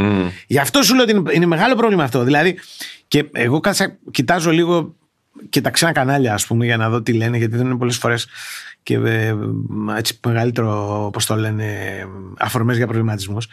Γι' 0.47 0.59
αυτό 0.59 0.83
σου 0.83 0.95
λέω 0.95 1.03
ότι 1.03 1.11
είναι, 1.11 1.33
είναι 1.33 1.45
μεγάλο 1.45 1.75
πρόβλημα 1.75 2.03
αυτό. 2.03 2.23
Δηλαδή, 2.23 2.59
και 3.07 3.25
εγώ 3.31 3.59
κάτσα, 3.59 3.97
κοιτάζω 4.11 4.51
λίγο 4.51 4.95
και 5.49 5.61
τα 5.61 5.69
ξένα 5.69 5.91
κανάλια, 5.91 6.33
ας 6.33 6.45
πούμε, 6.45 6.65
για 6.65 6.77
να 6.77 6.89
δω 6.89 7.01
τι 7.01 7.13
λένε, 7.13 7.37
γιατί 7.37 7.55
δεν 7.55 7.65
είναι 7.65 7.77
πολλές 7.77 7.97
φορές 7.97 8.27
και 8.83 8.95
ε, 8.95 9.35
έτσι 9.97 10.19
μεγαλύτερο, 10.25 11.09
πώς 11.13 11.25
το 11.25 11.35
λένε, 11.35 11.65
αφορμές 12.37 12.77
για 12.77 12.87
προβληματισμούς. 12.87 13.47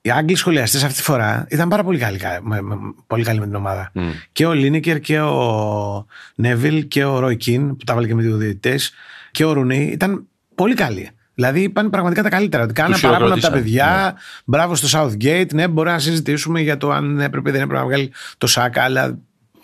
Οι 0.00 0.10
Άγγλοι 0.10 0.34
σχολιαστές 0.34 0.82
αυτή 0.84 0.96
τη 0.96 1.02
φορά 1.02 1.46
ήταν 1.48 1.68
πάρα 1.68 1.84
πολύ 1.84 1.98
καλοί, 1.98 2.18
με, 2.42 2.60
με- 2.60 2.76
πολύ 3.06 3.24
καλοί 3.24 3.38
με 3.38 3.46
την 3.46 3.54
ομάδα. 3.54 3.92
Και 4.32 4.46
ο 4.46 4.52
Λίνικερ 4.52 5.00
και 5.00 5.20
ο 5.20 6.06
Νέβιλ 6.34 6.88
και 6.88 7.04
ο 7.04 7.18
Ρόι 7.18 7.36
Κιν, 7.36 7.76
που 7.76 7.84
τα 7.84 7.94
βάλε 7.94 8.06
και 8.06 8.14
με 8.14 8.22
δύο 8.22 8.36
διαιτητές, 8.36 8.92
και 9.30 9.44
ο 9.44 9.52
Ρουνί 9.52 9.84
ήταν 9.92 10.26
πολύ 10.54 10.74
καλοί. 10.74 11.10
Δηλαδή 11.34 11.60
είπαν 11.60 11.90
πραγματικά 11.90 12.22
τα 12.22 12.28
καλύτερα. 12.28 12.62
Ότι 12.62 12.72
κάνανε 12.72 12.94
Τους 12.94 13.02
παράπονα 13.02 13.32
από 13.32 13.40
τα 13.40 13.48
χειροκρότησαν, 13.48 13.80
παιδιά. 13.80 14.16
Μπράβο 14.44 14.74
στο 14.74 15.00
Southgate. 15.00 15.52
Ναι, 15.54 15.68
μπορεί 15.68 15.88
να 15.88 15.98
συζητήσουμε 15.98 16.60
για 16.60 16.76
το 16.76 16.90
αν 16.90 17.20
έπρεπε 17.20 17.48
ή 17.48 17.52
δεν 17.52 17.60
έπρεπε 17.60 17.80
να 17.80 17.86
βγάλει 17.86 18.12
το 18.38 18.46
Σάκα, 18.46 18.82
αλλά 18.82 19.18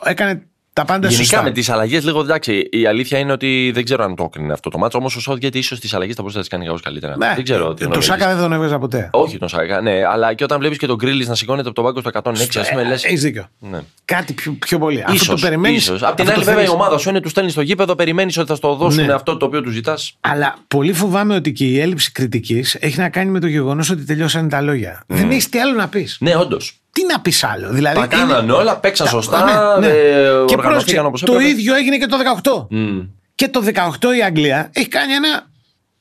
έκανε 0.05 0.47
τα 0.73 0.85
πάντα 0.85 1.07
Γενικά 1.09 1.25
σωστά. 1.27 1.43
με 1.43 1.51
τις 1.51 1.69
αλλαγές, 1.69 2.05
λίγο 2.05 2.21
εντάξει. 2.21 2.69
Η 2.71 2.87
αλήθεια 2.87 3.19
είναι 3.19 3.33
ότι 3.33 3.71
δεν 3.75 3.85
ξέρω 3.85 4.05
αν 4.05 4.15
το 4.17 4.25
έκρινε 4.25 4.53
αυτό 4.53 4.71
το 4.71 4.79
μάτσο. 4.79 4.99
Όμως 4.99 5.17
ο 5.17 5.21
Σόουτγκετ 5.21 5.55
ίσως 5.55 5.81
τις 5.81 5.95
αλλαγές 5.95 6.15
θα 6.15 6.21
μπορούσε 6.23 6.39
να 6.39 6.45
τις 6.45 6.53
κάνει 6.53 6.67
κάπως 6.67 6.81
καλύτερα. 6.81 7.17
Ναι, 7.17 7.33
δεν 7.35 7.45
ξέρω. 7.45 7.75
τι 7.75 7.83
το 7.83 7.89
νομίζεις. 7.89 8.05
Σάκα 8.11 8.29
δεν 8.29 8.39
τον 8.39 8.53
έβγαζα 8.53 8.79
ποτέ. 8.79 9.09
Όχι 9.13 9.39
τον 9.39 9.49
Σάκα, 9.49 9.81
ναι. 9.81 10.05
Αλλά 10.13 10.35
και 10.35 10.45
όταν 10.45 10.59
βλέπεις 10.59 10.79
και 10.79 10.87
τον 10.87 10.97
Γκρίλις 10.97 11.29
να 11.29 11.35
σηκώνεται 11.35 11.69
από 11.69 11.75
τον 11.83 11.85
πάγκο 11.85 12.01
στο 12.01 12.11
106, 12.13 12.61
ας 12.61 12.69
πούμε 12.71 12.85
λε. 12.85 12.95
Έχεις 12.95 13.23
δίκιο. 13.23 13.47
Ναι. 13.59 13.81
Κάτι 14.05 14.33
πιο, 14.33 14.53
πιο 14.53 14.79
πολύ. 14.79 15.01
αυτό 15.01 15.13
Ίσως, 15.15 15.27
το 15.41 15.47
περιμένεις. 15.47 15.79
ίσως. 15.83 16.03
Απ' 16.03 16.17
την 16.17 16.31
άλλη, 16.31 16.45
βέβαια, 16.45 16.65
η 16.65 16.69
ομάδα 16.69 16.99
σου 16.99 17.09
είναι 17.09 17.21
τους 17.21 17.31
στέλνεις 17.31 17.53
στο 17.53 17.61
γήπεδο, 17.63 17.95
περιμένεις 17.95 18.37
ότι 18.39 18.49
θα 18.49 18.55
στο 18.55 18.75
δώσουν 18.75 19.05
Ναι. 19.05 19.13
αυτό 19.13 19.37
το 19.37 19.47
οποίο 19.47 19.61
τους 19.63 19.73
ζητάς. 19.73 20.17
Αλλά 20.21 20.55
πολύ 20.69 20.93
φοβάμαι 20.93 21.35
ότι 21.35 21.53
και 21.53 21.65
η 21.65 21.81
έλλειψη 21.81 22.13
κριτικής 22.13 22.75
έχει 22.81 22.99
να 22.99 23.09
κάνει 23.09 23.31
με 23.31 23.41
το 23.41 23.47
γεγονός 23.47 23.91
ότι 23.91 24.05
τελειώσαν 24.05 24.49
τα 24.49 24.61
λόγια. 24.61 25.03
Δεν 25.07 25.31
έχεις 25.31 25.49
τι 25.49 25.59
άλλο 25.59 25.73
να 25.73 25.89
πεις. 25.89 26.17
Ναι, 26.21 26.37
όντως. 26.37 26.77
Τι 27.03 27.13
να 27.13 27.21
πεις 27.21 27.45
άλλο. 27.45 27.71
Δηλαδή, 27.71 27.99
Τα 28.01 28.07
κάνανε 28.07 28.53
όλα, 28.53 28.77
παίξαν 28.77 29.07
σωστά, 29.07 29.45
Ναι, 29.81 29.87
ναι. 29.87 29.93
ε, 29.93 30.01
Και 30.01 30.29
οργανωθήκαν 30.29 30.59
πρόσεξε, 30.71 31.01
όπως 31.01 31.21
το 31.21 31.33
έπρεπε. 31.33 31.51
ίδιο 31.51 31.75
έγινε 31.75 31.97
και 31.99 32.07
το 32.07 32.17
18. 32.19 32.67
Μμ. 32.71 33.01
Και 33.35 33.49
το 33.49 33.63
18 34.01 34.15
η 34.19 34.23
Αγγλία 34.23 34.71
έχει 34.73 34.89
κάνει 34.89 35.13
ένα 35.13 35.47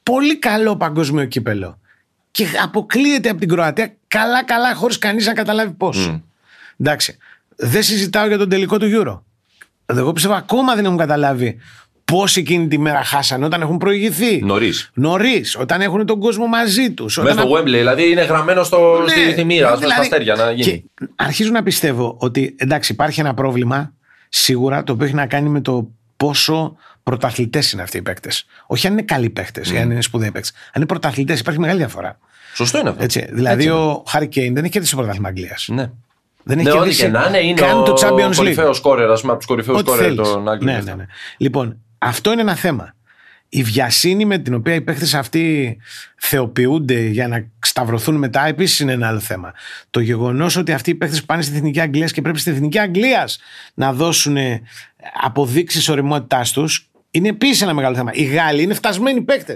πολύ 0.04 0.38
καλό 0.38 0.76
παγκόσμιο 0.78 1.26
κύπελο. 1.26 1.80
Και 2.32 2.46
αποκλείεται 2.64 3.30
από 3.30 3.40
την 3.40 3.50
Κροατία 3.50 3.94
καλά-καλά 4.08 4.76
χωρίς 4.76 4.98
κανείς 4.98 5.26
να 5.26 5.34
καταλάβει 5.34 5.72
πώς. 5.72 6.20
Εντάξει. 6.80 7.18
Δεν 7.56 7.84
συζητάω 7.84 8.28
για 8.28 8.38
τον 8.38 8.50
τελικό 8.50 8.78
του 8.78 8.88
Euro. 8.94 9.20
Εγώ 9.98 10.14
πιστεύω 10.14 10.34
ακόμα 10.34 10.76
δεν 10.76 10.86
έχουν 10.86 10.98
καταλάβει 10.98 11.58
Πώς 12.12 12.36
εκείνη 12.36 12.68
τη 12.68 12.78
μέρα 12.78 13.04
χάσανε 13.04 13.46
όταν 13.46 13.62
έχουν 13.62 13.78
προηγηθεί; 13.78 14.42
Νωρίς. 14.44 14.90
Νωρίς, 14.94 15.56
όταν 15.60 15.82
έχουν 15.82 16.06
τον 16.06 16.20
κόσμο 16.20 16.48
μαζί 16.48 16.92
τους. 16.92 17.18
Μέσα 17.18 17.40
στο 17.42 17.52
Wembley, 17.58 17.64
δηλαδή 17.66 18.10
είναι 18.12 18.22
γραμμένο 18.24 18.64
στο, 18.64 19.02
Ναι, 19.06 19.12
στη 19.12 19.34
θυμήρα, 19.34 19.76
δηλαδή, 19.76 19.78
στα 19.78 19.78
δηλαδή, 19.78 20.02
αστέρια 20.02 20.36
να 20.36 20.52
γίνει. 20.52 20.64
Και 20.98 21.06
αρχίζω 21.16 21.52
να 21.52 21.64
πιστεύω 21.64 22.16
ότι 22.20 22.56
εντάξει, 22.58 22.92
υπάρχει 22.92 23.20
ένα 23.20 23.34
πρόβλημα 23.34 23.94
σίγουρα 24.30 24.84
το 24.84 24.94
οποίο 24.94 25.06
έχει 25.06 25.16
να 25.16 25.26
κάνει 25.26 25.50
με 25.50 25.62
το 25.62 25.88
πόσο 26.18 26.76
πρωταθλητές 27.04 27.72
είναι 27.72 27.82
αυτοί 27.82 27.98
οι 27.98 28.02
παίκτες. 28.02 28.46
Όχι 28.68 28.88
αν 28.88 28.94
είναι 28.94 29.02
καλοί 29.02 29.30
παίκτες 29.30 29.72
ή 29.72 29.78
αν 29.78 29.92
είναι 29.92 30.02
σπουδαίοι 30.02 30.32
παίκτες. 30.32 30.52
Αν 30.52 30.72
είναι 30.76 30.86
πρωταθλητές, 30.86 31.40
υπάρχει 31.40 31.60
μεγάλη 31.60 31.78
διαφορά. 31.80 32.18
Σωστό 32.56 32.80
είναι 32.80 32.90
αυτό. 32.90 33.04
Έτσι, 33.04 33.28
δηλαδή, 33.32 33.64
Έτσι 33.64 33.68
είναι. 33.68 33.76
ο 33.86 34.04
Χάρη 34.08 34.28
Κέιν 34.28 34.54
δεν 34.54 34.64
έχει 34.64 34.72
κερδίσει 34.72 34.92
το 34.94 34.98
πρωτάθλημα 34.98 35.30
Αγγλίας. 35.30 35.68
Ναι. 35.72 35.92
Δεν 36.44 36.58
έχει 36.60 36.68
Ναι, 36.68 36.72
ό,τι 36.74 36.80
κερδίσει 36.80 37.02
και 37.02 37.08
να 37.08 37.26
είναι, 37.28 37.38
είναι 37.40 37.62
καν 37.62 37.78
ο 37.80 37.84
το 37.84 37.94
Champions 38.02 38.30
League. 38.30 38.36
κορυφαίος 38.36 38.78
σκόρερ, 38.78 39.10
ας 39.12 39.20
πούμε, 39.20 39.32
από 39.32 39.40
τους 39.42 39.50
κορυφαίους 39.50 39.78
Ό,τι 39.80 39.88
σκόρερ 39.90 40.06
θέλεις. 40.06 40.30
των 40.30 40.50
Άγγλων. 40.50 40.74
Ναι, 40.76 40.82
ναι, 40.82 40.94
ναι. 40.94 41.06
Λοιπόν, 41.38 41.78
αυτό 42.04 42.32
είναι 42.32 42.42
ένα 42.42 42.56
θέμα. 42.56 42.96
Η 43.50 43.64
βιασύνη 43.64 44.26
με 44.26 44.38
την 44.38 44.54
οποία 44.54 44.74
οι 44.74 44.82
παίχτε 44.82 45.18
αυτοί 45.18 45.78
θεοποιούνται 46.18 47.00
για 47.00 47.28
να 47.28 47.48
σταυρωθούν 47.60 48.16
μετά 48.16 48.46
επίσης 48.46 48.80
είναι 48.80 48.92
ένα 48.92 49.08
άλλο 49.08 49.20
θέμα. 49.20 49.54
Το 49.90 50.00
γεγονός 50.00 50.56
ότι 50.56 50.72
αυτοί 50.72 50.90
οι 50.90 50.96
παίχτε 50.96 51.20
που 51.20 51.26
πάνε 51.26 51.42
στη 51.42 51.56
Εθνική 51.56 51.80
Αγγλίας 51.80 52.12
και 52.12 52.22
πρέπει 52.22 52.40
στη 52.40 52.52
Εθνική 52.52 52.80
Αγγλίας 52.80 53.40
να 53.74 53.94
δώσουν 53.94 54.38
αποδείξεις 55.22 55.90
οριμότητάς 55.90 56.52
τους 56.52 56.90
είναι 57.12 57.28
επίσης 57.28 57.62
ένα 57.62 57.74
μεγάλο 57.74 57.96
θέμα. 57.96 58.12
Οι 58.14 58.24
Γάλλοι 58.24 58.62
είναι 58.62 58.74
φτασμένοι 58.74 59.22
παίχτε. 59.22 59.56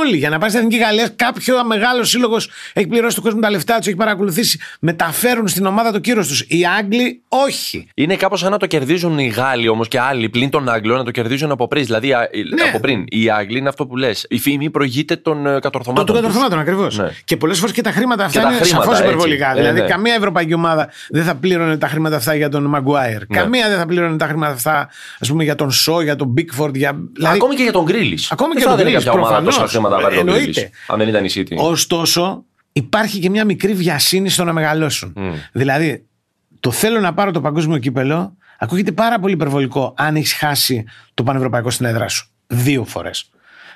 Όλοι 0.00 0.16
για 0.16 0.28
να 0.28 0.38
πάνε 0.38 0.50
στην 0.50 0.64
Εθνική 0.64 0.82
Γαλλία, 0.84 1.08
κάποιο 1.16 1.64
μεγάλο 1.64 2.04
σύλλογος 2.04 2.50
έχει 2.72 2.86
πληρώσει 2.86 3.14
τον 3.14 3.24
κόσμο 3.24 3.40
τα 3.40 3.50
λεφτά 3.50 3.74
του, 3.78 3.88
έχει 3.88 3.96
παρακολουθήσει, 3.96 4.58
μεταφέρουν 4.80 5.48
στην 5.48 5.66
ομάδα 5.66 5.92
το 5.92 5.98
κύρος 5.98 6.28
τους. 6.28 6.40
Οι 6.40 6.66
Άγγλοι 6.78 7.22
όχι. 7.28 7.88
Είναι 7.94 8.16
κάπως 8.16 8.40
σαν 8.40 8.50
να 8.50 8.56
το 8.56 8.66
κερδίζουν 8.66 9.18
οι 9.18 9.26
Γάλλοι 9.26 9.68
όμως 9.68 9.88
και 9.88 10.00
άλλοι 10.00 10.28
πλην 10.28 10.50
των 10.50 10.68
Άγγλων 10.68 10.96
να 10.96 11.04
το 11.04 11.10
κερδίζουν 11.10 11.50
από 11.50 11.68
πριν. 11.68 11.84
Δηλαδή 11.84 12.12
α, 12.12 12.28
Ναι. 12.54 12.62
από 12.68 12.80
πριν. 12.80 13.04
Οι 13.08 13.30
Άγγλοι 13.30 13.58
είναι 13.58 13.68
αυτό 13.68 13.86
που 13.86 13.96
λες. 13.96 14.26
Η 14.28 14.38
φήμη 14.38 14.70
προηγείται 14.70 15.16
των 15.16 15.46
ε, 15.46 15.58
κατορθωμάτων. 15.60 16.06
Των 16.06 16.14
τους. 16.14 16.24
κατορθωμάτων 16.24 16.58
ακριβώς. 16.58 16.98
Ναι. 16.98 17.10
Και 17.24 17.36
πολλές 17.36 17.58
φορές 17.58 17.74
και 17.74 17.82
τα 17.82 17.90
χρήματα 17.90 18.24
αυτά 18.24 18.38
Και 18.38 18.44
τα 18.46 18.52
είναι 18.52 18.60
χρήματα, 18.62 18.82
σαφώς 18.84 18.98
έτσι. 18.98 19.10
υπερβολικά. 19.12 19.50
Ε, 19.50 19.54
δηλαδή, 19.54 19.80
ναι. 19.80 19.86
καμία 19.86 20.14
ευρωπαϊκή 20.14 20.54
ομάδα 20.54 20.88
δεν 21.08 21.24
θα 21.24 21.34
πλήρωνε 21.34 21.76
τα 21.78 21.88
χρήματα 21.88 22.16
αυτά 22.16 22.34
για 22.34 22.48
τον 22.48 22.64
Μαγκουάιρ. 22.64 23.18
Ναι. 23.28 23.38
Καμία 23.38 23.68
δεν 23.68 23.78
θα 23.78 23.86
πλήρωνε 23.86 24.16
τα 24.16 24.26
χρήματα 24.26 24.52
αυτά, 24.52 24.88
ας 25.20 25.28
πούμε, 25.28 25.44
για 25.44 25.54
τον 25.54 25.70
Σο, 25.70 26.00
για 26.00 26.16
τον 26.16 26.26
Μπίκφορντ. 26.28 26.76
Για... 26.76 26.92
Δηλαδή, 27.12 27.36
Ακόμη 27.36 27.54
και 27.54 27.62
για 27.62 27.72
τον 27.72 27.84
Γκρίλις. 27.84 28.30
Ακόμη 28.32 28.54
και 28.54 28.64
δεν 28.64 29.04
τον 29.04 29.24
θα 29.26 29.77
έδινε 29.86 29.96
Grealish, 29.96 29.96
κάποια 29.96 29.96
ομάδα 29.96 29.96
προφανώς. 29.96 29.96
τόσα 29.96 29.96
χρήματα 29.96 29.96
να 29.96 30.02
πάρει 30.02 30.16
τον 30.16 30.28
Εννοείται. 30.28 30.50
Γκρίλι. 30.50 30.70
Αν 30.86 30.98
δεν 30.98 31.08
ήταν 31.08 31.24
η 31.24 31.30
City. 31.34 31.70
Ωστόσο, 31.70 32.44
υπάρχει 32.72 33.18
και 33.18 33.30
μια 33.30 33.44
μικρή 33.44 33.74
βιασύνη 33.74 34.28
στο 34.28 34.44
να 34.44 34.52
μεγαλώσουν. 34.52 35.14
Δηλαδή, 35.52 36.06
το 36.60 36.70
θέλω 36.70 37.00
να 37.00 37.14
πάρω 37.14 37.30
το 37.30 37.40
παγκόσμιο 37.40 37.78
κύπελο 37.78 38.36
ακούγεται 38.58 38.92
πάρα 38.92 39.18
πολύ 39.18 39.32
υπερβολικό 39.32 39.94
αν 39.96 40.16
έχεις 40.16 40.32
χάσει 40.34 40.84
το 41.14 41.22
πανευρωπαϊκό 41.22 41.70
στην 41.70 41.86
έδρα 41.86 42.08
σου. 42.08 42.30
Δύο 42.46 42.84
φορές. 42.84 43.30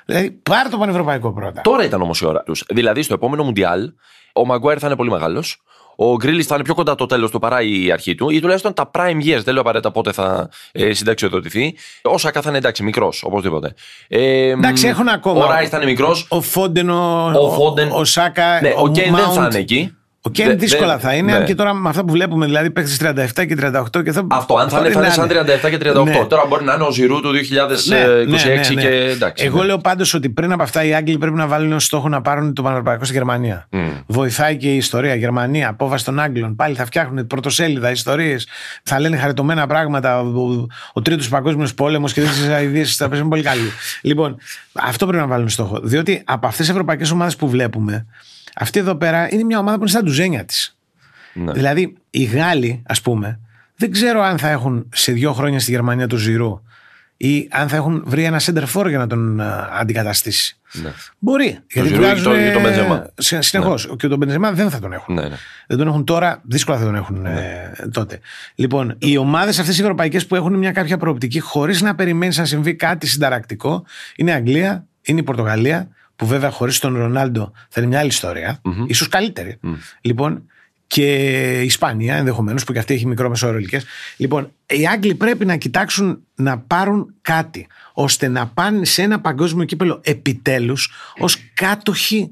Δηλαδή, 0.05 0.31
πάρε 0.31 0.69
το 0.69 0.77
πανευρωπαϊκό 0.77 1.33
πρώτα. 1.33 1.61
Τώρα 1.61 1.83
ήταν 1.83 2.01
όμως 2.01 2.21
η 2.21 2.25
ώρα 2.25 2.43
τους. 2.43 2.63
Δηλαδή 2.69 3.01
στο 3.01 3.13
επόμενο 3.13 3.43
Μουντιάλ 3.43 3.91
ο 4.33 4.45
Μαγκουάιρ 4.45 4.77
θα 4.79 4.87
είναι 4.87 4.95
πολύ 4.95 5.09
μεγάλος. 5.09 5.61
Ο 5.95 6.15
Γκρίλις 6.15 6.45
θα 6.45 6.55
είναι 6.55 6.63
πιο 6.63 6.73
κοντά 6.73 6.95
το 6.95 7.05
τέλος 7.05 7.31
του 7.31 7.39
παρά 7.39 7.61
η 7.61 7.91
αρχή 7.91 8.15
του, 8.15 8.29
ή 8.29 8.39
τουλάχιστον 8.39 8.73
τα 8.73 8.91
prime 8.93 9.17
years. 9.25 9.41
Δεν 9.43 9.53
λέω 9.53 9.61
απαραίτητα 9.61 9.91
πότε 9.91 10.11
θα 10.11 10.49
ε, 10.71 10.93
συνταξιοδοτηθεί. 10.93 11.75
Ο 12.01 12.17
Σακά 12.17 12.41
θα 12.41 12.49
είναι 12.49 12.57
εντάξει, 12.57 12.83
μικρός, 12.83 13.23
οπωσδήποτε. 13.25 13.73
Ε, 14.07 14.49
Εντάξει, 14.49 14.85
μ, 14.85 14.89
έχουν 14.89 15.07
ακόμα. 15.07 15.45
Ο 15.45 15.49
Ράις 15.49 15.69
θα 15.69 15.77
είναι 15.77 15.85
μικρός. 15.85 16.25
Ο 16.29 16.41
Φόντεν, 16.41 16.89
ο, 16.89 17.31
Ο 17.35 17.49
Φόντεν. 17.51 17.91
ο 17.91 18.03
Σάκα. 18.03 18.61
Ναι, 18.61 18.73
ο 18.77 18.91
Κέιν 18.91 19.15
δεν 19.15 19.25
Mount. 19.29 19.33
θα 19.33 19.45
είναι 19.51 19.57
εκεί. 19.59 19.95
Ο 20.25 20.29
Κέιν 20.29 20.47
Δε- 20.47 20.55
δύσκολα 20.55 20.87
δεν- 20.87 20.99
θα 20.99 21.13
είναι, 21.13 21.31
ναι. 21.31 21.37
αν 21.37 21.45
και 21.45 21.55
τώρα 21.55 21.73
με 21.73 21.89
αυτά 21.89 22.05
που 22.05 22.11
βλέπουμε, 22.11 22.45
δηλαδή 22.45 22.69
παίξει 22.71 22.97
37 23.01 23.45
και 23.47 23.55
38 23.59 24.03
και 24.03 24.11
θα. 24.11 24.27
Αυτό, 24.29 24.55
αν 24.57 24.69
θα 24.69 24.79
είναι, 24.79 24.89
θα 24.89 24.99
είναι 24.99 25.09
σαν 25.09 25.27
37 25.27 25.69
και 25.69 25.77
38. 25.77 26.03
Ναι. 26.03 26.25
Τώρα 26.29 26.45
μπορεί 26.47 26.63
να 26.63 26.73
είναι 26.73 26.83
ο 26.83 26.91
Ζηρού 26.91 27.21
του 27.21 27.31
2026 27.31 27.89
Ναι, 27.89 27.97
ναι, 27.97 28.23
ναι, 28.23 28.61
ναι. 28.73 28.81
και 28.81 28.87
εντάξει. 28.87 29.45
Εγώ 29.45 29.59
ναι. 29.59 29.65
λέω 29.65 29.77
πάντως 29.77 30.13
ότι 30.13 30.29
πριν 30.29 30.51
από 30.51 30.63
αυτά 30.63 30.83
οι 30.83 30.93
Άγγλοι 30.93 31.17
πρέπει 31.17 31.35
να 31.35 31.47
βάλουν 31.47 31.73
ως 31.73 31.83
στόχο 31.85 32.09
να 32.09 32.21
πάρουν 32.21 32.53
το 32.53 32.61
Πανευρωπαϊκό 32.61 33.03
στη 33.03 33.13
Γερμανία. 33.13 33.67
Βοηθάει 34.07 34.57
και 34.57 34.73
η 34.73 34.75
ιστορία. 34.77 35.15
Γερμανία, 35.15 35.69
απόβαση 35.69 36.05
των 36.05 36.19
Άγγλων. 36.19 36.55
Πάλι 36.55 36.75
θα 36.75 36.85
φτιάχνουν 36.85 37.27
πρωτοσέλιδα, 37.27 37.91
ιστορίες. 37.91 38.47
Θα 38.83 38.99
λένε 38.99 39.17
χαριτωμένα 39.17 39.67
πράγματα. 39.67 40.19
Ο, 40.21 40.25
ο, 40.27 40.67
ο 40.93 41.01
τρίτος 41.01 41.29
παγκόσμιος 41.29 41.73
πόλεμος 41.73 42.13
και 42.13 42.21
τέτοιε 42.21 42.53
αειδίε 42.55 42.83
θα 42.85 43.09
πέσουν 43.09 43.29
πολύ 43.29 43.41
καλή. 43.43 43.71
Λοιπόν, 44.01 44.37
αυτό 44.73 45.05
πρέπει 45.05 45.21
να 45.21 45.27
βάλουν 45.29 45.49
στόχο. 45.49 45.79
Διότι 45.83 46.21
από 46.25 46.47
αυτές 46.47 46.59
τις 46.65 46.69
ευρωπαϊκές 46.69 47.11
ομάδες 47.11 47.35
που 47.35 47.49
βλέπουμε, 47.49 48.05
αυτή 48.55 48.79
εδώ 48.79 48.95
πέρα 48.95 49.27
είναι 49.33 49.43
μια 49.43 49.59
ομάδα 49.59 49.75
που 49.75 49.81
είναι 49.81 49.91
στα 49.91 50.03
ντουζένια 50.03 50.45
της. 50.45 50.77
Ναι. 51.33 51.51
Δηλαδή, 51.51 51.95
οι 52.09 52.23
Γάλλοι, 52.23 52.83
ας 52.85 53.01
πούμε, 53.01 53.39
δεν 53.75 53.91
ξέρω 53.91 54.21
αν 54.21 54.37
θα 54.37 54.49
έχουν 54.49 54.89
σε 54.93 55.11
δύο 55.11 55.33
χρόνια 55.33 55.59
στη 55.59 55.71
Γερμανία 55.71 56.07
του 56.07 56.17
Ζηρού 56.17 56.61
ή 57.17 57.47
αν 57.51 57.67
θα 57.69 57.75
έχουν 57.75 58.03
βρει 58.05 58.23
ένα 58.23 58.39
center 58.41 58.63
for 58.73 58.85
για 58.87 58.97
να 58.97 59.07
τον 59.07 59.39
α, 59.41 59.69
αντικαταστήσει. 59.79 60.57
Ναι. 60.73 60.89
Μπορεί. 61.19 61.59
Γιατί 61.71 61.87
Ζηρού 61.89 62.01
ή 62.01 62.05
βγάζουν. 62.05 62.23
το- 62.23 62.39
ή 62.45 62.51
τον 62.51 62.61
Μπενζεμά. 62.61 63.05
Συνεχώς. 63.17 63.93
Και 63.97 64.07
τον 64.07 64.17
Μπενζεμά 64.17 64.51
δεν 64.51 64.69
θα 64.69 64.79
τον 64.79 64.93
έχουν. 64.93 65.13
Ναι, 65.15 65.21
ναι. 65.21 65.35
Δεν 65.67 65.77
τον 65.77 65.87
έχουν 65.87 66.03
τώρα, 66.03 66.41
δύσκολα 66.43 66.77
θα 66.77 66.83
τον 66.85 66.95
έχουν 66.95 67.25
ε, 67.25 67.71
τότε. 67.91 68.19
Λοιπόν, 68.55 68.95
οι 68.99 69.17
ομάδες 69.17 69.59
αυτές 69.59 69.77
οι 69.77 69.81
ευρωπαϊκές 69.81 70.25
που 70.27 70.35
έχουν 70.35 70.53
μια 70.53 70.71
κάποια 70.71 70.97
προοπτική 70.97 71.39
χωρίς 71.39 71.81
να 71.81 71.95
περιμένεις 71.95 72.37
να 72.37 72.45
συμβεί 72.45 72.75
κάτι 72.75 73.07
συνταρακτικό 73.07 73.85
είναι 74.15 74.31
η 74.31 74.33
Αγγλία, 74.33 74.85
είναι 75.01 75.19
η 75.19 75.23
Πορτογαλία, 75.23 75.87
που 76.15 76.25
βέβαια 76.25 76.49
χωρίς 76.49 76.79
τον 76.79 76.97
Ρονάλντο 76.97 77.51
θα 77.69 77.81
είναι 77.81 77.89
μια 77.89 77.99
άλλη 77.99 78.07
ιστορία, 78.07 78.61
ίσως 78.87 79.07
καλύτερη. 79.07 79.59
Λοιπόν, 80.01 80.45
και 80.87 81.59
η 81.61 81.65
Ισπανία 81.65 82.15
ενδεχομένως, 82.15 82.63
που 82.63 82.73
και 82.73 82.79
αυτή 82.79 82.93
έχει 82.93 83.05
μικρό 83.05 83.29
μεσόωρο 83.29 83.57
ηλικίας. 83.57 83.85
Λοιπόν, 84.17 84.51
οι 84.65 84.87
Άγγλοι 84.87 85.15
πρέπει 85.15 85.45
να 85.45 85.55
κοιτάξουν 85.55 86.23
να 86.35 86.57
πάρουν 86.59 87.13
κάτι 87.21 87.67
ώστε 87.93 88.27
να 88.27 88.47
πάνε 88.47 88.85
σε 88.85 89.01
ένα 89.01 89.19
παγκόσμιο 89.19 89.65
κύπελο 89.65 89.99
επιτέλους 90.03 90.91
ως 91.17 91.37
κάτοχοι 91.53 92.29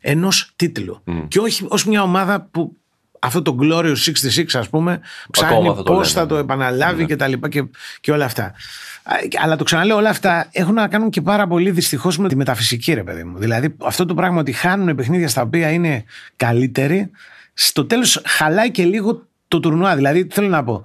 ενός 0.00 0.52
τίτλου. 0.56 1.02
Και 1.28 1.38
όχι 1.38 1.64
ως 1.68 1.84
μια 1.84 2.02
ομάδα 2.02 2.48
που 2.50 2.76
αυτό 3.24 3.42
το 3.42 3.56
Glorious 3.60 3.96
66, 4.36 4.44
ας 4.52 4.68
πούμε, 4.68 5.00
ψάχνει 5.30 5.56
Ακόμα 5.56 5.74
θα 5.74 5.82
το 5.82 5.92
πώς 5.92 6.14
λένε, 6.14 6.20
θα 6.20 6.26
το 6.26 6.34
ναι. 6.34 6.40
επαναλάβει 6.40 7.06
και 7.06 7.16
τα 7.16 7.28
λοιπά 7.28 7.48
και, 7.48 7.64
και 8.00 8.12
όλα 8.12 8.24
αυτά. 8.24 8.44
Α, 9.02 9.14
Αλλά 9.42 9.56
το 9.56 9.64
ξαναλέω, 9.64 9.96
όλα 9.96 10.08
αυτά 10.08 10.48
έχουν 10.50 10.74
να 10.74 10.88
κάνουν 10.88 11.10
και 11.10 11.20
πάρα 11.20 11.46
πολύ 11.46 11.70
δυστυχώς 11.70 12.18
με 12.18 12.28
τη 12.28 12.36
μεταφυσική, 12.36 12.92
ρε 12.92 13.02
παιδί 13.02 13.24
μου. 13.24 13.38
Δηλαδή, 13.38 13.76
αυτό 13.84 14.04
το 14.04 14.14
πράγμα 14.14 14.40
ότι 14.40 14.52
χάνουν 14.52 14.94
παιχνίδια 14.94 15.28
στα 15.28 15.42
οποία 15.42 15.70
είναι 15.70 16.04
καλύτεροι, 16.36 17.10
στο 17.54 17.84
τέλος 17.84 18.22
χαλάει 18.24 18.70
και 18.70 18.84
λίγο 18.84 19.26
το 19.48 19.60
τουρνουά. 19.60 19.96
Δηλαδή, 19.96 20.26
τι 20.26 20.34
θέλω 20.34 20.48
να 20.48 20.64
πω. 20.64 20.84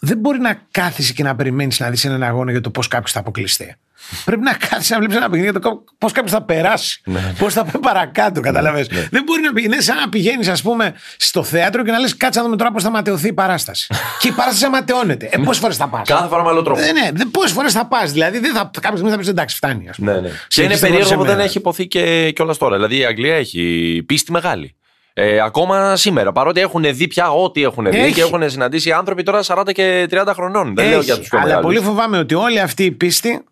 Δεν 0.00 0.18
μπορεί 0.18 0.38
να 0.38 0.60
κάθεσαι 0.70 1.12
και 1.12 1.22
να 1.22 1.36
περιμένεις 1.36 1.80
να 1.80 1.90
δεις 1.90 2.04
έναν 2.04 2.22
αγώνα 2.22 2.50
για 2.50 2.60
το 2.60 2.70
πώς 2.70 2.88
κάποιος 2.88 3.12
θα 3.12 3.20
αποκλειστεί. 3.20 3.76
Πρέπει 4.24 4.42
να 4.42 4.52
κάθεσαι 4.52 4.92
να 4.92 4.98
βλέπεις 4.98 5.16
ένα 5.16 5.28
παιχνίδι 5.28 5.50
για 5.50 5.60
το 5.60 5.84
πώς 5.98 6.12
κάποιος 6.12 6.32
θα 6.32 6.42
περάσει. 6.42 7.00
Πώς 7.38 7.52
θα 7.54 7.64
πάει 7.64 7.82
παρακάτω, 7.82 8.40
καταλαβες. 8.40 8.86
Δεν 8.86 9.22
μπορεί 9.24 9.40
να 9.42 9.52
πηγαίνει. 9.52 9.72
Είναι 9.74 9.82
σαν 9.82 9.96
να 9.96 10.08
πηγαίνεις, 10.08 10.48
ας 10.48 10.62
πούμε, 10.62 10.94
στο 11.16 11.42
θέατρο 11.42 11.84
και 11.84 11.90
να 11.90 11.98
λες: 11.98 12.16
Κάτσε 12.16 12.38
να 12.38 12.44
δούμε 12.44 12.56
τώρα 12.56 12.70
πώς 12.72 12.82
θα 12.82 12.90
ματαιωθεί 12.90 13.28
η 13.28 13.32
παράσταση. 13.32 13.86
και 14.20 14.28
η 14.28 14.32
παράσταση 14.32 14.64
αματαιώνεται. 14.64 15.28
Ε, 15.32 15.38
πόσες 15.38 15.60
φορές 15.62 15.76
θα 15.76 15.88
πας; 15.88 16.08
Κάθε 16.08 16.28
φορά 16.28 16.42
με 16.42 16.48
άλλο 16.48 16.62
τρόπο. 16.62 16.80
Ε, 16.80 16.92
ναι, 16.92 17.10
δεν- 17.12 17.30
πόσες 17.30 17.52
φορές 17.52 17.72
θα 17.72 17.86
πας; 17.86 18.12
Δηλαδή, 18.12 18.38
δεν 18.38 18.52
θα, 18.54 18.70
κάποια 18.72 18.90
στιγμή 18.90 19.10
θα 19.10 19.18
πεις 19.18 19.28
εντάξει, 19.28 19.56
φτάνει. 19.56 19.88
Ας 19.88 19.96
πούμε. 19.96 20.12
Ναι, 20.12 20.20
ναι. 20.20 20.28
Και 20.28 20.32
είναι 20.32 20.38
Συνεχίστε 20.48 20.86
περίεργο 20.86 21.08
σε 21.08 21.14
που 21.16 21.22
δεν 21.24 21.30
μένα. 21.32 21.42
έχει 21.44 21.58
υποθεί 21.58 21.86
και 21.86 22.30
κιόλα 22.34 22.54
τώρα. 22.56 22.74
Δηλαδή 22.74 22.98
η 22.98 23.04
Αγγλία 23.04 23.34
έχει 23.34 24.02
πίστη 24.06 24.32
μεγάλη. 24.32 24.74
Ε, 25.16 25.40
ακόμα 25.40 25.96
σήμερα, 25.96 26.32
παρότι 26.32 26.60
έχουν 26.60 26.84
δει 26.94 27.08
πια 27.08 27.30
ό,τι 27.30 27.62
έχουν 27.62 27.90
δει 27.90 27.98
Έχει. 27.98 28.12
και 28.12 28.20
έχουν 28.20 28.50
συναντήσει 28.50 28.92
άνθρωποι 28.92 29.22
τώρα 29.22 29.40
40 29.46 29.72
και 29.72 30.06
30 30.10 30.24
χρονών. 30.34 30.74
Δεν 30.74 30.88
λέω 30.88 30.96
Έχει, 30.96 31.04
για 31.04 31.18
τους 31.18 31.28
πιο 31.28 31.38
αλλά 31.38 31.46
μεγάλους. 31.46 31.66
πολύ 31.66 31.80
φοβάμαι 31.86 32.18
ότι 32.18 32.34
όλη 32.34 32.60
αυτή 32.60 32.84
η 32.84 32.90
πίστη 32.90 33.44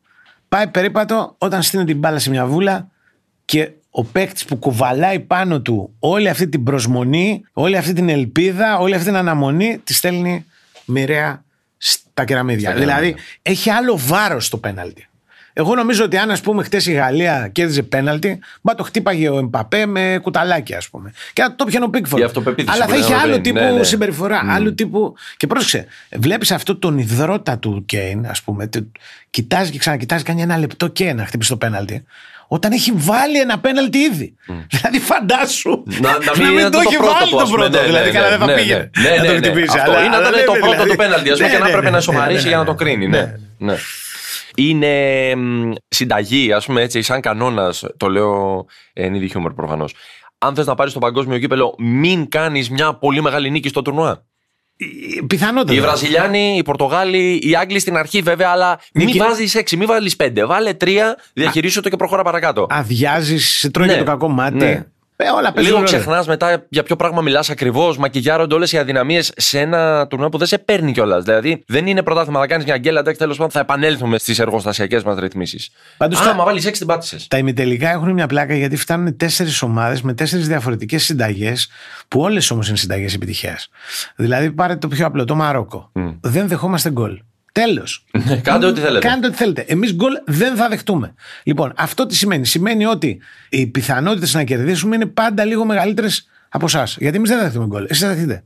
πάει 0.52 0.66
περίπατο 0.66 1.34
όταν 1.38 1.62
στείνει 1.62 1.84
την 1.84 1.98
μπάλα 1.98 2.18
σε 2.18 2.30
μια 2.30 2.46
βούλα 2.46 2.88
και 3.44 3.70
ο 3.90 4.04
παίκτης 4.04 4.44
που 4.44 4.56
κουβαλάει 4.56 5.20
πάνω 5.20 5.60
του 5.60 5.94
όλη 5.98 6.28
αυτή 6.28 6.48
την 6.48 6.62
προσμονή, 6.62 7.42
όλη 7.52 7.76
αυτή 7.76 7.92
την 7.92 8.08
ελπίδα, 8.08 8.78
όλη 8.78 8.94
αυτή 8.94 9.06
την 9.06 9.16
αναμονή, 9.16 9.80
τη 9.84 9.94
στέλνει 9.94 10.46
μοιραία 10.84 11.44
στα 11.76 12.24
κεραμίδια. 12.24 12.70
Στα 12.70 12.78
κεραμίδια. 12.78 13.00
δηλαδή 13.00 13.22
έχει 13.42 13.70
άλλο 13.70 13.96
βάρος 13.98 14.48
το 14.48 14.56
πέναλτι. 14.56 15.06
Εγώ 15.52 15.74
νομίζω 15.74 16.04
ότι 16.04 16.16
αν 16.16 16.30
ας 16.30 16.40
πούμε 16.40 16.62
χτες 16.64 16.86
η 16.86 16.92
Γαλλία 16.92 17.48
κέρδιζε 17.52 17.82
πέναλτι, 17.82 18.38
μπα 18.60 18.74
το 18.74 18.82
χτύπαγε 18.82 19.28
ο 19.28 19.38
Εμπαπέ 19.38 19.86
με 19.86 20.18
κουταλάκι, 20.22 20.74
ας 20.74 20.88
πούμε. 20.88 21.12
Και 21.32 21.42
να 21.42 21.54
το 21.54 21.64
πιανε 21.64 21.84
ο 21.84 21.88
Πίκφορντ. 21.90 22.22
Η 22.22 22.24
αυτοπεποίθηση 22.24 22.74
Αλλά 22.76 22.84
που 22.84 22.90
θα 22.90 22.96
είχε 22.96 23.04
λέγαμε 23.08 23.22
άλλο 23.22 23.30
πριν. 23.32 23.42
τύπου 23.42 23.58
Ναι, 23.64 23.70
ναι. 23.70 23.82
συμπεριφορά. 23.82 24.42
Άλλου 24.48 24.74
τύπου. 24.74 25.14
Και 25.36 25.46
πρόσεξε, 25.46 25.86
βλέπεις 26.16 26.50
αυτό 26.50 26.76
τον 26.76 26.98
υδρότα 26.98 27.58
του 27.58 27.82
Κέιν, 27.86 28.26
ας 28.26 28.42
πούμε. 28.42 28.66
τε- 28.66 28.82
Κοιτάζει 29.30 29.70
και 29.70 29.78
ξανακοιτάζει, 29.78 30.22
κάνει 30.24 30.42
ένα 30.42 30.58
λεπτό 30.58 30.88
και 30.88 31.12
να 31.12 31.26
χτυπήσει 31.26 31.50
το 31.50 31.56
πέναλτι. 31.56 32.04
Όταν 32.48 32.72
έχει 32.72 32.92
βάλει 32.94 33.40
ένα 33.40 33.58
πέναλτι 33.58 33.98
ήδη. 33.98 34.34
Δηλαδή, 34.70 34.98
φαντάσου. 35.00 35.82
Να, 36.00 36.10
να 36.10 36.18
μην, 36.38 36.50
είναι 36.58 36.68
το 36.68 36.78
έχει 36.78 36.96
πρώτο 36.96 37.12
βάλει 37.12 37.30
του, 37.30 37.36
το 37.36 37.42
ας 37.42 37.50
πούμε. 37.50 37.62
πρώτο. 37.62 37.78
Ναι, 37.80 37.86
δηλαδή, 37.86 38.06
ναι, 38.10 38.14
καλά, 38.14 38.28
δεν 38.28 38.38
θα 38.38 38.46
ναι, 38.46 38.54
πήγαινε. 38.54 38.90
ναι, 39.02 39.08
να 39.08 39.22
ναι, 39.22 39.26
το 39.26 39.32
ναι. 39.32 39.38
χτυπήσει. 39.38 39.78
Αυτό 39.78 39.90
αλλά- 39.90 40.00
είναι 40.00 40.08
να 40.08 40.16
αλλά 40.16 40.28
ήταν 40.28 40.40
ναι, 40.40 40.44
το 40.46 40.52
ναι, 40.52 40.58
πρώτο 40.58 40.72
δηλαδή. 40.72 40.90
του 40.90 40.96
πέναλτι, 40.96 41.30
ας 41.30 41.36
πούμε, 41.36 41.48
Ναι, 41.48 41.54
και 41.54 41.58
να 41.60 41.64
ναι, 41.64 41.70
έπρεπε 41.70 41.84
ναι, 41.86 41.90
να 41.90 41.96
ναι, 41.96 42.02
σοβαρήσει 42.02 42.42
ναι, 42.42 42.48
για 42.48 42.56
να 42.56 42.62
ναι, 42.62 42.68
το 42.68 42.74
κρίνει. 42.74 43.08
Ναι. 44.56 44.72
Ναι. 44.72 44.86
ναι. 44.86 44.90
Είναι 44.90 45.34
μ, 45.34 45.72
συνταγή, 45.88 46.52
ας 46.52 46.66
πούμε 46.66 46.82
έτσι, 46.82 47.02
σαν 47.02 47.20
κανόνας, 47.20 47.84
το 47.96 48.08
λέω 48.08 48.64
εν 48.92 49.14
είδη 49.14 49.28
χιούμορ 49.28 49.54
προφανώς. 49.54 49.94
Αν 50.38 50.54
θες 50.54 50.66
να 50.66 50.74
πάρεις 50.74 50.92
το 50.92 50.98
παγκόσμιο 50.98 51.38
κύπελο, 51.38 51.74
μην 51.78 52.28
κάνεις 52.28 52.70
μια 52.70 52.94
πολύ 52.94 53.22
μεγάλη 53.22 53.50
νίκη 53.50 53.68
στο 53.68 53.82
τουρνουά. 53.82 54.24
Πιθανότατα. 55.26 55.72
Οι 55.72 55.80
Βραζιλιάνοι, 55.80 56.56
οι 56.56 56.62
Πορτογάλοι, 56.62 57.40
οι 57.42 57.56
Άγγλοι 57.56 57.78
στην 57.78 57.96
αρχή 57.96 58.20
βέβαια, 58.20 58.48
αλλά 58.50 58.80
μην 58.94 59.06
Νίκη- 59.06 59.20
βάζεις 59.20 59.54
6, 59.54 59.76
μην 59.76 59.86
βάλεις 59.86 60.16
5. 60.16 60.46
Βάλε 60.46 60.72
3, 60.74 61.16
διαχειρίσου 61.32 61.80
το 61.80 61.88
και 61.88 61.96
προχώρα 61.96 62.22
παρακάτω. 62.22 62.66
Αδειάζεις, 62.70 63.48
σε 63.58 63.70
τρώει 63.70 63.86
Ναι. 63.86 63.92
και 63.92 63.98
το 63.98 64.04
κακό 64.04 64.28
μάτι. 64.28 64.56
Ναι. 64.56 64.86
Ε, 65.16 65.28
όλα 65.28 65.52
παίζουν 65.52 65.62
Λίγο 65.62 65.74
ρόλο. 65.74 65.84
ξεχνάς 65.84 66.26
μετά 66.26 66.66
για 66.68 66.82
ποιο 66.82 66.96
πράγμα 66.96 67.20
μιλάς 67.22 67.50
ακριβώς. 67.50 67.98
Μακιγιάρονται 67.98 68.54
όλες 68.54 68.72
οι 68.72 68.78
αδυναμίες 68.78 69.32
σε 69.36 69.58
ένα 69.60 70.06
τουρνουά 70.06 70.28
που 70.28 70.38
δεν 70.38 70.46
σε 70.46 70.58
παίρνει 70.58 70.92
κιόλας. 70.92 71.24
Δηλαδή 71.24 71.62
δεν 71.66 71.86
είναι 71.86 72.02
πρωτάθλημα, 72.02 72.40
θα 72.40 72.46
κάνεις 72.46 72.64
μια 72.64 72.78
γκέλα, 72.78 73.00
εντάξει, 73.00 73.18
τέλος 73.20 73.36
πάντων 73.36 73.50
θα 73.52 73.60
επανέλθουμε 73.60 74.18
στις 74.18 74.38
εργοστασιακές 74.38 75.02
μας 75.02 75.18
ρυθμίσεις. 75.18 75.70
Πάντως 75.96 76.20
Άμα 76.20 76.36
τα- 76.36 76.44
βάλεις 76.44 76.64
6 76.66 76.78
την 76.78 76.86
πάτησες. 76.86 77.26
Τα 77.28 77.38
ημιτελικά 77.38 77.90
έχουν 77.90 78.10
μια 78.12 78.26
πλάκα 78.26 78.54
γιατί 78.54 78.76
φτάνουν 78.76 79.16
τέσσερις 79.16 79.62
ομάδες 79.62 80.02
με 80.02 80.14
τέσσερις 80.14 80.46
διαφορετικές 80.48 81.04
συνταγές, 81.04 81.68
που 82.08 82.20
όλες 82.20 82.50
όμως 82.50 82.68
είναι 82.68 82.76
συνταγές 82.76 83.14
επιτυχίας. 83.14 83.68
Δηλαδή, 84.16 84.50
πάρετε 84.50 84.78
το 84.78 84.88
πιο 84.88 85.06
απλό, 85.06 85.24
το 85.24 85.34
Μαρόκο. 85.34 85.90
Δεν 86.20 86.48
δεχόμαστε 86.48 86.90
γκολ. 86.90 87.20
Τέλος. 87.52 88.04
Κάντε 88.42 88.66
ό,τι 88.66 88.80
θέλετε. 88.80 89.08
Κάντε 89.08 89.26
ό,τι 89.26 89.36
θέλετε. 89.36 89.64
Εμείς 89.68 89.94
γκολ 89.94 90.12
δεν 90.26 90.56
θα 90.56 90.68
δεχτούμε. 90.68 91.14
Λοιπόν, 91.42 91.72
αυτό 91.76 92.06
τι 92.06 92.14
σημαίνει. 92.16 92.46
Σημαίνει 92.46 92.84
ότι 92.84 93.20
οι 93.48 93.66
πιθανότητες 93.66 94.34
να 94.34 94.44
κερδίσουμε 94.44 94.94
είναι 94.94 95.06
πάντα 95.06 95.44
λίγο 95.44 95.64
μεγαλύτερες 95.64 96.28
από 96.48 96.64
εσάς. 96.64 96.96
Γιατί 97.00 97.16
εμείς 97.16 97.28
δεν 97.28 97.38
θα 97.38 97.44
δεχτούμε 97.44 97.66
γκολ. 97.66 97.84
Εσείς 97.88 98.02
θα 98.02 98.08
δεχτείτε. 98.08 98.44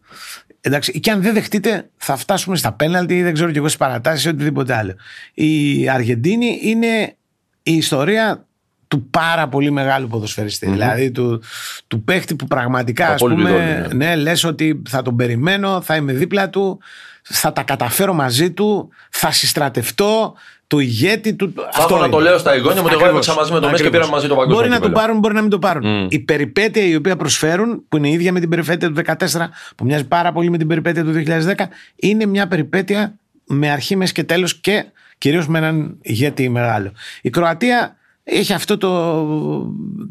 Εντάξει, 0.60 1.00
και 1.00 1.10
αν 1.10 1.22
δεν 1.22 1.34
δεχτείτε, 1.34 1.90
θα 1.96 2.16
φτάσουμε 2.16 2.56
στα 2.56 2.72
πέναλτι 2.72 3.16
ή 3.16 3.22
δεν 3.22 3.34
ξέρω 3.34 3.50
κι 3.50 3.56
εγώ 3.56 3.66
στις 3.66 3.78
παρατάσεις 3.78 4.24
ή 4.24 4.28
οτιδήποτε 4.28 4.74
άλλο. 4.74 4.94
Η 5.34 5.88
Αργεντίνη 5.88 6.58
είναι 6.62 7.16
η 7.62 7.72
ιστορία 7.72 8.46
του 8.88 9.08
πάρα 9.10 9.48
πολύ 9.48 9.70
μεγάλου 9.70 10.08
ποδοσφαιριστή. 10.08 10.70
Δηλαδή 10.70 11.10
του, 11.10 11.42
του 11.86 12.04
παίχτη 12.04 12.34
που 12.34 12.46
πραγματικά 12.46 13.06
Το 13.06 13.12
ας 13.12 13.20
απόλυτο 13.20 13.42
πούμε, 13.42 13.84
idol, 13.86 13.94
ναι. 13.94 14.06
ναι, 14.06 14.16
λες 14.16 14.44
ότι 14.44 14.82
θα 14.88 15.02
τον 15.02 15.16
περιμένω, 15.16 15.80
θα 15.80 15.96
είμαι 15.96 16.12
δίπλα 16.12 16.50
του, 16.50 16.80
θα 17.28 17.52
τα 17.52 17.62
καταφέρω 17.62 18.12
μαζί 18.12 18.50
του, 18.50 18.88
θα 19.10 19.30
συστρατευτώ 19.32 20.34
του 20.66 20.78
ηγέτη 20.78 21.34
του. 21.34 21.52
Θα 21.72 21.82
έχω 21.82 21.98
να 21.98 22.08
το 22.08 22.18
λέω 22.20 22.38
στα 22.38 22.52
εγγόνια 22.52 22.80
μου, 22.80 22.86
ότι 22.86 22.94
εγώ 22.94 23.04
Ακριβώς. 23.04 23.26
έπαιξα 23.26 23.34
μαζί 23.40 23.52
με 23.52 23.60
τον 23.60 23.70
Μέση 23.70 23.82
και 23.82 23.88
Ακριβώς. 23.88 24.06
πήραμε 24.08 24.10
μαζί 24.10 24.28
το 24.28 24.34
παγκόσμιο 24.34 24.56
Μπορεί 24.56 24.68
να 24.68 24.74
το 24.80 24.86
κύπελλο. 24.86 25.00
πάρουν, 25.04 25.18
μπορεί 25.20 25.34
να 25.34 25.40
μην 25.40 25.50
το 25.50 25.58
πάρουν. 25.58 26.06
Η 26.10 26.18
περιπέτεια 26.18 26.82
η 26.84 26.94
οποία 26.96 27.16
προσφέρουν, 27.16 27.84
που 27.88 27.96
είναι 27.96 28.08
η 28.08 28.12
ίδια 28.12 28.32
με 28.32 28.40
την 28.40 28.48
περιπέτεια 28.48 28.88
του 28.88 28.94
2014, 28.94 29.50
που 29.76 29.84
μοιάζει 29.84 30.04
πάρα 30.04 30.32
πολύ 30.32 30.50
με 30.50 30.58
την 30.58 30.66
περιπέτεια 30.66 31.04
του 31.04 31.12
2010, 31.12 31.68
είναι 31.96 32.26
μια 32.26 32.48
περιπέτεια 32.48 33.14
με 33.44 33.70
αρχή, 33.70 33.96
μέση 33.96 34.12
και 34.12 34.24
τέλος 34.24 34.54
και 34.54 34.84
κυρίως 35.18 35.48
με 35.48 35.58
έναν 35.58 35.96
ηγέτη 36.02 36.48
μεγάλο. 36.48 36.92
Η 37.22 37.30
Κροατία 37.30 37.96
έχει 38.28 38.52
αυτό 38.52 38.76
το, 38.76 38.90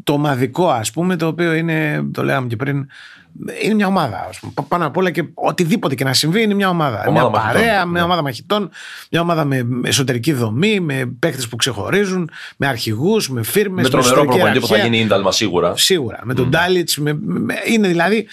το 0.04 0.12
ομαδικό, 0.12 0.68
ας 0.68 0.90
πούμε, 0.90 1.16
το 1.16 1.26
οποίο 1.26 1.54
είναι, 1.54 2.04
το 2.12 2.24
λέγαμε 2.24 2.46
και 2.46 2.56
πριν, 2.56 2.86
είναι 3.62 3.74
μια 3.74 3.86
ομάδα. 3.86 4.26
Ας 4.28 4.38
πούμε. 4.38 4.52
Πάνω 4.68 4.86
απ' 4.86 4.96
όλα 4.96 5.10
και 5.10 5.24
οτιδήποτε 5.34 5.94
και 5.94 6.04
να 6.04 6.12
συμβεί 6.14 6.42
είναι 6.42 6.54
μια 6.54 6.68
ομάδα. 6.68 7.04
Ομάδα 7.08 7.10
μια 7.12 7.22
μαχητών. 7.22 7.52
παρέα, 7.62 7.84
Ναι. 7.84 7.90
μια 7.90 8.04
ομάδα 8.04 8.22
μαχητών, 8.22 8.70
μια 9.10 9.20
ομάδα 9.20 9.44
με 9.44 9.66
εσωτερική 9.84 10.32
δομή, 10.32 10.80
με 10.80 11.06
παίχτε 11.18 11.42
που 11.50 11.56
ξεχωρίζουν, 11.56 12.30
με 12.56 12.66
αρχηγούς, 12.66 13.28
με 13.30 13.42
φίρμες. 13.42 13.84
Με 13.84 13.90
τρομερό 13.90 14.24
προπονητή 14.24 14.58
που 14.60 14.66
θα 14.66 14.76
γίνει 14.78 14.98
ίνταλμα 14.98 15.32
σίγουρα. 15.32 15.76
Σίγουρα. 15.76 16.20
Με 16.24 16.34
τον 16.34 16.48
Ντάλιτς. 16.48 16.96
Με, 16.98 17.18
με- 17.22 17.54
είναι 17.66 17.88
δηλαδή. 17.88 18.26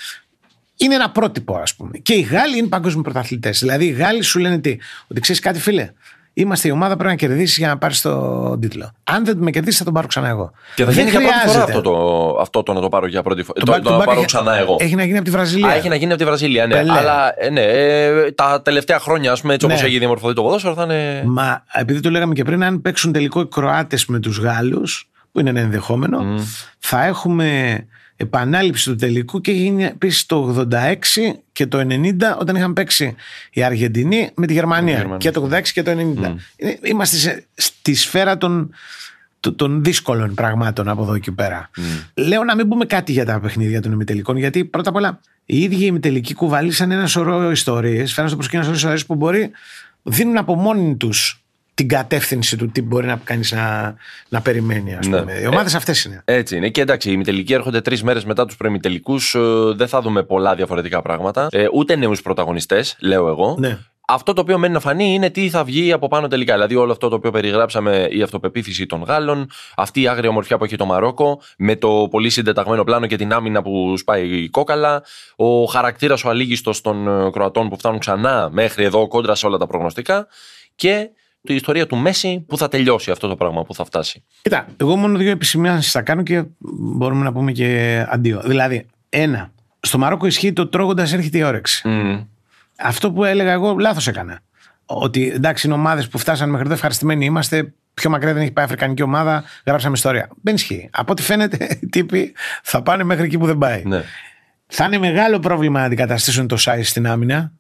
Είναι 0.78 0.96
ένα 0.96 1.10
πρότυπο, 1.10 1.56
ας 1.56 1.76
πούμε. 1.76 1.98
Και 1.98 2.14
οι 2.14 2.22
Γάλλοι 2.22 2.58
είναι 2.58 2.68
παγκόσμιοι 2.68 3.04
πρωταθλητές. 3.04 3.60
Δηλαδή 3.60 3.86
οι 3.86 3.92
Γάλλοι 3.92 4.22
σου 4.22 4.40
λένε 4.40 4.60
τι, 4.60 4.78
ότι 5.08 5.20
ξέρεις 5.20 5.42
κάτι, 5.42 5.60
φίλε. 5.60 5.92
Είμαστε 6.36 6.68
η 6.68 6.72
ομάδα 6.72 6.92
που 6.92 6.98
πρέπει 7.04 7.22
να 7.22 7.28
κερδίσεις 7.28 7.58
για 7.58 7.68
να 7.68 7.78
πάρεις 7.78 8.02
τον 8.02 8.60
τίτλο. 8.60 8.92
Αν 9.04 9.26
δεν 9.26 9.38
με 9.38 9.52
κερδίσεις, 9.52 9.78
θα 9.80 9.84
τον 9.86 9.94
πάρω 9.94 10.08
ξανά 10.08 10.28
εγώ. 10.28 10.52
Και 10.76 10.84
θα 10.84 10.92
Δεν 10.92 11.00
γίνει 11.08 11.10
για 11.10 11.20
πρώτη 11.20 11.34
φορά 11.34 11.50
χρειάζεται. 11.50 11.78
αυτό 11.78 11.82
το, 11.82 12.38
αυτό 12.42 12.64
το 12.64 12.74
να 12.74 12.82
το 12.82 12.90
πάρω 12.90 13.08
για 13.08 13.22
πρώτη 13.24 13.44
φορά. 13.44 13.60
Το 13.60 13.66
Το, 13.66 13.72
μπακ- 13.72 13.84
το 13.84 13.90
το 13.90 13.92
να 13.92 13.98
μπακ 13.98 14.08
πάρω 14.08 14.18
έχει- 14.20 14.28
ξανά 14.28 14.58
εγώ. 14.58 14.76
Έχει 14.80 14.96
να 14.96 15.04
γίνει 15.04 15.16
από 15.16 15.26
τη 15.26 15.32
Βραζιλία. 15.32 15.68
Α, 15.68 15.74
έχει 15.74 15.90
να 15.90 15.96
γίνει 15.96 16.12
από 16.12 16.20
τη 16.20 16.26
Βραζιλία, 16.28 16.68
ναι. 16.68 16.76
Πελέ. 16.76 16.92
Αλλά 16.92 17.34
ε, 17.38 17.50
ναι, 17.50 17.62
ε, 17.62 18.32
τα 18.32 18.62
τελευταία 18.62 19.00
χρόνια, 19.00 19.32
ας 19.32 19.42
πούμε, 19.42 19.54
έτσι 19.54 19.66
όπως 19.66 19.82
Ναι. 19.82 19.88
έχει 19.88 19.98
διαμορφωθεί 19.98 20.34
το 20.34 20.42
ποδόσφαιρο, 20.44 20.74
θα 20.74 20.84
είναι. 20.84 21.24
Μα 21.26 21.64
επειδή 21.72 22.00
το 22.00 22.10
λέγαμε 22.10 22.34
και 22.34 22.44
πριν, 22.44 22.64
αν 22.64 22.82
παίξουν 22.82 23.12
τελικό 23.12 23.40
οι 23.42 23.48
Κροάτες 23.48 24.06
με 24.06 24.20
τους 24.20 24.38
Γάλλους, 24.40 25.10
που 25.32 25.40
είναι 25.40 25.50
ένα 25.50 25.60
ενδεχόμενο, 25.60 26.24
θα 26.80 27.06
έχουμε 27.06 27.78
επανάληψη 28.16 28.90
του 28.90 28.96
τελικού 28.96 29.42
και 29.42 29.52
έχει 29.52 29.60
γίνει 29.60 29.84
επίσης 29.84 30.26
το 30.26 30.68
86 30.72 30.96
και 31.52 31.68
το 31.68 31.78
90 31.80 32.14
όταν 32.40 32.56
είχαν 32.56 32.74
παίξει 32.74 33.16
η 33.52 33.64
Αργεντινή 33.64 34.30
με 34.36 34.48
τη 34.48 34.54
Γερμανία. 34.54 34.96
Γερμανία. 34.96 35.18
Και 35.18 35.32
το 35.32 35.50
86 35.52 35.62
και 35.74 35.84
το 35.84 35.92
90. 35.92 36.36
Είναι- 36.56 36.80
Είμαστε 36.84 37.16
σε- 37.16 37.46
στη 37.54 37.96
σφαίρα 37.96 38.38
των, 38.38 38.74
των- 39.40 39.56
των 39.56 39.84
δύσκολων 39.84 40.34
πραγμάτων 40.34 40.88
από 40.90 41.04
εδώ 41.04 41.18
και 41.18 41.32
πέρα. 41.32 41.70
Λέω 42.14 42.44
να 42.44 42.56
μην 42.56 42.68
πούμε 42.68 42.86
κάτι 42.86 43.12
για 43.12 43.26
τα 43.26 43.40
παιχνίδια 43.40 43.82
των 43.82 43.92
ημιτελικών, 43.92 44.38
γιατί 44.38 44.66
πρώτα 44.66 44.90
απ' 44.90 44.96
όλα 44.96 45.20
οι 45.46 45.58
ίδιοι 45.62 45.76
οι 45.76 45.86
ημιτελικοί 45.90 46.34
κουβαλήσαν 46.34 46.92
ένα 46.92 47.08
σωρό 47.08 47.52
ιστορίες, 47.52 48.14
φέραν 48.14 48.28
στο 48.30 48.38
προσκήνιο 48.38 48.66
ένα 48.66 48.78
σωρό 48.78 48.94
ιστορίες 48.94 49.06
που 49.06 49.16
μπορεί 49.16 49.52
δίνουν 50.04 50.38
από 50.38 50.56
μόνοι 50.56 50.96
τους 50.96 51.43
την 51.74 51.88
κατεύθυνση 51.88 52.58
του 52.58 52.72
τι 52.72 52.82
μπορεί 52.82 53.06
να 53.06 53.20
κάνεις 53.24 53.52
να, 53.52 53.96
να 54.30 54.42
περιμένει. 54.42 54.96
Ας 54.96 55.08
Ναι. 55.08 55.20
πούμε. 55.20 55.40
Οι 55.42 55.46
ομάδες 55.46 55.76
αυτές 55.76 56.04
είναι. 56.04 56.22
Έτσι 56.26 56.58
είναι. 56.58 56.70
Και 56.70 56.82
εντάξει, 56.82 57.10
οι 57.10 57.12
ημιτελικοί 57.16 57.54
έρχονται 57.54 57.82
τρεις 57.82 58.04
μέρες 58.04 58.26
μετά 58.26 58.46
τους 58.46 58.58
προημιτελικού. 58.58 59.16
Δεν 59.76 59.88
θα 59.88 60.02
δούμε 60.02 60.24
πολλά 60.24 60.56
διαφορετικά 60.56 61.02
πράγματα. 61.02 61.48
Ε, 61.52 61.66
ούτε 61.74 61.96
νέους 61.96 62.22
πρωταγωνιστές, 62.22 62.96
λέω 63.00 63.28
εγώ. 63.28 63.56
Ναι. 63.60 63.78
Αυτό 64.08 64.34
το 64.34 64.42
οποίο 64.42 64.58
μένει 64.58 64.74
να 64.74 64.80
φανεί 64.80 65.14
είναι 65.14 65.30
τι 65.30 65.50
θα 65.50 65.64
βγει 65.64 65.92
από 65.92 66.08
πάνω 66.08 66.28
τελικά. 66.28 66.54
Δηλαδή, 66.54 66.76
όλο 66.76 66.92
αυτό 66.92 67.10
το 67.10 67.16
οποίο 67.16 67.32
περιγράψαμε, 67.32 68.08
η 68.12 68.22
αυτοπεποίθηση 68.22 68.86
των 68.86 69.04
Γάλλων, 69.04 69.50
αυτή 69.76 70.02
η 70.02 70.08
άγρια 70.08 70.30
ομορφιά 70.30 70.58
που 70.58 70.64
έχει 70.64 70.76
το 70.76 70.86
Μαρόκο, 70.86 71.42
με 71.58 71.76
το 71.76 72.08
πολύ 72.12 72.30
συντεταγμένο 72.30 72.84
πλάνο 72.84 73.06
και 73.08 73.16
την 73.16 73.34
άμυνα 73.34 73.62
που 73.62 73.98
σπάει 73.98 74.28
η 74.44 74.50
κόκαλα, 74.50 75.04
ο 75.36 75.64
χαρακτήρας 75.66 76.24
ο 76.24 76.30
αλήγιστος 76.30 76.82
των 76.82 77.08
ε, 77.26 77.30
Κροατών 77.32 77.70
που 77.70 77.78
φτάνουν 77.78 78.00
ξανά 78.00 78.50
μέχρι 78.52 78.84
εδώ 78.84 79.08
κόντρα 79.08 79.36
σε 79.36 79.46
όλα 79.46 79.58
τα 79.58 79.68
προγνωστικά 79.68 80.28
και 80.76 81.10
η 81.44 81.56
ιστορία 81.56 81.88
του 81.88 81.96
Μέση 81.96 82.46
που 82.48 82.58
θα 82.58 82.68
τελειώσει 82.68 83.12
αυτό 83.12 83.28
το 83.28 83.36
πράγμα, 83.36 83.64
που 83.64 83.74
θα 83.74 83.86
φτάσει. 83.86 84.24
Κοίτα, 84.42 84.66
εγώ 84.78 84.96
μόνο 84.96 85.18
δύο 85.18 85.32
επισημιάσει 85.32 85.90
θα 85.90 86.02
κάνω 86.02 86.24
και 86.24 86.44
μπορούμε 86.60 87.24
να 87.24 87.32
πούμε 87.32 87.52
και 87.52 88.06
αντίο. 88.10 88.42
Δηλαδή, 88.46 88.86
ένα, 89.10 89.52
στο 89.80 89.98
Μαρόκο 89.98 90.26
ισχύει 90.26 90.54
το 90.54 90.68
τρώγοντας 90.68 91.14
έρχεται 91.14 91.38
η 91.38 91.44
όρεξη. 91.44 91.90
Αυτό 92.78 93.12
που 93.12 93.24
έλεγα 93.24 93.52
εγώ, 93.52 93.76
λάθος 93.80 94.08
έκανα. 94.08 94.40
Ότι 94.86 95.32
εντάξει, 95.36 95.68
είναι 95.68 95.76
ομάδες 95.76 96.08
που 96.08 96.18
φτάσαν 96.18 96.50
μέχρι 96.50 96.66
εδώ, 96.66 96.74
ευχαριστημένοι 96.74 97.26
είμαστε. 97.26 97.74
Πιο 97.94 98.10
μακριά 98.10 98.34
δεν 98.34 98.42
έχει 98.42 98.52
πάει 98.52 98.66
η 98.66 98.68
Αφρικανική 98.68 99.02
ομάδα, 99.02 99.44
γράψαμε 99.66 99.94
ιστορία. 99.96 100.30
Δεν 100.42 100.56
ισχύει. 100.56 100.90
Από 100.92 101.12
ό,τι 101.12 101.22
φαίνεται, 101.22 101.68
οι 101.82 101.88
τύποι 101.88 102.34
θα 102.64 102.82
πάνε 102.82 103.04
μέχρι 103.04 103.26
εκεί 103.26 103.38
που 103.38 103.46
δεν 103.46 103.58
πάει. 103.58 103.82
Ναι. 103.86 104.04
Θα 104.68 104.86
είναι 104.86 104.98
μεγάλο 104.98 105.40
πρόβλημα 105.40 105.80
να 105.80 105.86
αντικαταστήσουν 105.86 106.48
το 106.48 106.58
Σάι 106.58 106.84
στην 106.84 107.08
άμυνα. 107.08 107.52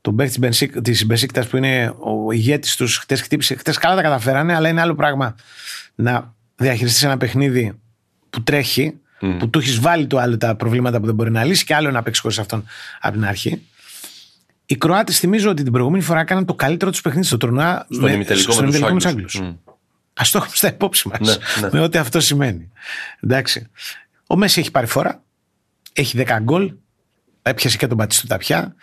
Τον 0.00 0.16
παίκτη 0.16 0.68
της 0.80 1.06
Μπεσίκτα 1.06 1.46
που 1.46 1.56
είναι 1.56 1.94
ο 1.98 2.32
ηγέτης 2.32 2.76
τους, 2.76 2.96
χτες 2.96 3.20
χτύπησε. 3.22 3.54
Χτες 3.54 3.78
καλά 3.78 3.94
τα 3.94 4.02
καταφέρανε, 4.02 4.54
αλλά 4.54 4.68
είναι 4.68 4.80
άλλο 4.80 4.94
πράγμα 4.94 5.34
να 5.94 6.34
διαχειριστείς 6.56 7.02
ένα 7.02 7.16
παιχνίδι 7.16 7.78
που 8.30 8.42
τρέχει, 8.42 8.94
που 9.38 9.50
του 9.50 9.58
έχεις 9.58 9.80
βάλει 9.80 10.06
το 10.06 10.18
άλλο 10.18 10.36
τα 10.36 10.54
προβλήματα 10.56 11.00
που 11.00 11.06
δεν 11.06 11.14
μπορεί 11.14 11.30
να 11.30 11.44
λύσει 11.44 11.64
και 11.64 11.74
άλλο 11.74 11.90
να 11.90 12.02
παίξεις 12.02 12.22
χωρίς 12.22 12.38
αυτόν 12.38 12.64
από 13.00 13.14
την 13.14 13.24
αρχή. 13.24 13.62
Οι 14.66 14.76
Κροάτες 14.76 15.18
θυμίζω 15.18 15.50
ότι 15.50 15.62
την 15.62 15.72
προηγούμενη 15.72 16.02
φορά 16.02 16.20
έκαναν 16.20 16.44
το 16.44 16.54
καλύτερο 16.54 16.90
τους 16.90 17.00
παιχνίδι 17.00 17.26
στο 17.26 17.36
τουρνουά 17.36 17.86
Στον 17.90 18.12
ημιτελικό 18.12 18.54
με 18.54 18.62
τους 18.62 18.62
ημιτελικό 18.62 18.94
τους 18.94 19.06
Άγγλους. 19.06 19.34
Άγγλους. 19.34 19.56
Α 20.14 20.22
το 20.32 20.38
έχουμε 20.38 20.54
στα 20.54 20.68
υπόψη 20.68 21.08
μας. 21.08 21.20
Ναι, 21.20 21.34
ναι. 21.60 21.68
Με 21.72 21.80
ό,τι 21.80 21.98
αυτό 21.98 22.20
σημαίνει. 22.20 22.70
Εντάξει. 23.20 23.66
Ο 24.26 24.36
Μέση 24.36 24.60
έχει 24.60 24.70
πάρει 24.70 24.86
φορά. 24.86 25.22
Έχει 25.92 26.24
10 26.26 26.38
γκολ. 26.42 26.74
Έπιασε 27.42 27.76
και 27.76 27.86
τον 27.86 27.96
Πατιστούτα 27.96 28.36
πια. 28.36 28.74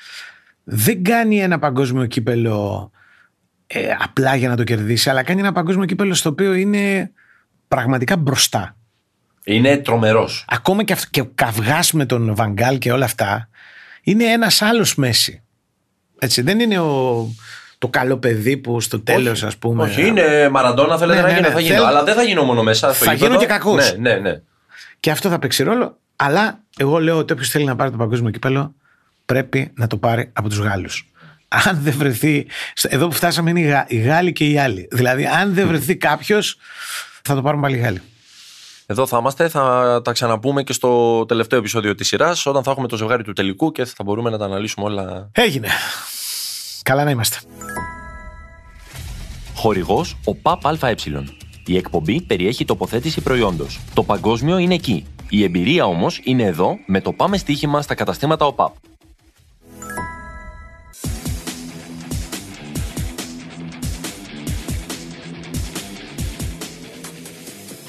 Δεν 0.70 1.04
κάνει 1.04 1.40
ένα 1.42 1.60
παγκόσμιο 1.60 2.06
κύπελο 2.06 2.92
ε, 3.68 3.80
απλά 4.00 4.36
για 4.36 4.50
να 4.50 4.56
το 4.56 4.64
κερδίσει, 4.64 5.10
αλλά 5.10 5.24
κάνει 5.24 5.40
ένα 5.40 5.52
παγκόσμιο 5.52 5.86
κύπελο 5.86 6.14
στο 6.14 6.30
οποίο 6.30 6.54
είναι 6.54 7.12
πραγματικά 7.68 8.18
μπροστά. 8.18 8.76
Είναι 9.44 9.78
τρομερός. 9.78 10.46
Ακόμα 10.48 10.84
και, 10.84 10.94
αυ- 10.94 11.10
και 11.10 11.22
ο 11.22 11.32
καυγάς 11.36 11.92
με 11.94 12.06
τον 12.06 12.36
Βαγκάλ 12.36 12.78
και 12.78 12.92
όλα 12.92 13.06
αυτά 13.06 13.50
είναι 14.02 14.24
ένας 14.24 14.62
άλλος 14.62 14.96
Μέση. 14.96 15.42
Έτσι, 16.20 16.42
δεν 16.42 16.60
είναι 16.60 16.80
ο, 16.80 17.28
το 17.78 17.88
καλό 17.88 18.18
παιδί 18.18 18.58
που 18.58 18.82
στο 18.82 19.00
τέλος, 19.00 19.44
ας 19.44 19.58
πούμε. 19.58 19.84
Όχι, 19.84 20.08
είναι 20.08 20.50
Μαραντόνα, 20.52 20.98
θέλετε 20.98 21.22
Ναι, 21.22 21.28
να 21.28 21.32
ναι, 21.32 21.36
γίνω, 21.38 21.48
ναι. 21.48 21.54
θα 21.54 21.60
γίνω. 21.60 21.74
Θέλ- 21.76 21.86
Αλλά 21.88 22.04
δεν 22.04 22.16
θα 22.16 22.24
γίνω 22.24 22.44
μόνο 22.44 22.64
μέσα. 22.64 22.94
στο 22.94 23.06
Θα 23.06 23.14
γήπεδο. 23.14 23.32
γίνω 23.34 23.40
και 23.46 23.54
κακός. 23.54 23.96
Ναι, 23.98 24.14
ναι, 24.14 24.20
ναι. 24.20 24.42
Και 25.00 25.12
αυτό 25.12 25.30
θα 25.30 25.40
παίξει 25.40 25.64
ρόλο. 25.64 25.98
Αλλά 26.16 26.60
εγώ 26.78 27.00
λέω 27.00 27.18
ότι 27.18 27.34
όποιος 27.34 27.50
θέλει 27.50 27.66
να 27.66 27.76
πάρει 27.76 27.92
το 27.92 27.98
παγκόσμιο 27.98 28.32
κύπελο 28.32 28.76
πρέπει 29.28 29.72
να 29.76 29.88
το 29.88 29.98
πάρει 29.98 30.30
από 30.34 30.50
τους 30.50 30.58
Γάλλους. 30.58 31.12
Αν 31.48 31.80
δεν 31.82 31.94
βρεθεί. 31.98 32.48
Εδώ 32.82 33.08
που 33.08 33.14
φτάσαμε 33.14 33.50
είναι 33.50 33.60
οι, 33.60 33.64
Γα... 33.64 33.86
οι 33.88 33.98
Γάλλοι 33.98 34.32
και 34.32 34.50
οι 34.50 34.58
άλλοι. 34.58 34.88
Δηλαδή, 34.92 35.26
αν 35.26 35.54
δεν 35.54 35.68
βρεθεί 35.68 35.96
κάποιος, 35.96 36.58
θα 37.22 37.36
το 37.36 37.42
πάρουν 37.42 37.62
πάλι 37.62 37.76
οι 37.76 37.80
Γάλλοι. 37.80 38.02
Εδώ 38.86 39.08
θα 39.08 39.18
είμαστε, 39.18 39.50
θα 39.50 40.02
τα 40.04 40.12
ξαναπούμε 40.12 40.64
και 40.64 40.74
στο 40.74 41.26
τελευταίο 41.26 41.60
επεισόδιο 41.60 41.96
της 41.96 42.08
σειράς, 42.08 42.46
όταν 42.46 42.64
θα 42.64 42.72
έχουμε 42.72 42.88
το 42.88 42.98
ζευγάρι 42.98 43.24
του 43.24 43.34
τελικού 43.34 43.72
και 43.72 43.86
θα 43.86 44.04
μπορούμε 44.04 44.30
να 44.30 44.38
τα 44.38 44.46
αναλύσουμε 44.46 44.86
όλα. 44.86 45.30
Έγινε. 45.32 45.68
Καλά 46.84 47.04
να 47.04 47.10
είμαστε. 47.10 47.38
Χορηγός 49.56 50.18
ο 50.26 50.36
ΠΑΠ 50.36 50.68
ΑΕ. 50.68 50.96
Η 51.66 51.78
εκπομπή 51.78 52.22
περιέχει 52.22 52.66
τοποθέτηση 52.66 53.22
προϊόντος. 53.22 53.80
Το 53.94 54.04
παγκόσμιο 54.04 54.58
είναι 54.58 54.74
εκεί. 54.74 55.06
Η 55.30 55.44
εμπειρία 55.44 55.86
όμως 55.86 56.20
είναι 56.24 56.44
εδώ 56.44 56.78
με 56.86 57.02
το 57.02 57.12
πάμε 57.12 57.38
στοίχημα 57.38 57.82
στα 57.82 57.96
καταστήματα 57.96 58.46
ΟΠΑΠ. 58.46 58.76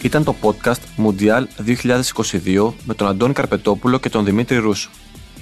Ήταν 0.02 0.24
το 0.24 0.34
podcast 0.42 1.06
Mundial 1.06 1.44
2022 1.66 2.72
με 2.84 2.94
τον 2.94 3.08
Αντώνη 3.08 3.32
Καρπετόπουλο 3.32 3.98
και 3.98 4.08
τον 4.08 4.24
Δημήτρη 4.24 4.56
Ρούσο. 4.56 4.90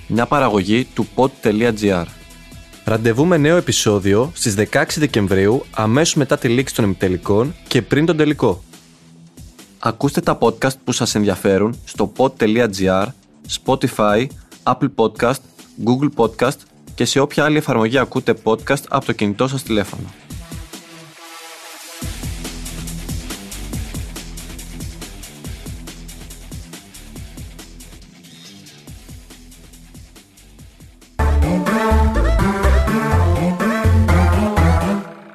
Μια 0.06 0.26
παραγωγή 0.26 0.84
του 0.84 1.06
pod.gr. 1.14 2.04
Ραντεβού 2.84 3.26
με 3.26 3.36
νέο 3.36 3.56
επεισόδιο 3.56 4.30
στις 4.34 4.54
16 4.72 4.84
Δεκεμβρίου 4.96 5.64
αμέσως 5.70 6.14
μετά 6.14 6.38
τη 6.38 6.48
λήξη 6.48 6.74
των 6.74 6.84
ημιτελικών 6.84 7.54
και 7.68 7.82
πριν 7.82 8.06
τον 8.06 8.16
τελικό. 8.16 8.62
Ακούστε 9.78 10.20
τα 10.20 10.38
podcast 10.40 10.78
που 10.84 10.92
σας 10.92 11.14
ενδιαφέρουν 11.14 11.78
στο 11.84 12.12
pod.gr, 12.16 13.06
Spotify, 13.64 14.26
Apple 14.62 14.90
Podcast, 14.94 15.40
Google 15.84 16.08
Podcast 16.16 16.56
και 16.94 17.04
σε 17.04 17.20
όποια 17.20 17.44
άλλη 17.44 17.56
εφαρμογή 17.56 17.98
ακούτε 17.98 18.34
podcast 18.44 18.82
από 18.88 19.06
το 19.06 19.12
κινητό 19.12 19.48
σας 19.48 19.62
τηλέφωνο. 19.62 20.25